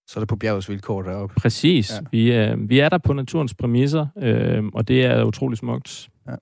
Så 0.07 0.18
er 0.18 0.20
det 0.20 0.28
på 0.28 0.36
bjergets 0.36 0.68
vilkår 0.68 1.03
deroppe. 1.03 1.34
Præcis. 1.34 1.92
Ja. 1.92 2.07
Vi, 2.11 2.32
øh, 2.32 2.68
vi 2.68 2.78
er 2.78 2.88
der 2.88 2.98
på 2.98 3.12
naturens 3.12 3.55
præmisser, 3.55 4.07
øh, 4.18 4.64
og 4.74 4.88
det 4.88 5.05
er 5.05 5.24
utrolig 5.24 5.59
smukt. 5.59 6.09
Ja. 6.26 6.34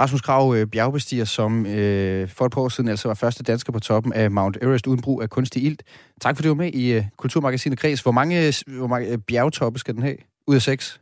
Rasmus 0.00 0.20
Krav, 0.20 0.54
øh, 0.56 0.66
bjergbestiger, 0.66 1.24
som 1.24 1.66
øh, 1.66 2.28
for 2.28 2.46
et 2.46 2.52
par 2.52 2.60
år 2.60 2.68
siden 2.68 2.90
altså 2.90 3.08
var 3.08 3.14
første 3.14 3.42
dansker 3.42 3.72
på 3.72 3.80
toppen 3.80 4.12
af 4.12 4.30
Mount 4.30 4.58
Everest 4.62 4.86
uden 4.86 5.02
brug 5.02 5.22
af 5.22 5.30
kunstig 5.30 5.64
ilt. 5.64 5.82
Tak 6.20 6.36
for, 6.36 6.42
du 6.42 6.48
var 6.48 6.54
med 6.54 6.74
i 6.74 6.92
øh, 6.92 7.04
Kulturmagasinet 7.16 7.78
Kreds. 7.78 8.00
Hvor 8.00 8.12
mange, 8.12 8.52
hvor 8.78 8.86
mange 8.86 9.08
øh, 9.08 9.18
bjergtoppe 9.18 9.78
skal 9.78 9.94
den 9.94 10.02
have? 10.02 10.16
Ud 10.48 10.54
af 10.54 10.62
seks? 10.62 11.00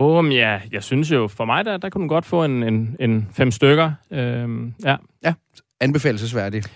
Um, 0.00 0.30
ja, 0.30 0.60
jeg 0.72 0.82
synes 0.82 1.10
jo, 1.10 1.28
for 1.28 1.44
mig, 1.44 1.64
der, 1.64 1.76
der 1.76 1.90
kunne 1.90 2.02
den 2.02 2.08
godt 2.08 2.24
få 2.24 2.44
en, 2.44 2.62
en, 2.62 2.96
en 3.00 3.28
fem 3.32 3.50
stykker. 3.50 3.92
Øhm, 4.10 4.74
ja. 4.84 4.96
ja, 5.24 5.34
anbefalesværdigt. 5.80 6.72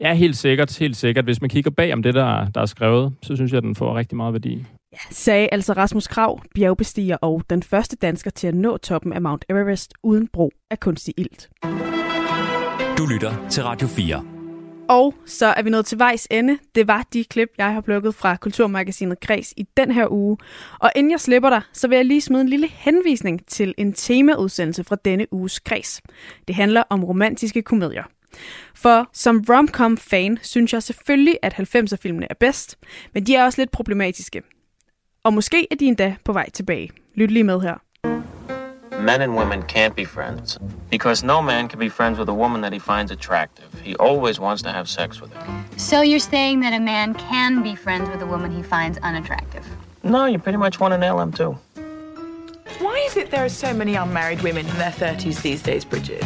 Ja, 0.00 0.14
helt 0.14 0.36
sikkert, 0.36 0.78
helt 0.78 0.96
sikkert. 0.96 1.24
Hvis 1.24 1.40
man 1.40 1.50
kigger 1.50 1.70
bag 1.70 1.92
om 1.92 2.02
det, 2.02 2.14
der, 2.14 2.48
der 2.48 2.60
er 2.60 2.66
skrevet, 2.66 3.12
så 3.22 3.36
synes 3.36 3.52
jeg, 3.52 3.58
at 3.58 3.62
den 3.64 3.74
får 3.74 3.96
rigtig 3.96 4.16
meget 4.16 4.32
værdi. 4.32 4.66
Ja, 4.92 4.98
sagde 5.10 5.48
altså 5.52 5.72
Rasmus 5.72 6.06
Krav, 6.06 6.40
bjergbestiger 6.54 7.16
og 7.16 7.42
den 7.50 7.62
første 7.62 7.96
dansker 7.96 8.30
til 8.30 8.46
at 8.46 8.54
nå 8.54 8.76
toppen 8.76 9.12
af 9.12 9.22
Mount 9.22 9.44
Everest 9.48 9.94
uden 10.02 10.28
brug 10.28 10.52
af 10.70 10.80
kunstig 10.80 11.14
ilt. 11.16 11.50
Du 12.98 13.06
lytter 13.06 13.48
til 13.50 13.62
Radio 13.62 13.88
4. 13.88 14.24
Og 14.88 15.14
så 15.26 15.46
er 15.46 15.62
vi 15.62 15.70
nået 15.70 15.86
til 15.86 15.98
vejs 15.98 16.28
ende. 16.30 16.58
Det 16.74 16.88
var 16.88 17.06
de 17.12 17.24
klip, 17.24 17.48
jeg 17.58 17.72
har 17.72 17.80
plukket 17.80 18.14
fra 18.14 18.36
Kulturmagasinet 18.36 19.20
Græs 19.20 19.54
i 19.56 19.66
den 19.76 19.90
her 19.90 20.12
uge. 20.12 20.36
Og 20.80 20.90
inden 20.96 21.10
jeg 21.10 21.20
slipper 21.20 21.50
dig, 21.50 21.62
så 21.72 21.88
vil 21.88 21.96
jeg 21.96 22.04
lige 22.04 22.20
smide 22.20 22.42
en 22.42 22.48
lille 22.48 22.68
henvisning 22.68 23.46
til 23.46 23.74
en 23.78 23.92
temaudsendelse 23.92 24.84
fra 24.84 24.96
denne 25.04 25.32
uges 25.32 25.60
Græs. 25.60 26.02
Det 26.48 26.54
handler 26.54 26.82
om 26.90 27.04
romantiske 27.04 27.62
komedier. 27.62 28.04
For 28.74 29.08
som 29.12 29.44
romcom-fan 29.48 30.38
synes 30.42 30.72
jeg 30.72 30.82
selvfølgelig, 30.82 31.38
at 31.42 31.54
90'er-filmene 31.54 32.26
er 32.30 32.34
bedst, 32.40 32.78
men 33.14 33.26
de 33.26 33.34
er 33.34 33.44
også 33.44 33.60
lidt 33.60 33.70
problematiske. 33.70 34.42
Og 35.24 35.32
måske 35.32 35.66
er 35.70 35.76
de 35.76 35.84
endda 35.84 36.16
på 36.24 36.32
vej 36.32 36.50
tilbage. 36.50 36.90
Lyt 37.14 37.30
lige 37.30 37.44
med 37.44 37.60
her. 37.60 37.74
Men 39.00 39.20
and 39.20 39.32
women 39.32 39.62
can't 39.62 39.94
be 39.94 40.06
friends 40.06 40.58
because 40.90 41.26
no 41.26 41.40
man 41.40 41.68
can 41.68 41.78
be 41.78 41.90
friends 41.90 42.18
with 42.18 42.30
a 42.30 42.34
woman 42.34 42.62
that 42.62 42.72
he 42.72 42.80
finds 42.80 43.12
attractive. 43.12 43.80
He 43.84 43.94
always 44.00 44.40
wants 44.40 44.62
to 44.62 44.68
have 44.68 44.86
sex 44.86 45.22
with 45.22 45.32
her. 45.34 45.64
So 45.76 45.96
you're 46.02 46.28
saying 46.30 46.62
that 46.62 46.72
a 46.72 46.80
man 46.80 47.14
can 47.14 47.62
be 47.62 47.74
friends 47.76 48.08
with 48.10 48.22
a 48.22 48.26
woman 48.26 48.50
he 48.56 48.62
finds 48.62 48.98
unattractive? 49.02 49.64
No, 50.02 50.24
you 50.26 50.38
pretty 50.38 50.58
much 50.58 50.80
want 50.80 50.92
to 50.92 50.98
nail 50.98 51.20
him 51.20 51.32
too. 51.32 51.58
Why 52.78 53.06
is 53.06 53.16
it 53.16 53.30
there 53.30 53.44
are 53.44 53.54
so 53.66 53.74
many 53.74 53.94
unmarried 53.96 54.42
women 54.42 54.66
in 54.66 54.76
their 54.76 54.92
30s 54.92 55.42
these 55.42 55.62
days, 55.62 55.84
Bridget? 55.84 56.24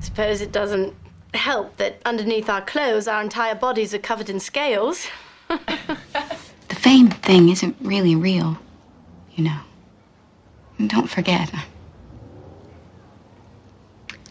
Suppose 0.00 0.40
it 0.40 0.52
doesn't 0.52 0.92
help 1.34 1.76
that 1.76 1.92
underneath 2.04 2.48
our 2.48 2.62
clothes 2.62 3.08
our 3.08 3.22
entire 3.22 3.54
bodies 3.54 3.94
are 3.94 4.02
covered 4.10 4.30
in 4.30 4.40
scales. 4.40 5.08
fame 6.86 7.08
thing 7.10 7.48
isn't 7.48 7.74
really 7.80 8.14
real, 8.14 8.56
you 9.34 9.42
know. 9.42 9.58
And 10.78 10.88
don't 10.88 11.10
forget, 11.10 11.52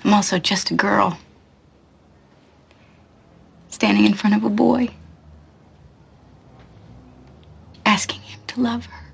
I'm 0.06 0.14
also 0.14 0.40
just 0.40 0.72
a 0.72 0.74
girl 0.74 1.20
standing 3.68 4.06
in 4.06 4.14
front 4.14 4.38
of 4.38 4.46
a 4.46 4.50
boy, 4.50 4.88
asking 7.86 8.22
him 8.22 8.40
to 8.48 8.62
love 8.62 8.86
her. 8.86 9.05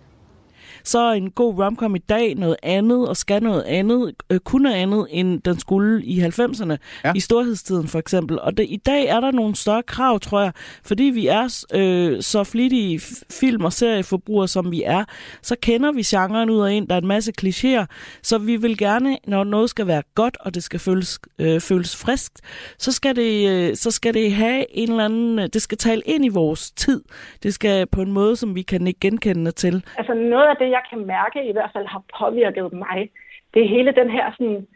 Så 0.83 0.99
er 0.99 1.11
en 1.11 1.31
god 1.31 1.59
romcom 1.59 1.95
i 1.95 1.99
dag 1.99 2.35
noget 2.35 2.55
andet, 2.63 3.09
og 3.09 3.17
skal 3.17 3.43
noget 3.43 3.63
andet, 3.63 4.13
øh, 4.31 4.39
kun 4.39 4.61
noget 4.61 4.75
andet, 4.75 5.07
end 5.09 5.41
den 5.41 5.59
skulle 5.59 6.03
i 6.03 6.19
90'erne, 6.19 6.75
ja. 7.03 7.11
i 7.15 7.19
storhedstiden 7.19 7.87
for 7.87 7.99
eksempel. 7.99 8.39
Og 8.39 8.57
det, 8.57 8.65
i 8.69 8.77
dag 8.85 9.05
er 9.05 9.19
der 9.19 9.31
nogle 9.31 9.55
større 9.55 9.83
krav, 9.83 10.19
tror 10.19 10.41
jeg, 10.41 10.51
fordi 10.85 11.03
vi 11.03 11.27
er 11.27 11.65
øh, 11.73 12.21
så 12.21 12.43
flittige 12.43 12.99
film- 13.29 13.65
og 13.65 13.73
serieforbrugere, 13.73 14.47
som 14.47 14.71
vi 14.71 14.83
er, 14.83 15.03
så 15.41 15.55
kender 15.61 15.91
vi 15.91 16.01
genren 16.01 16.49
ud 16.49 16.59
og 16.59 16.73
ind. 16.73 16.87
Der 16.87 16.95
er 16.95 17.01
en 17.01 17.07
masse 17.07 17.31
klichéer, 17.41 17.85
så 18.23 18.37
vi 18.37 18.55
vil 18.55 18.77
gerne, 18.77 19.17
når 19.27 19.43
noget 19.43 19.69
skal 19.69 19.87
være 19.87 20.03
godt, 20.15 20.37
og 20.39 20.55
det 20.55 20.63
skal 20.63 20.79
føles, 20.79 21.19
øh, 21.39 21.59
føles 21.59 22.03
friskt, 22.03 22.41
så 22.77 22.91
skal, 22.91 23.15
det, 23.15 23.49
øh, 23.49 23.75
så 23.75 23.91
skal 23.91 24.13
det 24.13 24.33
have 24.33 24.65
en 24.77 24.89
eller 24.89 25.05
anden, 25.05 25.39
øh, 25.39 25.47
det 25.53 25.61
skal 25.61 25.77
tale 25.77 26.01
ind 26.05 26.25
i 26.25 26.29
vores 26.29 26.71
tid. 26.71 27.03
Det 27.43 27.53
skal 27.53 27.87
på 27.87 28.01
en 28.01 28.11
måde, 28.11 28.35
som 28.35 28.55
vi 28.55 28.61
kan 28.61 28.87
ikke 28.87 28.99
genkende 28.99 29.51
til. 29.51 29.83
Altså 29.97 30.13
noget 30.13 30.47
af 30.51 30.55
det, 30.59 30.70
jeg 30.71 30.83
kan 30.89 31.05
mærke 31.05 31.49
i 31.49 31.51
hvert 31.51 31.71
fald 31.73 31.87
har 31.87 32.03
påvirket 32.19 32.73
mig, 32.73 33.09
det 33.53 33.63
er 33.63 33.67
hele 33.75 33.91
den 33.91 34.09
her 34.09 34.31
sådan, 34.31 34.67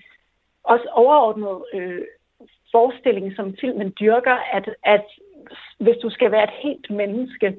også 0.64 0.88
overordnede 0.92 1.66
øh, 1.74 2.02
forestilling, 2.72 3.36
som 3.36 3.56
filmen 3.62 3.94
dyrker, 4.00 4.38
at, 4.58 4.70
at 4.84 5.06
hvis 5.80 5.98
du 6.04 6.10
skal 6.10 6.32
være 6.32 6.44
et 6.44 6.60
helt 6.64 6.90
menneske, 6.90 7.56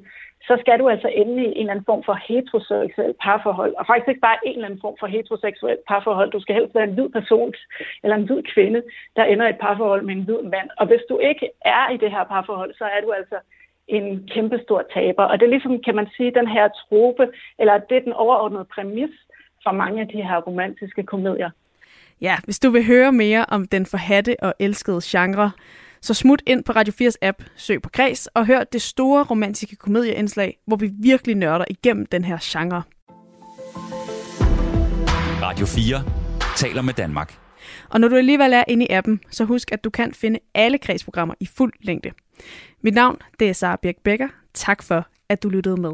så 0.49 0.57
skal 0.61 0.79
du 0.79 0.89
altså 0.89 1.09
ende 1.09 1.43
i 1.45 1.47
en 1.47 1.57
eller 1.61 1.73
anden 1.73 1.91
form 1.91 2.03
for 2.05 2.17
heteroseksuel 2.29 3.15
parforhold. 3.23 3.75
Og 3.79 3.87
faktisk 3.87 4.09
ikke 4.09 4.27
bare 4.29 4.39
en 4.47 4.53
eller 4.53 4.69
anden 4.69 4.85
form 4.85 4.97
for 5.01 5.07
heteroseksuel 5.07 5.79
parforhold. 5.89 6.31
Du 6.31 6.41
skal 6.41 6.55
helst 6.55 6.75
være 6.75 6.89
en 6.89 6.95
hvid 6.95 7.09
person 7.09 7.55
eller 8.03 8.17
en 8.17 8.29
hvid 8.29 8.43
kvinde, 8.55 8.83
der 9.17 9.25
ender 9.25 9.47
i 9.47 9.51
et 9.51 9.59
parforhold 9.67 10.03
med 10.03 10.15
en 10.15 10.25
hvid 10.25 10.43
mand. 10.43 10.69
Og 10.79 10.87
hvis 10.87 11.05
du 11.11 11.19
ikke 11.19 11.51
er 11.65 11.91
i 11.95 11.97
det 11.97 12.11
her 12.11 12.25
parforhold, 12.25 12.75
så 12.75 12.85
er 12.85 13.01
du 13.01 13.11
altså 13.13 13.37
en 13.89 14.29
kæmpestor 14.35 14.83
taber. 14.95 15.25
Og 15.25 15.41
det 15.41 15.47
er 15.47 15.51
ligesom, 15.51 15.83
kan 15.85 15.97
man 15.97 16.09
sige, 16.17 16.35
den 16.35 16.49
her 16.49 16.69
trope, 16.69 17.27
eller 17.59 17.79
det 17.89 17.97
er 17.97 18.01
den 18.01 18.13
overordnede 18.13 18.67
præmis 18.75 19.15
for 19.63 19.73
mange 19.73 20.01
af 20.01 20.09
de 20.09 20.23
her 20.23 20.39
romantiske 20.41 21.03
komedier. 21.03 21.51
Ja, 22.21 22.37
hvis 22.45 22.59
du 22.59 22.71
vil 22.71 22.87
høre 22.87 23.13
mere 23.13 23.45
om 23.49 23.65
den 23.65 23.87
forhatte 23.87 24.37
og 24.43 24.55
elskede 24.61 25.01
genre, 25.05 25.51
Så 26.01 26.15
smut 26.15 26.43
ind 26.47 26.65
på 26.65 26.73
Radio 26.73 26.93
4's 27.01 27.17
app, 27.23 27.43
søg 27.57 27.83
på 27.83 27.91
Græs 27.91 28.27
og 28.27 28.47
hør 28.47 28.65
det 28.65 28.83
store 28.83 29.25
romantiske 29.25 29.77
komedieindslag, 29.77 30.59
hvor 30.67 30.77
vi 30.77 30.91
virkelig 31.03 31.35
nørder 31.35 31.65
igennem 31.71 32.07
den 32.07 32.25
her 32.25 32.39
genre. 32.43 32.83
Radio 35.43 35.67
4 35.67 35.97
taler 36.57 36.83
med 36.83 36.95
Danmark. 36.95 37.46
Og 37.89 38.01
når 38.01 38.09
du 38.09 38.17
alligevel 38.17 38.53
er 38.53 38.65
inde 38.69 38.87
i 38.87 38.89
appen, 38.91 39.21
så 39.31 39.45
husk, 39.45 39.73
at 39.73 39.85
du 39.85 39.91
kan 39.91 40.15
finde 40.15 40.39
alle 40.55 40.79
kredsprogrammer 40.79 41.35
i 41.41 41.47
fuld 41.47 41.73
længde. 41.81 42.11
Mit 42.83 42.95
navn 42.95 43.19
det 43.41 43.49
er 43.49 43.53
Sara 43.53 43.77
Birk 43.83 43.97
Becker. 44.05 44.29
Tak 44.55 44.83
for, 44.83 45.07
at 45.29 45.43
du 45.43 45.49
lyttede 45.49 45.81
med. 45.81 45.93